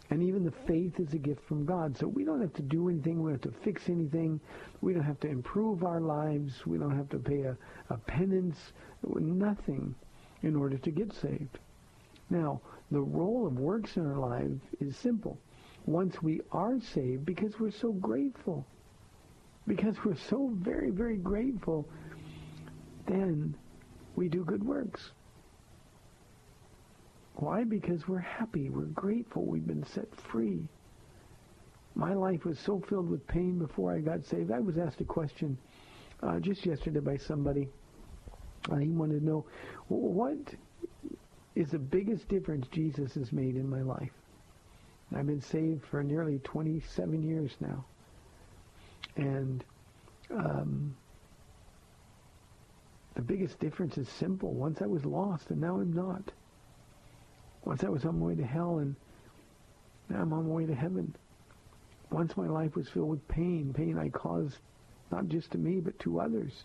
And 0.09 0.23
even 0.23 0.43
the 0.43 0.53
faith 0.65 0.99
is 0.99 1.13
a 1.13 1.19
gift 1.19 1.47
from 1.47 1.65
God. 1.65 1.95
So 1.95 2.07
we 2.07 2.23
don't 2.23 2.41
have 2.41 2.53
to 2.53 2.63
do 2.63 2.89
anything. 2.89 3.21
We 3.21 3.31
don't 3.31 3.43
have 3.43 3.53
to 3.53 3.59
fix 3.59 3.89
anything. 3.89 4.39
We 4.81 4.93
don't 4.93 5.03
have 5.03 5.19
to 5.19 5.27
improve 5.27 5.83
our 5.83 6.01
lives. 6.01 6.65
We 6.65 6.79
don't 6.79 6.97
have 6.97 7.09
to 7.09 7.19
pay 7.19 7.41
a, 7.41 7.55
a 7.91 7.97
penance. 7.97 8.57
Nothing 9.03 9.93
in 10.43 10.55
order 10.55 10.77
to 10.77 10.91
get 10.91 11.13
saved. 11.13 11.59
Now, 12.29 12.61
the 12.91 13.01
role 13.01 13.47
of 13.47 13.59
works 13.59 13.97
in 13.97 14.05
our 14.05 14.17
lives 14.17 14.61
is 14.79 14.95
simple. 14.97 15.37
Once 15.85 16.21
we 16.21 16.41
are 16.51 16.79
saved, 16.79 17.25
because 17.25 17.59
we're 17.59 17.71
so 17.71 17.91
grateful, 17.93 18.65
because 19.67 19.95
we're 20.03 20.15
so 20.29 20.51
very, 20.55 20.91
very 20.91 21.17
grateful, 21.17 21.87
then 23.07 23.55
we 24.15 24.29
do 24.29 24.43
good 24.43 24.63
works. 24.63 25.11
Why? 27.35 27.63
Because 27.63 28.07
we're 28.07 28.19
happy. 28.19 28.69
We're 28.69 28.83
grateful. 28.85 29.45
We've 29.45 29.65
been 29.65 29.85
set 29.85 30.13
free. 30.31 30.67
My 31.95 32.13
life 32.13 32.45
was 32.45 32.59
so 32.59 32.81
filled 32.89 33.09
with 33.09 33.25
pain 33.27 33.57
before 33.57 33.93
I 33.93 33.99
got 33.99 34.25
saved. 34.25 34.51
I 34.51 34.59
was 34.59 34.77
asked 34.77 35.01
a 35.01 35.05
question 35.05 35.57
uh, 36.21 36.39
just 36.39 36.65
yesterday 36.65 36.99
by 36.99 37.17
somebody. 37.17 37.69
Uh, 38.70 38.76
he 38.76 38.89
wanted 38.89 39.20
to 39.20 39.26
know, 39.26 39.45
what 39.88 40.38
is 41.55 41.72
the 41.72 41.80
biggest 41.80 42.28
difference 42.28 42.68
Jesus 42.68 43.14
has 43.14 43.32
made 43.32 43.55
in 43.55 43.70
my 43.70 43.82
life? 43.82 44.12
I've 45.16 45.26
been 45.26 45.41
saved 45.41 45.86
for 45.86 46.03
nearly 46.03 46.39
27 46.39 47.24
years 47.24 47.51
now. 47.60 47.86
And 49.16 49.64
um, 50.32 50.95
the 53.16 53.22
biggest 53.22 53.60
difference 53.60 53.97
is 53.97 54.07
simple. 54.07 54.53
Once 54.53 54.82
I 54.82 54.86
was 54.86 55.03
lost 55.05 55.49
and 55.49 55.60
now 55.60 55.80
I'm 55.80 55.93
not. 55.93 56.32
Once 57.66 57.84
I 57.84 57.89
was 57.89 58.05
on 58.05 58.20
my 58.20 58.28
way 58.28 58.36
to 58.36 58.45
hell, 58.45 58.80
and 58.80 58.95
now 60.10 60.22
I'm 60.22 60.32
on 60.32 60.47
my 60.47 60.53
way 60.53 60.66
to 60.66 60.76
heaven. 60.76 61.14
Once 62.10 62.38
my 62.38 62.47
life 62.47 62.76
was 62.76 62.88
filled 62.88 63.10
with 63.10 63.28
pain, 63.28 63.74
pain 63.74 63.97
I 63.97 64.10
caused 64.10 64.57
not 65.12 65.28
just 65.28 65.51
to 65.51 65.57
me, 65.57 65.80
but 65.80 65.97
to 65.99 66.22
others. 66.22 66.64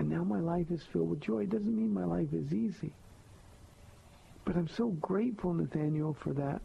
And 0.00 0.08
now 0.08 0.24
my 0.24 0.40
life 0.40 0.70
is 0.70 0.82
filled 0.94 1.10
with 1.10 1.20
joy. 1.20 1.40
It 1.40 1.50
doesn't 1.50 1.76
mean 1.76 1.92
my 1.92 2.06
life 2.06 2.32
is 2.32 2.54
easy. 2.54 2.90
But 4.46 4.56
I'm 4.56 4.66
so 4.66 4.88
grateful, 4.92 5.52
Nathaniel, 5.52 6.16
for 6.24 6.32
that, 6.32 6.62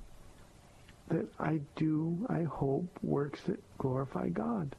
that 1.09 1.27
I 1.37 1.59
do, 1.75 2.25
I 2.29 2.43
hope, 2.43 2.87
works 3.03 3.41
that 3.47 3.61
glorify 3.77 4.29
God. 4.29 4.73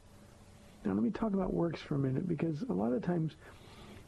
Now 0.83 0.93
let 0.93 1.03
me 1.03 1.11
talk 1.11 1.35
about 1.35 1.53
works 1.53 1.81
for 1.81 1.93
a 1.93 1.99
minute, 1.99 2.27
because 2.27 2.63
a 2.63 2.73
lot 2.73 2.93
of 2.93 3.03
times 3.03 3.33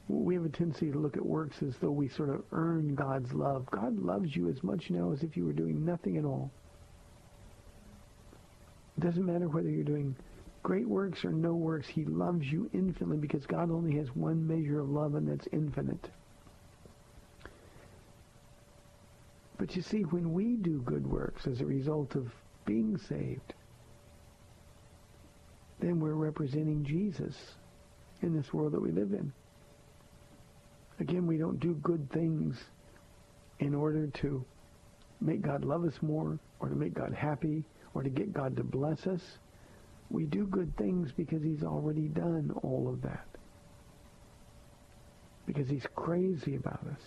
we 0.07 0.33
have 0.33 0.45
a 0.45 0.49
tendency 0.49 0.89
to 0.91 0.97
look 0.97 1.15
at 1.15 1.23
works 1.23 1.61
as 1.61 1.75
though 1.79 1.91
we 1.91 2.09
sort 2.09 2.29
of 2.29 2.41
earn 2.51 2.95
God's 2.95 3.31
love. 3.33 3.67
God 3.69 3.99
loves 3.99 4.35
you 4.35 4.49
as 4.49 4.63
much 4.63 4.89
now 4.89 5.11
as 5.11 5.21
if 5.21 5.37
you 5.37 5.45
were 5.45 5.53
doing 5.53 5.85
nothing 5.85 6.17
at 6.17 6.25
all. 6.25 6.49
It 8.97 9.03
doesn't 9.03 9.27
matter 9.27 9.47
whether 9.47 9.69
you're 9.69 9.83
doing 9.83 10.15
great 10.63 10.87
works 10.87 11.23
or 11.25 11.31
no 11.31 11.53
works. 11.53 11.87
He 11.87 12.05
loves 12.05 12.51
you 12.51 12.69
infinitely 12.73 13.17
because 13.17 13.45
God 13.45 13.71
only 13.71 13.95
has 13.97 14.15
one 14.15 14.47
measure 14.47 14.79
of 14.79 14.89
love, 14.89 15.15
and 15.15 15.27
that's 15.27 15.47
infinite. 15.51 16.09
But 19.57 19.75
you 19.75 19.81
see, 19.81 20.01
when 20.03 20.31
we 20.33 20.55
do 20.55 20.81
good 20.81 21.05
works 21.05 21.45
as 21.45 21.59
a 21.59 21.65
result 21.65 22.15
of 22.15 22.31
being 22.65 22.97
saved, 22.97 23.53
then 25.79 25.99
we're 25.99 26.13
representing 26.13 26.83
Jesus 26.83 27.35
in 28.21 28.35
this 28.35 28.53
world 28.53 28.73
that 28.73 28.81
we 28.81 28.91
live 28.91 29.13
in. 29.13 29.33
Again, 30.99 31.27
we 31.27 31.37
don't 31.37 31.59
do 31.59 31.73
good 31.75 32.09
things 32.11 32.57
in 33.59 33.73
order 33.73 34.07
to 34.07 34.43
make 35.21 35.41
God 35.41 35.63
love 35.63 35.85
us 35.85 36.01
more 36.01 36.39
or 36.59 36.69
to 36.69 36.75
make 36.75 36.93
God 36.93 37.13
happy 37.13 37.63
or 37.93 38.03
to 38.03 38.09
get 38.09 38.33
God 38.33 38.55
to 38.57 38.63
bless 38.63 39.07
us. 39.07 39.21
We 40.09 40.25
do 40.25 40.45
good 40.45 40.75
things 40.77 41.11
because 41.11 41.43
he's 41.43 41.63
already 41.63 42.07
done 42.07 42.51
all 42.63 42.89
of 42.91 43.01
that. 43.03 43.27
Because 45.45 45.69
he's 45.69 45.85
crazy 45.95 46.55
about 46.55 46.85
us. 46.91 47.01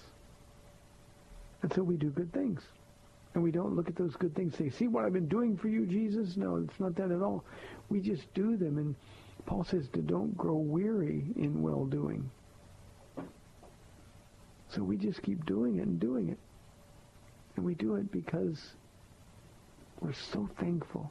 And 1.62 1.72
so 1.72 1.82
we 1.82 1.96
do 1.96 2.10
good 2.10 2.32
things. 2.32 2.60
And 3.34 3.42
we 3.42 3.50
don't 3.50 3.74
look 3.74 3.88
at 3.88 3.96
those 3.96 4.14
good 4.16 4.34
things 4.34 4.54
and 4.58 4.72
say, 4.72 4.78
see 4.78 4.88
what 4.88 5.04
I've 5.04 5.12
been 5.12 5.28
doing 5.28 5.56
for 5.56 5.68
you, 5.68 5.86
Jesus? 5.86 6.36
No, 6.36 6.56
it's 6.56 6.78
not 6.78 6.94
that 6.96 7.10
at 7.10 7.22
all. 7.22 7.44
We 7.88 8.00
just 8.00 8.32
do 8.34 8.56
them. 8.56 8.78
And 8.78 8.94
Paul 9.46 9.64
says 9.64 9.88
to 9.94 10.00
don't 10.00 10.36
grow 10.36 10.56
weary 10.56 11.24
in 11.36 11.62
well-doing. 11.62 12.30
So 14.68 14.82
we 14.82 14.96
just 14.96 15.22
keep 15.22 15.44
doing 15.46 15.76
it 15.76 15.86
and 15.86 15.98
doing 15.98 16.28
it. 16.28 16.38
And 17.56 17.64
we 17.64 17.74
do 17.74 17.96
it 17.96 18.10
because 18.12 18.58
we're 20.00 20.14
so 20.32 20.48
thankful. 20.58 21.10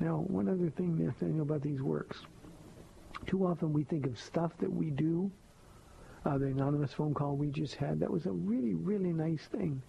Now, 0.00 0.24
one 0.26 0.48
other 0.48 0.70
thing, 0.70 0.98
Nathaniel, 0.98 1.42
about 1.42 1.62
these 1.62 1.82
works. 1.82 2.18
Too 3.26 3.46
often 3.46 3.72
we 3.72 3.84
think 3.84 4.06
of 4.06 4.18
stuff 4.18 4.52
that 4.58 4.72
we 4.72 4.90
do. 4.90 5.30
Uh, 6.24 6.38
the 6.38 6.46
anonymous 6.46 6.92
phone 6.92 7.14
call 7.14 7.36
we 7.36 7.48
just 7.48 7.74
had, 7.74 8.00
that 8.00 8.10
was 8.10 8.26
a 8.26 8.32
really, 8.32 8.74
really 8.74 9.12
nice 9.12 9.46
thing. 9.52 9.82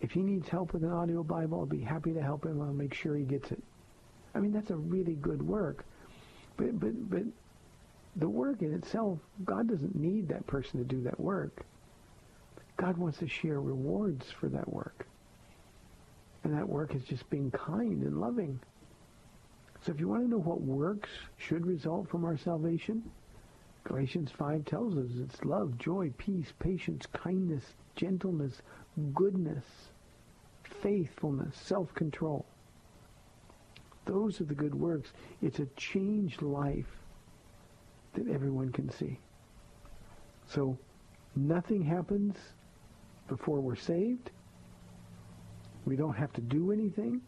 If 0.00 0.12
he 0.12 0.20
needs 0.22 0.48
help 0.48 0.72
with 0.72 0.84
an 0.84 0.92
audio 0.92 1.22
Bible, 1.22 1.60
I'll 1.60 1.66
be 1.66 1.80
happy 1.80 2.12
to 2.12 2.22
help 2.22 2.44
him. 2.44 2.60
I'll 2.60 2.72
make 2.72 2.94
sure 2.94 3.16
he 3.16 3.24
gets 3.24 3.50
it. 3.50 3.62
I 4.34 4.38
mean, 4.38 4.52
that's 4.52 4.70
a 4.70 4.76
really 4.76 5.14
good 5.14 5.42
work. 5.42 5.84
But, 6.56 6.78
but, 6.78 7.10
but 7.10 7.22
the 8.16 8.28
work 8.28 8.62
in 8.62 8.72
itself, 8.74 9.18
God 9.44 9.68
doesn't 9.68 9.94
need 9.94 10.28
that 10.28 10.46
person 10.46 10.78
to 10.78 10.84
do 10.84 11.02
that 11.02 11.18
work. 11.18 11.64
God 12.76 12.96
wants 12.96 13.18
to 13.18 13.28
share 13.28 13.60
rewards 13.60 14.30
for 14.30 14.48
that 14.48 14.70
work. 14.72 15.06
And 16.44 16.54
that 16.54 16.68
work 16.68 16.94
is 16.94 17.04
just 17.04 17.28
being 17.28 17.50
kind 17.50 18.02
and 18.02 18.20
loving. 18.20 18.58
So 19.84 19.92
if 19.92 20.00
you 20.00 20.08
want 20.08 20.24
to 20.24 20.30
know 20.30 20.38
what 20.38 20.60
works 20.60 21.08
should 21.38 21.66
result 21.66 22.08
from 22.08 22.24
our 22.24 22.36
salvation, 22.36 23.10
Galatians 23.84 24.30
5 24.30 24.64
tells 24.66 24.96
us 24.96 25.10
it's 25.18 25.42
love, 25.44 25.78
joy, 25.78 26.12
peace, 26.18 26.52
patience, 26.58 27.06
kindness, 27.06 27.64
gentleness, 27.96 28.60
goodness, 29.14 29.64
faithfulness, 30.82 31.56
self-control. 31.56 32.44
Those 34.04 34.40
are 34.40 34.44
the 34.44 34.54
good 34.54 34.74
works. 34.74 35.12
It's 35.40 35.60
a 35.60 35.66
changed 35.76 36.42
life 36.42 36.90
that 38.14 38.28
everyone 38.28 38.72
can 38.72 38.90
see. 38.90 39.18
So 40.46 40.76
nothing 41.36 41.82
happens 41.82 42.36
before 43.28 43.60
we're 43.60 43.76
saved. 43.76 44.30
We 45.86 45.96
don't 45.96 46.16
have 46.16 46.32
to 46.34 46.40
do 46.40 46.72
anything. 46.72 47.22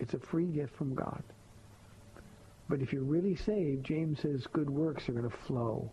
It's 0.00 0.12
a 0.14 0.18
free 0.18 0.46
gift 0.46 0.76
from 0.76 0.94
God. 0.94 1.22
But 2.68 2.80
if 2.80 2.92
you're 2.92 3.02
really 3.02 3.36
saved, 3.36 3.84
James 3.84 4.20
says 4.20 4.46
good 4.52 4.70
works 4.70 5.08
are 5.08 5.12
going 5.12 5.28
to 5.28 5.36
flow 5.36 5.90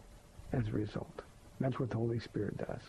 as 0.53 0.67
a 0.67 0.71
result. 0.71 1.21
That's 1.59 1.79
what 1.79 1.89
the 1.89 1.97
Holy 1.97 2.19
Spirit 2.19 2.57
does. 2.57 2.81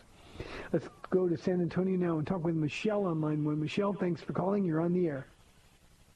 Let's 0.71 0.87
go 1.09 1.27
to 1.27 1.37
San 1.37 1.61
Antonio 1.61 1.97
now 1.97 2.17
and 2.17 2.25
talk 2.25 2.43
with 2.43 2.55
Michelle 2.55 3.05
on 3.05 3.21
line 3.21 3.43
one. 3.43 3.59
Michelle, 3.59 3.93
thanks 3.93 4.21
for 4.21 4.33
calling. 4.33 4.65
You're 4.65 4.81
on 4.81 4.93
the 4.93 5.07
air. 5.07 5.27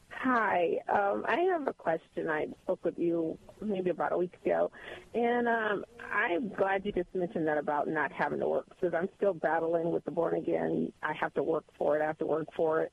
Hi, 0.10 0.80
um, 0.90 1.26
I 1.28 1.42
have 1.52 1.68
a 1.68 1.74
question. 1.74 2.28
I 2.28 2.48
spoke 2.64 2.84
with 2.84 2.98
you 2.98 3.38
maybe 3.62 3.92
about 3.92 4.14
a 4.14 4.18
week 4.18 4.36
ago, 4.44 4.72
and 5.14 5.48
um, 5.48 5.86
I'm 6.12 6.50
glad 6.50 6.86
you 6.86 6.92
just 6.92 7.14
mentioned 7.14 7.48
that 7.48 7.60
about 7.60 7.88
not 7.88 8.12
having 8.12 8.40
to 8.40 8.48
work 8.48 8.66
because 8.70 8.96
I'm 8.96 9.10
still 9.18 9.36
battling 9.36 9.92
with 9.92 10.04
the 10.06 10.12
born 10.12 10.36
again. 10.36 10.92
I 11.04 11.14
have 11.14 11.36
to 11.36 11.44
work 11.44 11.66
for 11.78 11.96
it. 11.96 12.02
I 12.02 12.08
have 12.08 12.18
to 12.18 12.26
work 12.26 12.48
for 12.56 12.82
it, 12.82 12.92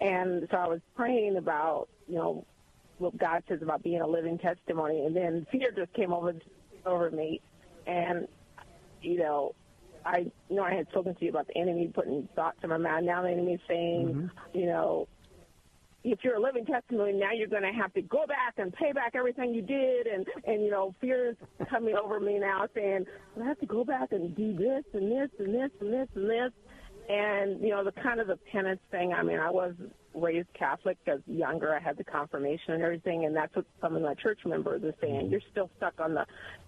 and 0.00 0.46
so 0.48 0.56
I 0.56 0.68
was 0.68 0.80
praying 0.94 1.36
about 1.36 1.88
you 2.06 2.14
know 2.14 2.46
what 3.00 3.16
God 3.18 3.42
says 3.48 3.60
about 3.62 3.82
being 3.82 4.00
a 4.00 4.06
living 4.06 4.38
testimony, 4.38 5.04
and 5.04 5.16
then 5.16 5.46
fear 5.50 5.70
just 5.76 5.92
came 5.94 6.12
over 6.12 6.34
over 6.86 7.10
me, 7.10 7.40
and 7.86 8.26
you 9.02 9.18
know 9.18 9.54
I 10.04 10.30
you 10.48 10.56
know 10.56 10.62
I 10.62 10.74
had 10.74 10.88
spoken 10.88 11.14
to 11.14 11.24
you 11.24 11.30
about 11.30 11.46
the 11.48 11.56
enemy 11.58 11.90
putting 11.92 12.28
thoughts 12.34 12.58
in 12.62 12.70
my 12.70 12.78
mind. 12.78 13.06
Now 13.06 13.22
the 13.22 13.30
enemy 13.30 13.54
is 13.54 13.60
saying, 13.68 14.08
mm-hmm. 14.08 14.58
you 14.58 14.66
know, 14.66 15.08
if 16.04 16.20
you're 16.22 16.36
a 16.36 16.40
living 16.40 16.64
testimony, 16.64 17.12
now 17.12 17.32
you're 17.32 17.48
going 17.48 17.62
to 17.62 17.72
have 17.72 17.92
to 17.94 18.02
go 18.02 18.26
back 18.26 18.54
and 18.56 18.72
pay 18.72 18.92
back 18.92 19.12
everything 19.14 19.54
you 19.54 19.62
did, 19.62 20.06
and 20.06 20.26
and 20.46 20.62
you 20.62 20.70
know, 20.70 20.94
fear 21.00 21.30
is 21.30 21.36
coming 21.68 21.94
over 21.96 22.20
me 22.20 22.38
now, 22.38 22.66
saying 22.74 23.04
I 23.40 23.44
have 23.44 23.58
to 23.60 23.66
go 23.66 23.84
back 23.84 24.12
and 24.12 24.34
do 24.34 24.56
this 24.56 24.84
and 24.94 25.10
this 25.10 25.30
and 25.38 25.54
this 25.54 25.70
and 25.80 25.92
this 25.92 26.08
and 26.14 26.30
this, 26.30 26.52
and 27.10 27.60
you 27.60 27.70
know, 27.70 27.82
the 27.82 27.92
kind 27.92 28.20
of 28.20 28.28
the 28.28 28.36
penance 28.36 28.80
thing. 28.90 29.12
I 29.12 29.22
mean, 29.22 29.40
I 29.40 29.50
was 29.50 29.74
raised 30.14 30.48
Catholic 30.54 30.96
as 31.06 31.18
younger. 31.26 31.74
I 31.74 31.80
had 31.80 31.96
the 31.96 32.04
confirmation 32.04 32.74
and 32.74 32.82
everything, 32.82 33.24
and 33.24 33.34
that's 33.34 33.54
what 33.56 33.64
some 33.80 33.96
of 33.96 34.02
my 34.02 34.14
church 34.14 34.40
members 34.44 34.84
are 34.84 34.94
saying. 35.00 35.22
Mm-hmm. 35.22 35.30
You're 35.30 35.40
still 35.50 35.70
stuck 35.76 35.94
on 35.98 36.14
the 36.14 36.24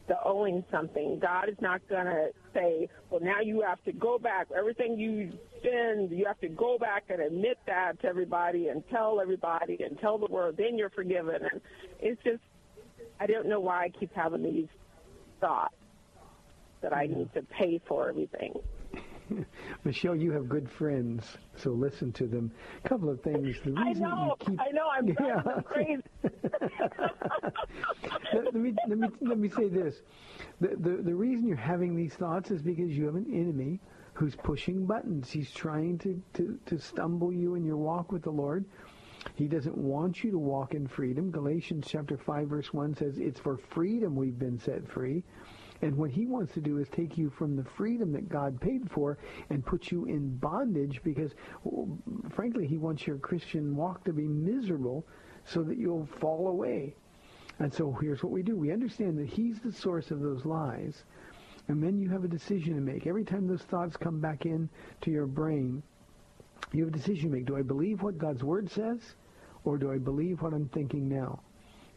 the 0.09 0.17
owing 0.25 0.65
something. 0.73 1.21
God 1.21 1.49
is 1.49 1.55
not 1.61 1.81
going 1.89 2.07
to 2.07 2.31
say, 2.53 2.89
well, 3.09 3.21
now 3.21 3.41
you 3.41 3.63
have 3.63 3.83
to 3.85 3.93
go 3.93 4.19
back. 4.19 4.49
Everything 4.57 4.99
you 4.99 5.33
spend, 5.61 6.11
you 6.11 6.25
have 6.27 6.41
to 6.41 6.49
go 6.49 6.77
back 6.77 7.05
and 7.09 7.23
admit 7.23 7.57
that 7.69 8.01
to 8.01 8.09
everybody 8.09 8.67
and 8.67 8.83
tell 8.91 9.21
everybody 9.21 9.79
and 9.85 9.97
tell 10.01 10.19
the 10.19 10.27
world. 10.27 10.57
Then 10.59 10.77
you're 10.77 10.91
forgiven. 10.91 11.37
And 11.37 11.61
it's 12.01 12.21
just, 12.25 12.43
I 13.21 13.27
don't 13.27 13.47
know 13.47 13.61
why 13.61 13.85
I 13.85 13.89
keep 13.91 14.13
having 14.13 14.43
these 14.43 14.67
thoughts 15.41 15.77
that 16.81 16.93
I 16.93 17.07
mm-hmm. 17.07 17.21
need 17.21 17.35
to 17.35 17.43
pay 17.43 17.81
for 17.87 18.09
everything. 18.09 18.55
Michelle, 19.85 20.17
you 20.17 20.33
have 20.33 20.49
good 20.49 20.71
friends, 20.71 21.25
so 21.57 21.71
listen 21.71 22.13
to 22.13 22.27
them. 22.27 22.51
A 22.85 22.89
couple 22.89 23.11
of 23.11 23.21
things. 23.23 23.57
The 23.65 23.73
reason 23.73 24.05
I 24.05 24.09
know, 24.09 24.37
keep, 24.39 24.61
I 24.61 24.71
know, 24.71 24.89
I'm 24.91 25.09
yeah. 25.21 25.43
crazy. 25.65 26.03
let, 28.35 28.55
me 28.55 28.75
let 28.89 28.99
me 28.99 29.09
let 29.21 29.39
me 29.39 29.49
say 29.49 29.69
this: 29.69 30.03
the, 30.61 30.69
the 30.77 31.03
the 31.03 31.15
reason 31.15 31.47
you're 31.47 31.57
having 31.57 31.95
these 31.97 32.15
thoughts 32.15 32.51
is 32.51 32.63
because 32.63 32.91
you 32.91 33.07
have 33.07 33.17
an 33.17 33.27
enemy 33.33 33.81
who's 34.15 34.37
pushing 34.37 34.87
buttons. 34.87 35.31
He's 35.31 35.51
trying 35.51 35.99
to, 35.99 36.23
to, 36.35 36.59
to 36.67 36.79
stumble 36.79 37.33
you 37.33 37.55
in 37.55 37.65
your 37.65 37.77
walk 37.79 38.13
with 38.13 38.23
the 38.23 38.31
Lord. 38.31 38.65
He 39.35 39.47
doesn't 39.47 39.77
want 39.77 40.25
you 40.25 40.31
to 40.33 40.39
walk 40.39 40.75
in 40.75 40.87
freedom. 40.87 41.31
Galatians 41.31 41.87
chapter 41.89 42.17
5 42.17 42.49
verse 42.49 42.73
1 42.73 42.95
says 42.97 43.19
it's 43.19 43.41
for 43.41 43.57
freedom 43.57 44.17
we've 44.17 44.39
been 44.39 44.59
set 44.59 44.87
free. 44.89 45.23
And 45.83 45.97
what 45.97 46.11
he 46.11 46.27
wants 46.27 46.55
to 46.55 46.61
do 46.61 46.79
is 46.79 46.89
take 46.89 47.19
you 47.19 47.29
from 47.29 47.57
the 47.57 47.65
freedom 47.77 48.13
that 48.13 48.29
God 48.29 48.61
paid 48.61 48.89
for 48.91 49.19
and 49.51 49.67
put 49.67 49.91
you 49.91 50.05
in 50.05 50.37
bondage 50.37 51.01
because, 51.03 51.33
frankly, 52.31 52.69
he 52.69 52.79
wants 52.79 53.05
your 53.05 53.19
Christian 53.19 53.75
walk 53.75 54.05
to 54.05 54.13
be 54.13 54.29
miserable 54.29 55.05
so 55.45 55.63
that 55.65 55.77
you'll 55.77 56.09
fall 56.21 56.49
away. 56.49 56.95
And 57.59 57.73
so 57.73 57.93
here's 58.01 58.23
what 58.23 58.33
we 58.33 58.43
do. 58.43 58.57
We 58.57 58.73
understand 58.73 59.19
that 59.19 59.29
he's 59.29 59.59
the 59.61 59.73
source 59.73 60.13
of 60.13 60.21
those 60.21 60.45
lies. 60.45 61.03
And 61.69 61.83
then 61.83 61.99
you 61.99 62.09
have 62.11 62.25
a 62.25 62.29
decision 62.29 62.75
to 62.75 62.81
make. 62.81 63.07
Every 63.07 63.25
time 63.25 63.47
those 63.47 63.63
thoughts 63.63 63.97
come 63.97 64.21
back 64.21 64.47
in 64.47 64.69
to 65.03 65.11
your 65.11 65.27
brain, 65.27 65.83
you 66.73 66.85
have 66.85 66.95
a 66.95 66.97
decision 66.97 67.31
to 67.31 67.37
make. 67.37 67.47
Do 67.47 67.57
I 67.57 67.63
believe 67.63 68.03
what 68.03 68.19
God's 68.19 68.45
word 68.45 68.71
says? 68.71 69.01
Or 69.65 69.79
do 69.79 69.93
I 69.93 69.99
believe 69.99 70.43
what 70.43 70.55
I'm 70.55 70.69
thinking 70.69 71.09
now? 71.09 71.41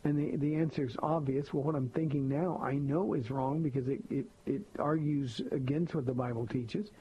And 0.06 0.18
the, 0.18 0.38
the 0.38 0.56
answer 0.56 0.86
is 0.86 0.96
obvious. 1.02 1.52
Well, 1.52 1.64
what 1.64 1.76
I'm 1.76 1.90
thinking 1.90 2.30
now, 2.30 2.62
I 2.64 2.76
know 2.76 3.16
is 3.16 3.32
wrong 3.32 3.64
because 3.64 3.88
it, 3.88 4.02
it, 4.12 4.26
it 4.46 4.62
argues 4.78 5.42
against 5.52 5.96
what 5.96 6.06
the 6.06 6.14
Bible 6.14 6.46
teaches. 6.46 6.92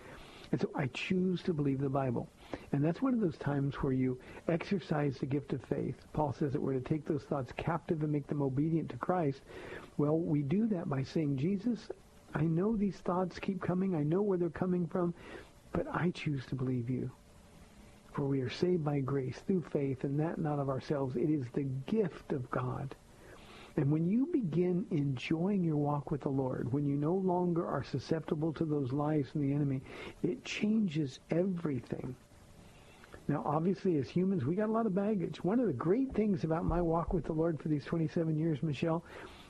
And 0.53 0.61
so 0.61 0.71
I 0.75 0.87
choose 0.87 1.43
to 1.43 1.53
believe 1.53 1.81
the 1.81 1.89
Bible. 1.89 2.29
And 2.73 2.83
that's 2.83 3.03
one 3.03 3.13
of 3.13 3.21
those 3.21 3.37
times 3.37 3.75
where 3.77 3.93
you 3.93 4.19
exercise 4.49 5.19
the 5.19 5.27
gift 5.27 5.53
of 5.53 5.63
faith. 5.65 5.97
Paul 6.15 6.33
says 6.33 6.53
that 6.53 6.63
we're 6.63 6.75
to 6.75 6.81
take 6.81 7.05
those 7.05 7.25
thoughts 7.25 7.53
captive 7.57 8.03
and 8.03 8.11
make 8.11 8.27
them 8.27 8.41
obedient 8.41 8.89
to 8.91 8.97
Christ. 8.97 9.43
Well, 9.99 10.19
we 10.19 10.43
do 10.43 10.67
that 10.69 10.89
by 10.89 11.03
saying, 11.03 11.37
Jesus, 11.37 11.89
I 12.35 12.45
know 12.45 12.75
these 12.75 12.97
thoughts 12.97 13.39
keep 13.39 13.61
coming. 13.61 13.95
I 13.95 14.03
know 14.03 14.23
where 14.23 14.39
they're 14.39 14.49
coming 14.49 14.87
from, 14.87 15.13
but 15.73 15.87
I 15.93 16.11
choose 16.11 16.47
to 16.47 16.55
believe 16.55 16.89
you. 16.89 17.11
For 18.15 18.25
we 18.25 18.41
are 18.43 18.51
saved 18.51 18.85
by 18.85 19.01
grace 19.01 19.37
through 19.45 19.65
faith, 19.73 20.05
and 20.05 20.19
that 20.21 20.39
not 20.39 20.61
of 20.61 20.69
ourselves. 20.69 21.17
It 21.17 21.31
is 21.31 21.45
the 21.53 21.65
gift 21.65 22.33
of 22.33 22.49
God. 22.51 22.95
And 23.77 23.91
when 23.91 24.07
you 24.07 24.29
begin 24.33 24.87
enjoying 24.93 25.65
your 25.65 25.77
walk 25.77 26.13
with 26.13 26.21
the 26.21 26.29
Lord, 26.29 26.73
when 26.73 26.87
you 26.87 26.95
no 26.95 27.15
longer 27.15 27.67
are 27.67 27.83
susceptible 27.83 28.53
to 28.53 28.65
those 28.65 28.93
lies 28.93 29.31
from 29.31 29.41
the 29.41 29.53
enemy, 29.53 29.83
it 30.23 30.45
changes 30.45 31.19
everything. 31.33 32.15
Now, 33.27 33.43
obviously, 33.45 33.97
as 33.97 34.09
humans, 34.09 34.45
we 34.45 34.55
got 34.55 34.69
a 34.69 34.73
lot 34.73 34.87
of 34.87 34.95
baggage. 34.95 35.43
One 35.43 35.59
of 35.59 35.67
the 35.67 35.73
great 35.73 36.15
things 36.15 36.45
about 36.45 36.65
my 36.65 36.81
walk 36.81 37.13
with 37.13 37.25
the 37.25 37.33
Lord 37.33 37.61
for 37.61 37.69
these 37.69 37.85
27 37.85 38.39
years, 38.39 38.63
Michelle, 38.63 39.03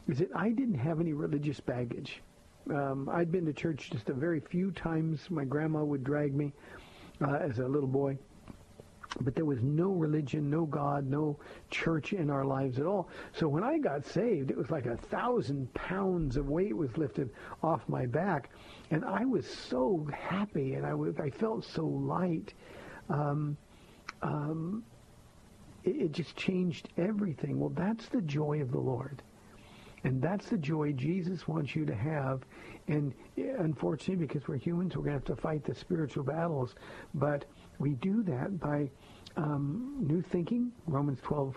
is 0.08 0.20
that 0.20 0.30
I 0.34 0.50
didn't 0.50 0.78
have 0.78 1.00
any 1.00 1.12
religious 1.12 1.60
baggage. 1.60 2.22
Um, 2.70 3.10
I'd 3.10 3.30
been 3.30 3.44
to 3.44 3.52
church 3.52 3.90
just 3.90 4.08
a 4.08 4.14
very 4.14 4.40
few 4.40 4.70
times. 4.70 5.28
My 5.28 5.44
grandma 5.44 5.84
would 5.84 6.02
drag 6.02 6.34
me 6.34 6.54
uh, 7.20 7.34
as 7.34 7.58
a 7.58 7.68
little 7.68 7.88
boy 7.88 8.16
but 9.20 9.34
there 9.34 9.44
was 9.44 9.62
no 9.62 9.90
religion, 9.90 10.50
no 10.50 10.66
God, 10.66 11.06
no 11.06 11.38
church 11.70 12.12
in 12.12 12.30
our 12.30 12.44
lives 12.44 12.78
at 12.78 12.86
all. 12.86 13.08
So 13.32 13.48
when 13.48 13.62
I 13.62 13.78
got 13.78 14.04
saved, 14.04 14.50
it 14.50 14.56
was 14.56 14.70
like 14.70 14.86
a 14.86 14.96
thousand 14.96 15.72
pounds 15.74 16.36
of 16.36 16.48
weight 16.48 16.76
was 16.76 16.96
lifted 16.96 17.30
off 17.62 17.88
my 17.88 18.06
back, 18.06 18.50
and 18.90 19.04
I 19.04 19.24
was 19.24 19.48
so 19.48 20.06
happy, 20.12 20.74
and 20.74 20.84
I 20.84 20.94
was 20.94 21.18
I 21.18 21.30
felt 21.30 21.64
so 21.64 21.86
light. 21.86 22.54
Um, 23.08 23.56
um, 24.22 24.84
it, 25.84 25.96
it 25.96 26.12
just 26.12 26.36
changed 26.36 26.88
everything. 26.96 27.60
Well, 27.60 27.72
that's 27.74 28.08
the 28.08 28.22
joy 28.22 28.60
of 28.60 28.72
the 28.72 28.80
Lord. 28.80 29.22
And 30.04 30.20
that's 30.20 30.50
the 30.50 30.58
joy 30.58 30.92
Jesus 30.92 31.48
wants 31.48 31.74
you 31.74 31.86
to 31.86 31.94
have. 31.94 32.42
And 32.88 33.14
unfortunately, 33.36 34.26
because 34.26 34.46
we're 34.46 34.56
humans, 34.56 34.96
we're 34.96 35.04
going 35.04 35.18
to 35.18 35.26
have 35.26 35.36
to 35.36 35.42
fight 35.42 35.64
the 35.64 35.74
spiritual 35.74 36.24
battles. 36.24 36.74
But 37.14 37.46
we 37.78 37.90
do 37.94 38.22
that 38.24 38.58
by 38.60 38.90
um, 39.36 39.96
new 40.00 40.22
thinking. 40.22 40.72
Romans 40.86 41.18
12, 41.22 41.54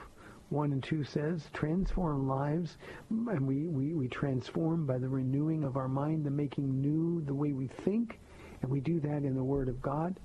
1 0.49 0.71
and 0.71 0.83
2 0.83 1.03
says, 1.03 1.43
transform 1.53 2.27
lives, 2.27 2.77
and 3.09 3.45
we, 3.45 3.67
we, 3.67 3.93
we 3.93 4.07
transform 4.07 4.85
by 4.85 4.97
the 4.97 5.07
renewing 5.07 5.63
of 5.63 5.77
our 5.77 5.87
mind, 5.87 6.25
the 6.25 6.31
making 6.31 6.81
new 6.81 7.21
the 7.25 7.33
way 7.33 7.51
we 7.51 7.69
think, 7.83 8.19
and 8.61 8.71
we 8.71 8.79
do 8.79 8.99
that 8.99 9.23
in 9.23 9.35
the 9.35 9.43
Word 9.43 9.67
of 9.67 9.81
God. 9.81 10.19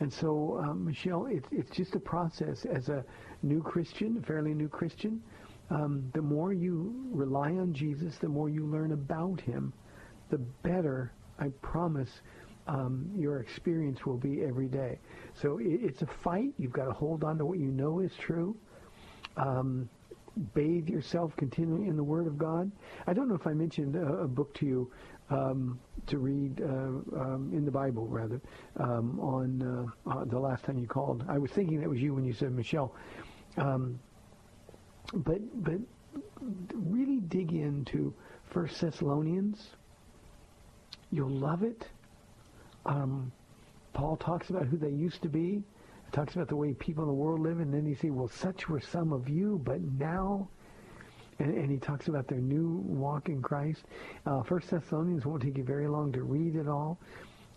And 0.00 0.12
so, 0.12 0.60
um, 0.62 0.84
Michelle, 0.84 1.26
it's, 1.26 1.46
it's 1.52 1.70
just 1.70 1.94
a 1.94 2.00
process 2.00 2.64
as 2.64 2.88
a 2.88 3.04
new 3.42 3.62
Christian, 3.62 4.16
a 4.16 4.26
fairly 4.26 4.52
new 4.52 4.68
Christian, 4.68 5.22
um, 5.70 6.10
the 6.14 6.20
more 6.20 6.52
you 6.52 7.08
rely 7.10 7.52
on 7.52 7.72
Jesus, 7.72 8.16
the 8.18 8.28
more 8.28 8.48
you 8.48 8.66
learn 8.66 8.92
about 8.92 9.40
him, 9.40 9.72
the 10.30 10.38
better, 10.62 11.12
I 11.38 11.48
promise, 11.62 12.10
um, 12.66 13.10
your 13.16 13.40
experience 13.40 14.06
will 14.06 14.16
be 14.16 14.42
every 14.42 14.68
day. 14.68 14.98
So 15.34 15.58
it, 15.58 15.80
it's 15.82 16.02
a 16.02 16.08
fight. 16.22 16.54
You've 16.58 16.72
got 16.72 16.86
to 16.86 16.92
hold 16.92 17.24
on 17.24 17.38
to 17.38 17.44
what 17.44 17.58
you 17.58 17.68
know 17.68 18.00
is 18.00 18.12
true. 18.18 18.56
Um, 19.36 19.88
bathe 20.54 20.88
yourself 20.88 21.34
continually 21.36 21.88
in 21.88 21.96
the 21.96 22.02
Word 22.02 22.26
of 22.26 22.38
God. 22.38 22.70
I 23.06 23.12
don't 23.12 23.28
know 23.28 23.34
if 23.34 23.46
I 23.46 23.52
mentioned 23.52 23.96
a, 23.96 24.22
a 24.22 24.28
book 24.28 24.54
to 24.54 24.66
you 24.66 24.90
um, 25.30 25.78
to 26.06 26.18
read 26.18 26.60
uh, 26.60 26.66
um, 26.66 27.50
in 27.52 27.64
the 27.64 27.70
Bible, 27.70 28.06
rather, 28.06 28.40
um, 28.78 29.18
on 29.20 29.92
uh, 30.06 30.10
uh, 30.10 30.24
the 30.24 30.38
last 30.38 30.64
time 30.64 30.78
you 30.78 30.86
called. 30.86 31.24
I 31.28 31.38
was 31.38 31.50
thinking 31.52 31.80
that 31.80 31.88
was 31.88 32.00
you 32.00 32.14
when 32.14 32.24
you 32.24 32.32
said 32.32 32.52
Michelle. 32.52 32.94
Um, 33.56 34.00
but 35.12 35.38
but 35.62 35.78
really 36.74 37.20
dig 37.20 37.52
into 37.52 38.12
First 38.52 38.80
Thessalonians. 38.80 39.70
You'll 41.10 41.30
love 41.30 41.62
it. 41.62 41.86
Um, 42.86 43.32
Paul 43.92 44.16
talks 44.16 44.50
about 44.50 44.66
who 44.66 44.76
they 44.76 44.90
used 44.90 45.22
to 45.22 45.28
be. 45.28 45.62
He 46.04 46.10
talks 46.12 46.34
about 46.34 46.48
the 46.48 46.56
way 46.56 46.74
people 46.74 47.04
in 47.04 47.08
the 47.08 47.14
world 47.14 47.40
live, 47.40 47.60
and 47.60 47.72
then 47.72 47.86
he 47.86 47.94
says, 47.94 48.10
"Well, 48.10 48.28
such 48.28 48.68
were 48.68 48.80
some 48.80 49.12
of 49.12 49.28
you, 49.28 49.60
but 49.64 49.80
now." 49.80 50.48
And, 51.38 51.52
and 51.56 51.70
he 51.70 51.78
talks 51.78 52.06
about 52.06 52.28
their 52.28 52.38
new 52.38 52.82
walk 52.86 53.28
in 53.28 53.42
Christ. 53.42 53.82
Uh, 54.24 54.42
First 54.42 54.70
Thessalonians 54.70 55.26
won't 55.26 55.42
take 55.42 55.56
you 55.56 55.64
very 55.64 55.88
long 55.88 56.12
to 56.12 56.22
read 56.22 56.54
it 56.54 56.68
all. 56.68 56.98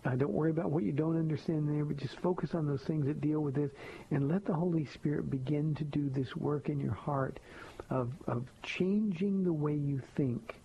Uh, 0.04 0.16
don't 0.16 0.32
worry 0.32 0.50
about 0.50 0.70
what 0.70 0.84
you 0.84 0.92
don't 0.92 1.16
understand 1.16 1.68
there, 1.68 1.84
but 1.84 1.96
just 1.96 2.18
focus 2.20 2.54
on 2.54 2.66
those 2.66 2.82
things 2.82 3.06
that 3.06 3.20
deal 3.20 3.40
with 3.40 3.54
this, 3.54 3.70
and 4.10 4.28
let 4.28 4.44
the 4.44 4.54
Holy 4.54 4.84
Spirit 4.86 5.28
begin 5.30 5.74
to 5.74 5.84
do 5.84 6.08
this 6.08 6.34
work 6.36 6.68
in 6.68 6.80
your 6.80 6.94
heart 6.94 7.40
of 7.90 8.12
of 8.26 8.44
changing 8.62 9.44
the 9.44 9.52
way 9.52 9.74
you 9.74 10.00
think. 10.16 10.60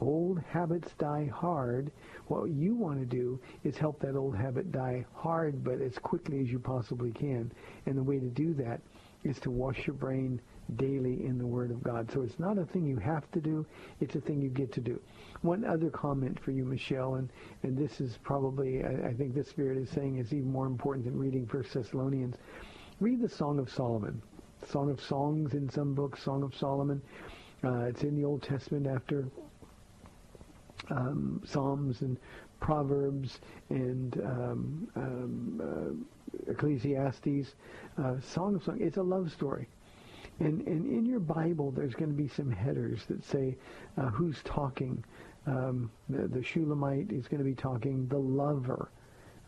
Old 0.00 0.40
habits 0.40 0.92
die 0.98 1.30
hard. 1.34 1.90
What 2.28 2.50
you 2.50 2.74
want 2.74 3.00
to 3.00 3.06
do 3.06 3.40
is 3.64 3.76
help 3.76 3.98
that 4.00 4.14
old 4.14 4.36
habit 4.36 4.70
die 4.70 5.04
hard, 5.14 5.64
but 5.64 5.80
as 5.80 5.98
quickly 5.98 6.40
as 6.40 6.50
you 6.50 6.58
possibly 6.58 7.10
can. 7.10 7.50
And 7.86 7.96
the 7.96 8.02
way 8.02 8.20
to 8.20 8.28
do 8.28 8.54
that 8.54 8.80
is 9.24 9.40
to 9.40 9.50
wash 9.50 9.86
your 9.86 9.96
brain 9.96 10.40
daily 10.76 11.24
in 11.26 11.38
the 11.38 11.46
Word 11.46 11.70
of 11.70 11.82
God. 11.82 12.10
So 12.12 12.22
it's 12.22 12.38
not 12.38 12.58
a 12.58 12.64
thing 12.64 12.86
you 12.86 12.98
have 12.98 13.28
to 13.32 13.40
do, 13.40 13.66
it's 14.00 14.14
a 14.14 14.20
thing 14.20 14.40
you 14.40 14.50
get 14.50 14.72
to 14.74 14.80
do. 14.80 15.00
One 15.42 15.64
other 15.64 15.90
comment 15.90 16.38
for 16.40 16.52
you, 16.52 16.64
Michelle, 16.64 17.16
and, 17.16 17.28
and 17.62 17.76
this 17.76 18.00
is 18.00 18.18
probably, 18.22 18.84
I, 18.84 19.08
I 19.08 19.14
think 19.14 19.34
this 19.34 19.48
Spirit 19.48 19.78
is 19.78 19.90
saying 19.90 20.18
is 20.18 20.32
even 20.32 20.52
more 20.52 20.66
important 20.66 21.06
than 21.06 21.18
reading 21.18 21.46
First 21.46 21.72
Thessalonians. 21.74 22.36
Read 23.00 23.20
the 23.20 23.28
Song 23.28 23.58
of 23.58 23.70
Solomon. 23.70 24.20
Song 24.70 24.90
of 24.90 25.00
Songs 25.00 25.54
in 25.54 25.70
some 25.70 25.94
books, 25.94 26.22
Song 26.22 26.42
of 26.42 26.54
Solomon. 26.54 27.00
Uh, 27.64 27.84
it's 27.84 28.02
in 28.02 28.14
the 28.14 28.24
Old 28.24 28.42
Testament 28.42 28.86
after 28.86 29.26
um, 30.90 31.42
Psalms 31.44 32.00
and 32.02 32.18
Proverbs 32.60 33.40
and 33.70 34.20
um, 34.24 34.88
um, 34.96 36.06
uh, 36.46 36.50
Ecclesiastes. 36.52 37.54
Uh, 38.02 38.20
Song 38.20 38.56
of 38.56 38.64
Songs. 38.64 38.78
It's 38.80 38.96
a 38.96 39.02
love 39.02 39.32
story. 39.32 39.68
And, 40.40 40.66
and 40.66 40.86
in 40.86 41.04
your 41.04 41.20
Bible, 41.20 41.70
there's 41.72 41.94
going 41.94 42.10
to 42.10 42.16
be 42.16 42.28
some 42.28 42.50
headers 42.50 43.04
that 43.06 43.24
say 43.24 43.56
uh, 43.96 44.06
who's 44.10 44.40
talking. 44.44 45.04
Um, 45.46 45.90
the, 46.08 46.28
the 46.28 46.42
Shulamite 46.42 47.10
is 47.10 47.26
going 47.26 47.38
to 47.38 47.44
be 47.44 47.54
talking. 47.54 48.06
The 48.08 48.18
lover 48.18 48.90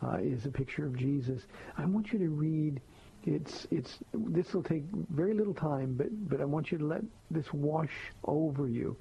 uh, 0.03 0.17
is 0.17 0.45
a 0.45 0.51
picture 0.51 0.85
of 0.85 0.97
Jesus. 0.97 1.43
I 1.77 1.85
want 1.85 2.11
you 2.11 2.19
to 2.19 2.29
read. 2.29 2.81
It's 3.23 3.67
it's. 3.69 3.99
This 4.13 4.53
will 4.53 4.63
take 4.63 4.83
very 5.11 5.35
little 5.35 5.53
time, 5.53 5.93
but 5.95 6.07
but 6.27 6.41
I 6.41 6.45
want 6.45 6.71
you 6.71 6.79
to 6.79 6.85
let 6.85 7.03
this 7.29 7.53
wash 7.53 7.93
over 8.25 8.67
you. 8.67 8.97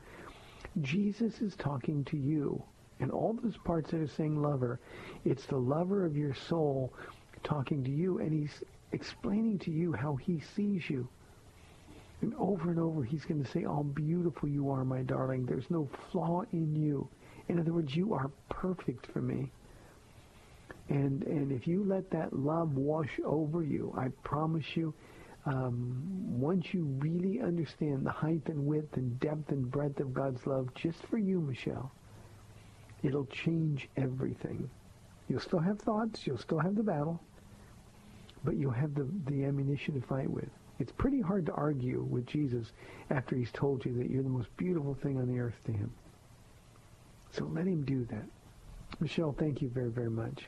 Jesus 0.80 1.40
is 1.40 1.54
talking 1.56 2.04
to 2.04 2.16
you, 2.16 2.62
and 3.00 3.10
all 3.10 3.32
those 3.32 3.56
parts 3.64 3.90
that 3.90 4.00
are 4.00 4.06
saying 4.06 4.40
lover, 4.40 4.78
it's 5.24 5.46
the 5.46 5.56
lover 5.56 6.04
of 6.04 6.16
your 6.16 6.34
soul 6.34 6.92
talking 7.42 7.82
to 7.84 7.90
you, 7.90 8.18
and 8.18 8.32
he's 8.32 8.62
explaining 8.92 9.58
to 9.60 9.70
you 9.70 9.92
how 9.92 10.16
he 10.16 10.40
sees 10.54 10.88
you. 10.88 11.08
And 12.22 12.34
over 12.38 12.70
and 12.70 12.78
over, 12.78 13.02
he's 13.02 13.24
going 13.24 13.42
to 13.42 13.50
say, 13.50 13.62
how 13.62 13.82
beautiful 13.94 14.48
you 14.48 14.70
are, 14.70 14.84
my 14.84 15.02
darling. 15.02 15.46
There's 15.46 15.70
no 15.70 15.88
flaw 16.10 16.42
in 16.52 16.76
you. 16.76 17.08
In 17.48 17.58
other 17.58 17.72
words, 17.72 17.96
you 17.96 18.12
are 18.12 18.30
perfect 18.50 19.06
for 19.12 19.22
me. 19.22 19.50
And, 20.90 21.22
and 21.22 21.50
if 21.50 21.66
you 21.66 21.84
let 21.84 22.10
that 22.10 22.32
love 22.32 22.76
wash 22.76 23.18
over 23.24 23.62
you, 23.62 23.94
I 23.96 24.08
promise 24.22 24.66
you, 24.74 24.92
um, 25.50 26.40
once 26.40 26.72
you 26.72 26.84
really 26.98 27.40
understand 27.40 28.06
the 28.06 28.10
height 28.10 28.42
and 28.46 28.66
width 28.66 28.96
and 28.96 29.18
depth 29.18 29.50
and 29.50 29.68
breadth 29.68 29.98
of 29.98 30.14
God's 30.14 30.46
love 30.46 30.72
just 30.74 31.04
for 31.06 31.18
you, 31.18 31.40
Michelle, 31.40 31.90
it'll 33.02 33.26
change 33.26 33.88
everything. 33.96 34.70
You'll 35.28 35.40
still 35.40 35.58
have 35.58 35.80
thoughts, 35.80 36.24
you'll 36.24 36.38
still 36.38 36.60
have 36.60 36.76
the 36.76 36.84
battle, 36.84 37.20
but 38.44 38.56
you'll 38.56 38.70
have 38.70 38.94
the, 38.94 39.08
the 39.26 39.44
ammunition 39.44 40.00
to 40.00 40.06
fight 40.06 40.30
with. 40.30 40.48
It's 40.78 40.92
pretty 40.92 41.20
hard 41.20 41.46
to 41.46 41.52
argue 41.52 42.06
with 42.08 42.26
Jesus 42.26 42.70
after 43.10 43.34
he's 43.34 43.50
told 43.52 43.84
you 43.84 43.92
that 43.98 44.08
you're 44.08 44.22
the 44.22 44.28
most 44.28 44.56
beautiful 44.56 44.94
thing 44.94 45.18
on 45.18 45.26
the 45.26 45.40
earth 45.40 45.58
to 45.66 45.72
him. 45.72 45.92
So 47.32 47.44
let 47.44 47.66
him 47.66 47.84
do 47.84 48.04
that. 48.04 48.24
Michelle, 49.00 49.34
thank 49.36 49.60
you 49.62 49.68
very, 49.68 49.90
very 49.90 50.10
much. 50.10 50.46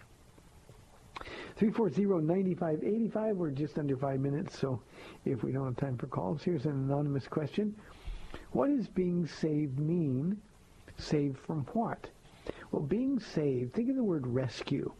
340-9585. 1.58 3.34
We're 3.34 3.50
just 3.50 3.78
under 3.78 3.96
five 3.96 4.20
minutes, 4.20 4.58
so 4.58 4.80
if 5.24 5.42
we 5.42 5.52
don't 5.52 5.66
have 5.66 5.76
time 5.76 5.98
for 5.98 6.06
calls, 6.06 6.42
here's 6.42 6.64
an 6.64 6.72
anonymous 6.72 7.26
question. 7.26 7.74
What 8.52 8.68
does 8.68 8.88
being 8.88 9.26
saved 9.26 9.78
mean? 9.78 10.40
Saved 10.98 11.38
from 11.38 11.66
what? 11.72 12.08
Well, 12.70 12.82
being 12.82 13.18
saved, 13.18 13.74
think 13.74 13.90
of 13.90 13.96
the 13.96 14.04
word 14.04 14.26
rescue. 14.26 14.92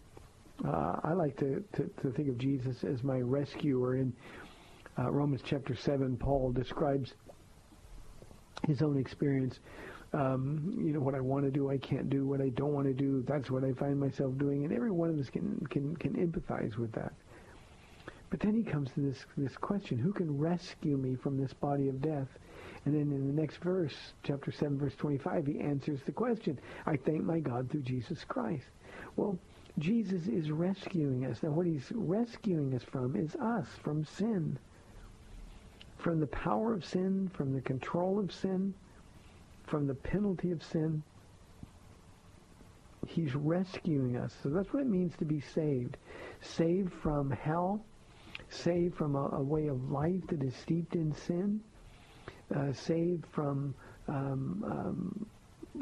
Uh, 0.66 0.96
I 1.03 1.12
like 1.12 1.36
to, 1.38 1.64
to, 1.74 1.90
to, 2.03 2.11
think 2.12 2.28
of 2.28 2.38
Jesus 2.38 2.84
as 2.84 3.03
my 3.03 3.20
rescuer. 3.20 3.96
In 3.96 4.12
uh, 4.98 5.11
Romans 5.11 5.40
chapter 5.44 5.74
7, 5.74 6.16
Paul 6.16 6.53
describes 6.53 7.14
his 8.66 8.82
own 8.82 8.96
experience 8.98 9.59
um, 10.13 10.75
you 10.79 10.93
know, 10.93 11.01
what 11.01 11.15
I 11.15 11.21
want 11.21 11.45
to 11.45 11.51
do, 11.51 11.71
I 11.71 11.79
can't 11.79 12.11
do. 12.11 12.27
What 12.27 12.41
I 12.41 12.51
don't 12.51 12.73
want 12.73 12.87
to 12.87 12.93
do, 12.93 13.23
that's 13.27 13.51
what 13.51 13.65
I 13.65 13.73
find 13.73 13.99
myself 13.99 14.37
doing. 14.37 14.65
And 14.65 14.73
every 14.73 14.91
one 14.91 15.09
of 15.09 15.19
us 15.19 15.31
can, 15.31 15.67
can, 15.71 15.97
can 15.97 16.15
empathize 16.15 16.77
with 16.77 16.93
that. 16.93 17.13
But 18.29 18.41
then 18.41 18.55
he 18.55 18.63
comes 18.63 18.91
to 18.93 19.01
this, 19.01 19.25
this 19.37 19.57
question, 19.57 19.99
who 19.99 20.13
can 20.13 20.39
rescue 20.39 20.97
me 20.97 21.17
from 21.17 21.37
this 21.37 21.53
body 21.53 21.89
of 21.89 22.01
death? 22.01 22.29
And 22.85 22.95
then 22.95 23.13
in 23.13 23.27
the 23.27 23.41
next 23.41 23.59
verse, 23.59 23.95
chapter 24.23 24.51
7, 24.51 24.79
verse 24.79 24.95
25, 24.97 25.47
he 25.47 25.61
answers 25.61 26.01
the 26.05 26.13
question, 26.13 26.59
I 26.87 26.97
thank 26.97 27.23
my 27.23 27.41
God 27.41 27.71
through 27.71 27.83
Jesus 27.83 28.25
Christ. 28.25 28.65
Well, 29.17 29.39
Jesus 29.79 30.27
is 30.27 30.51
rescuing 30.51 31.27
us. 31.27 31.43
Now, 31.43 31.51
what 31.51 31.67
he's 31.67 31.91
rescuing 31.93 32.75
us 32.75 32.83
from 32.83 33.17
is 33.17 33.35
us, 33.37 33.67
from 33.83 34.05
sin, 34.05 34.59
from 35.99 36.21
the 36.21 36.27
power 36.27 36.73
of 36.73 36.85
sin, 36.85 37.31
from 37.35 37.53
the 37.53 37.61
control 37.61 38.19
of 38.19 38.33
sin, 38.33 38.75
from 39.73 39.87
the 39.87 39.95
penalty 39.95 40.53
of 40.53 40.62
sin. 40.62 41.03
He's 43.07 43.35
rescuing 43.35 44.18
us. 44.18 44.31
So 44.43 44.51
that's 44.51 44.70
what 44.70 44.83
it 44.83 44.87
means 44.87 45.16
to 45.16 45.25
be 45.25 45.41
saved. 45.41 45.97
Saved 46.43 46.93
from 47.03 47.31
hell, 47.31 47.83
saved 48.51 48.95
from 48.95 49.16
a, 49.16 49.31
a 49.31 49.43
way 49.43 49.68
of 49.68 49.91
life 49.91 50.20
that 50.29 50.43
is 50.43 50.55
steeped 50.57 50.95
in 50.95 51.14
sin, 51.14 51.62
uh, 52.55 52.75
saved 52.75 53.25
from 53.33 53.75
um, 54.09 54.62
um, 54.66 55.27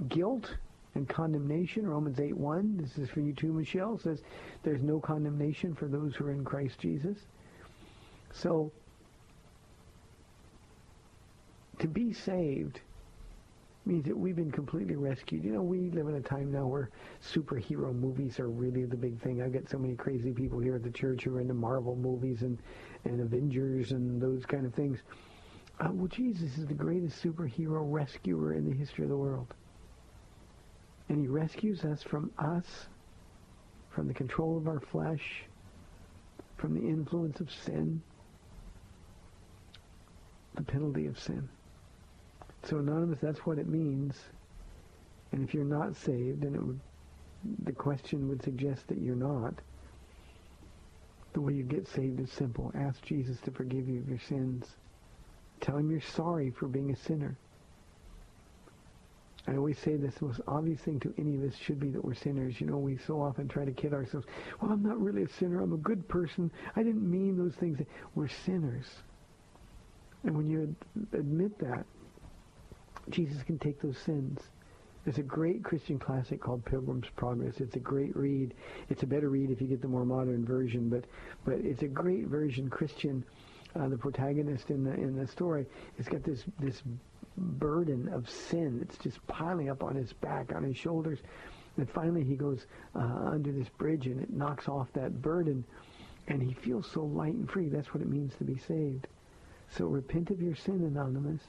guilt 0.08 0.54
and 0.94 1.08
condemnation. 1.08 1.84
Romans 1.84 2.18
8.1, 2.18 2.80
this 2.80 2.96
is 2.96 3.10
for 3.10 3.18
you 3.18 3.32
too, 3.32 3.52
Michelle, 3.52 3.98
says 3.98 4.22
there's 4.62 4.82
no 4.82 5.00
condemnation 5.00 5.74
for 5.74 5.88
those 5.88 6.14
who 6.14 6.26
are 6.26 6.32
in 6.32 6.44
Christ 6.44 6.78
Jesus. 6.78 7.18
So 8.32 8.70
to 11.80 11.88
be 11.88 12.12
saved 12.12 12.80
means 13.86 14.04
that 14.04 14.16
we've 14.16 14.36
been 14.36 14.50
completely 14.50 14.96
rescued. 14.96 15.44
You 15.44 15.52
know, 15.52 15.62
we 15.62 15.90
live 15.90 16.08
in 16.08 16.16
a 16.16 16.20
time 16.20 16.52
now 16.52 16.66
where 16.66 16.90
superhero 17.34 17.94
movies 17.94 18.38
are 18.38 18.48
really 18.48 18.84
the 18.84 18.96
big 18.96 19.20
thing. 19.22 19.42
I've 19.42 19.52
got 19.52 19.68
so 19.68 19.78
many 19.78 19.94
crazy 19.94 20.32
people 20.32 20.58
here 20.58 20.76
at 20.76 20.82
the 20.82 20.90
church 20.90 21.24
who 21.24 21.36
are 21.36 21.40
into 21.40 21.54
Marvel 21.54 21.96
movies 21.96 22.42
and, 22.42 22.58
and 23.04 23.20
Avengers 23.20 23.92
and 23.92 24.20
those 24.20 24.44
kind 24.44 24.66
of 24.66 24.74
things. 24.74 24.98
Uh, 25.80 25.88
well, 25.92 26.08
Jesus 26.08 26.58
is 26.58 26.66
the 26.66 26.74
greatest 26.74 27.22
superhero 27.22 27.80
rescuer 27.90 28.52
in 28.52 28.68
the 28.68 28.76
history 28.76 29.04
of 29.04 29.10
the 29.10 29.16
world. 29.16 29.54
And 31.08 31.20
he 31.20 31.26
rescues 31.26 31.82
us 31.84 32.02
from 32.02 32.30
us, 32.38 32.66
from 33.90 34.06
the 34.06 34.14
control 34.14 34.58
of 34.58 34.68
our 34.68 34.80
flesh, 34.80 35.44
from 36.58 36.74
the 36.74 36.86
influence 36.86 37.40
of 37.40 37.50
sin, 37.50 38.02
the 40.54 40.62
penalty 40.62 41.06
of 41.06 41.18
sin. 41.18 41.48
So 42.64 42.78
anonymous, 42.78 43.18
that's 43.20 43.46
what 43.46 43.58
it 43.58 43.68
means. 43.68 44.14
And 45.32 45.42
if 45.46 45.54
you're 45.54 45.64
not 45.64 45.96
saved, 45.96 46.44
and 46.44 46.54
it 46.54 46.62
would, 46.62 46.80
the 47.64 47.72
question 47.72 48.28
would 48.28 48.42
suggest 48.42 48.88
that 48.88 48.98
you're 48.98 49.16
not, 49.16 49.54
the 51.32 51.40
way 51.40 51.52
you 51.52 51.62
get 51.62 51.86
saved 51.88 52.20
is 52.20 52.30
simple. 52.32 52.72
Ask 52.74 53.02
Jesus 53.02 53.38
to 53.42 53.50
forgive 53.50 53.88
you 53.88 54.00
of 54.00 54.08
your 54.08 54.18
sins. 54.18 54.66
Tell 55.60 55.76
him 55.76 55.90
you're 55.90 56.00
sorry 56.00 56.50
for 56.50 56.66
being 56.66 56.90
a 56.90 56.96
sinner. 56.96 57.36
I 59.46 59.56
always 59.56 59.78
say 59.78 59.96
this, 59.96 60.14
the 60.16 60.26
most 60.26 60.40
obvious 60.46 60.80
thing 60.80 61.00
to 61.00 61.14
any 61.18 61.36
of 61.36 61.42
us 61.44 61.56
should 61.56 61.80
be 61.80 61.90
that 61.90 62.04
we're 62.04 62.14
sinners. 62.14 62.60
You 62.60 62.66
know, 62.66 62.76
we 62.76 62.98
so 62.98 63.22
often 63.22 63.48
try 63.48 63.64
to 63.64 63.72
kid 63.72 63.94
ourselves, 63.94 64.26
well, 64.60 64.70
I'm 64.70 64.82
not 64.82 65.00
really 65.00 65.22
a 65.22 65.28
sinner. 65.28 65.60
I'm 65.60 65.72
a 65.72 65.78
good 65.78 66.06
person. 66.08 66.50
I 66.76 66.82
didn't 66.82 67.08
mean 67.08 67.38
those 67.38 67.54
things. 67.54 67.78
We're 68.14 68.28
sinners. 68.28 68.86
And 70.24 70.36
when 70.36 70.46
you 70.46 70.76
admit 71.12 71.58
that, 71.60 71.86
Jesus 73.10 73.42
can 73.42 73.58
take 73.58 73.80
those 73.80 73.98
sins. 73.98 74.40
There's 75.04 75.18
a 75.18 75.22
great 75.22 75.64
Christian 75.64 75.98
classic 75.98 76.40
called 76.40 76.64
Pilgrim's 76.64 77.08
Progress. 77.16 77.60
It's 77.60 77.76
a 77.76 77.80
great 77.80 78.14
read. 78.14 78.52
It's 78.90 79.02
a 79.02 79.06
better 79.06 79.30
read 79.30 79.50
if 79.50 79.60
you 79.60 79.66
get 79.66 79.80
the 79.80 79.88
more 79.88 80.04
modern 80.04 80.44
version, 80.44 80.90
but 80.90 81.04
but 81.44 81.54
it's 81.64 81.82
a 81.82 81.88
great 81.88 82.26
version. 82.26 82.68
Christian, 82.68 83.24
uh, 83.74 83.88
the 83.88 83.96
protagonist 83.96 84.70
in 84.70 84.84
the 84.84 84.92
in 84.92 85.16
the 85.16 85.26
story, 85.26 85.66
has 85.96 86.06
got 86.06 86.22
this 86.22 86.44
this 86.58 86.82
burden 87.36 88.08
of 88.08 88.28
sin. 88.28 88.80
It's 88.82 88.98
just 88.98 89.26
piling 89.26 89.70
up 89.70 89.82
on 89.82 89.94
his 89.94 90.12
back, 90.12 90.52
on 90.54 90.62
his 90.62 90.76
shoulders. 90.76 91.18
And 91.76 91.88
finally 91.88 92.24
he 92.24 92.34
goes 92.34 92.66
uh, 92.94 92.98
under 92.98 93.52
this 93.52 93.68
bridge 93.78 94.06
and 94.06 94.20
it 94.20 94.30
knocks 94.30 94.68
off 94.68 94.92
that 94.92 95.22
burden. 95.22 95.64
And 96.28 96.42
he 96.42 96.52
feels 96.52 96.90
so 96.90 97.04
light 97.04 97.34
and 97.34 97.50
free. 97.50 97.68
That's 97.68 97.94
what 97.94 98.02
it 98.02 98.08
means 98.08 98.34
to 98.36 98.44
be 98.44 98.58
saved. 98.58 99.06
So 99.70 99.86
repent 99.86 100.30
of 100.30 100.42
your 100.42 100.54
sin, 100.54 100.84
Anonymous. 100.84 101.40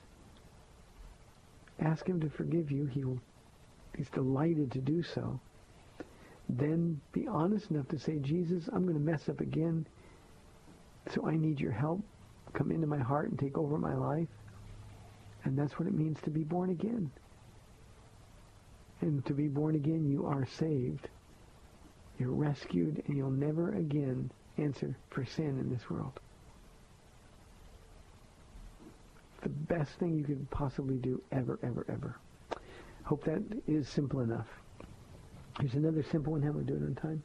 Ask 1.82 2.08
him 2.08 2.22
to 2.22 2.30
forgive 2.30 2.72
you. 2.72 2.86
He 2.86 3.04
will, 3.04 3.20
he's 3.98 4.10
delighted 4.10 4.72
to 4.72 4.80
do 4.80 5.04
so. 5.04 5.40
Then 6.48 7.02
be 7.12 7.28
honest 7.28 7.72
enough 7.72 7.88
to 7.90 8.00
say, 8.00 8.20
Jesus, 8.20 8.70
I'm 8.72 8.84
going 8.84 8.96
to 8.96 9.00
mess 9.00 9.30
up 9.30 9.42
again. 9.42 9.88
So 11.14 11.28
I 11.28 11.36
need 11.36 11.60
your 11.60 11.72
help. 11.72 12.02
Come 12.54 12.72
into 12.72 12.88
my 12.88 13.00
heart 13.00 13.30
and 13.30 13.40
take 13.40 13.58
over 13.58 13.78
my 13.78 13.96
life. 13.96 14.28
And 15.44 15.58
that's 15.58 15.80
what 15.80 15.88
it 15.88 15.94
means 15.94 16.18
to 16.24 16.30
be 16.30 16.44
born 16.44 16.70
again. 16.70 17.10
And 19.02 19.26
to 19.26 19.34
be 19.34 19.48
born 19.48 19.76
again, 19.76 20.06
you 20.06 20.28
are 20.28 20.46
saved. 20.60 21.10
You're 22.20 22.30
rescued, 22.34 23.02
and 23.08 23.18
you'll 23.18 23.32
never 23.32 23.74
again 23.74 24.32
answer 24.58 24.96
for 25.10 25.26
sin 25.26 25.58
in 25.60 25.72
this 25.72 25.90
world. 25.90 26.20
The 29.42 29.50
best 29.50 29.92
thing 29.94 30.16
you 30.18 30.24
could 30.24 30.50
possibly 30.52 30.98
do 30.98 31.22
ever, 31.32 31.60
ever, 31.64 31.86
ever. 31.90 32.18
Hope 33.04 33.24
that 33.26 33.42
is 33.68 33.88
simple 33.90 34.22
enough. 34.22 34.48
Here's 35.60 35.74
another 35.74 36.04
simple 36.04 36.34
one. 36.34 36.42
How 36.42 36.50
am 36.50 36.60
I 36.60 36.64
doing 36.64 36.84
on 36.84 36.96
time? 36.96 37.24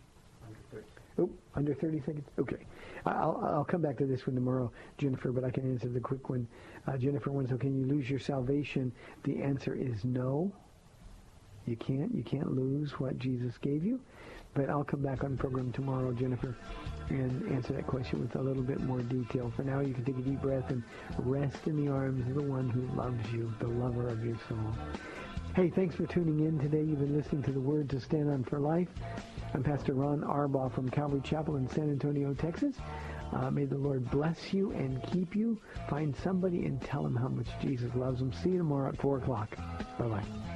Oh, 1.19 1.31
under 1.55 1.75
30 1.75 2.01
seconds? 2.01 2.27
Okay. 2.39 2.67
I'll, 3.07 3.41
I'll 3.43 3.65
come 3.65 3.81
back 3.81 3.97
to 3.99 4.07
this 4.07 4.27
one 4.27 4.35
tomorrow, 4.35 4.71
Jennifer, 4.99 5.33
but 5.33 5.45
I 5.45 5.51
can 5.51 5.71
answer 5.71 5.89
the 5.89 6.01
quick 6.01 6.29
one. 6.29 6.47
Uh, 6.87 6.99
Jennifer 6.99 7.31
wants, 7.31 7.51
so 7.51 7.57
can 7.57 7.75
you 7.75 7.87
lose 7.87 8.11
your 8.11 8.19
salvation? 8.19 8.93
The 9.25 9.43
answer 9.43 9.75
is 9.75 10.05
no. 10.05 10.53
You 11.67 11.77
can't. 11.77 12.15
You 12.15 12.23
can't 12.23 12.53
lose 12.53 13.01
what 13.01 13.19
Jesus 13.19 13.57
gave 13.59 13.85
you. 13.85 14.01
But 14.57 14.71
I'll 14.71 14.85
come 14.85 15.03
back 15.03 15.23
on 15.23 15.33
the 15.33 15.37
program 15.37 15.71
tomorrow, 15.71 16.13
Jennifer, 16.13 16.57
and 17.11 17.53
answer 17.53 17.75
that 17.75 17.87
question 17.87 18.21
with 18.21 18.35
a 18.37 18.43
little 18.43 18.63
bit 18.63 18.81
more 18.81 19.01
detail. 19.01 19.53
For 19.55 19.63
now, 19.63 19.81
you 19.81 19.93
can 19.93 20.05
take 20.05 20.17
a 20.17 20.23
deep 20.23 20.41
breath 20.41 20.71
and 20.71 20.83
rest 21.19 21.67
in 21.67 21.85
the 21.85 21.93
arms 21.93 22.27
of 22.27 22.35
the 22.35 22.43
one 22.43 22.71
who 22.71 22.81
loves 22.97 23.31
you, 23.33 23.53
the 23.61 23.69
lover 23.69 24.09
of 24.09 24.25
your 24.25 24.37
soul. 24.49 24.75
Hey, 25.55 25.71
thanks 25.71 25.95
for 25.95 26.07
tuning 26.07 26.41
in 26.41 26.59
today. 26.59 26.83
You've 26.83 27.01
been 27.01 27.17
listening 27.17 27.43
to 27.45 27.53
the 27.53 27.61
Word 27.61 27.91
to 27.91 28.01
Stand 28.01 28.31
on 28.31 28.45
for 28.45 28.59
Life. 28.59 28.89
I'm 29.53 29.63
Pastor 29.63 29.93
Ron 29.93 30.23
Arbaugh 30.23 30.75
from 30.75 30.89
Calvary 30.89 31.21
Chapel 31.23 31.57
in 31.57 31.69
San 31.69 31.91
Antonio, 31.91 32.33
Texas. 32.33 32.77
Uh, 33.33 33.51
may 33.51 33.67
the 33.67 33.77
Lord 33.77 34.11
bless 34.11 34.55
you 34.55 34.73
and 34.73 35.03
keep 35.13 35.37
you. 35.37 35.61
Find 35.91 36.17
somebody 36.17 36.65
and 36.65 36.81
tell 36.81 37.03
them 37.03 37.17
how 37.17 37.29
much 37.29 37.49
Jesus 37.61 37.95
loves 37.95 38.21
them. 38.21 38.33
See 38.33 38.51
you 38.51 38.59
tomorrow 38.59 38.89
at 38.89 39.01
4 39.01 39.19
o'clock. 39.19 39.57
Bye-bye. 39.99 40.56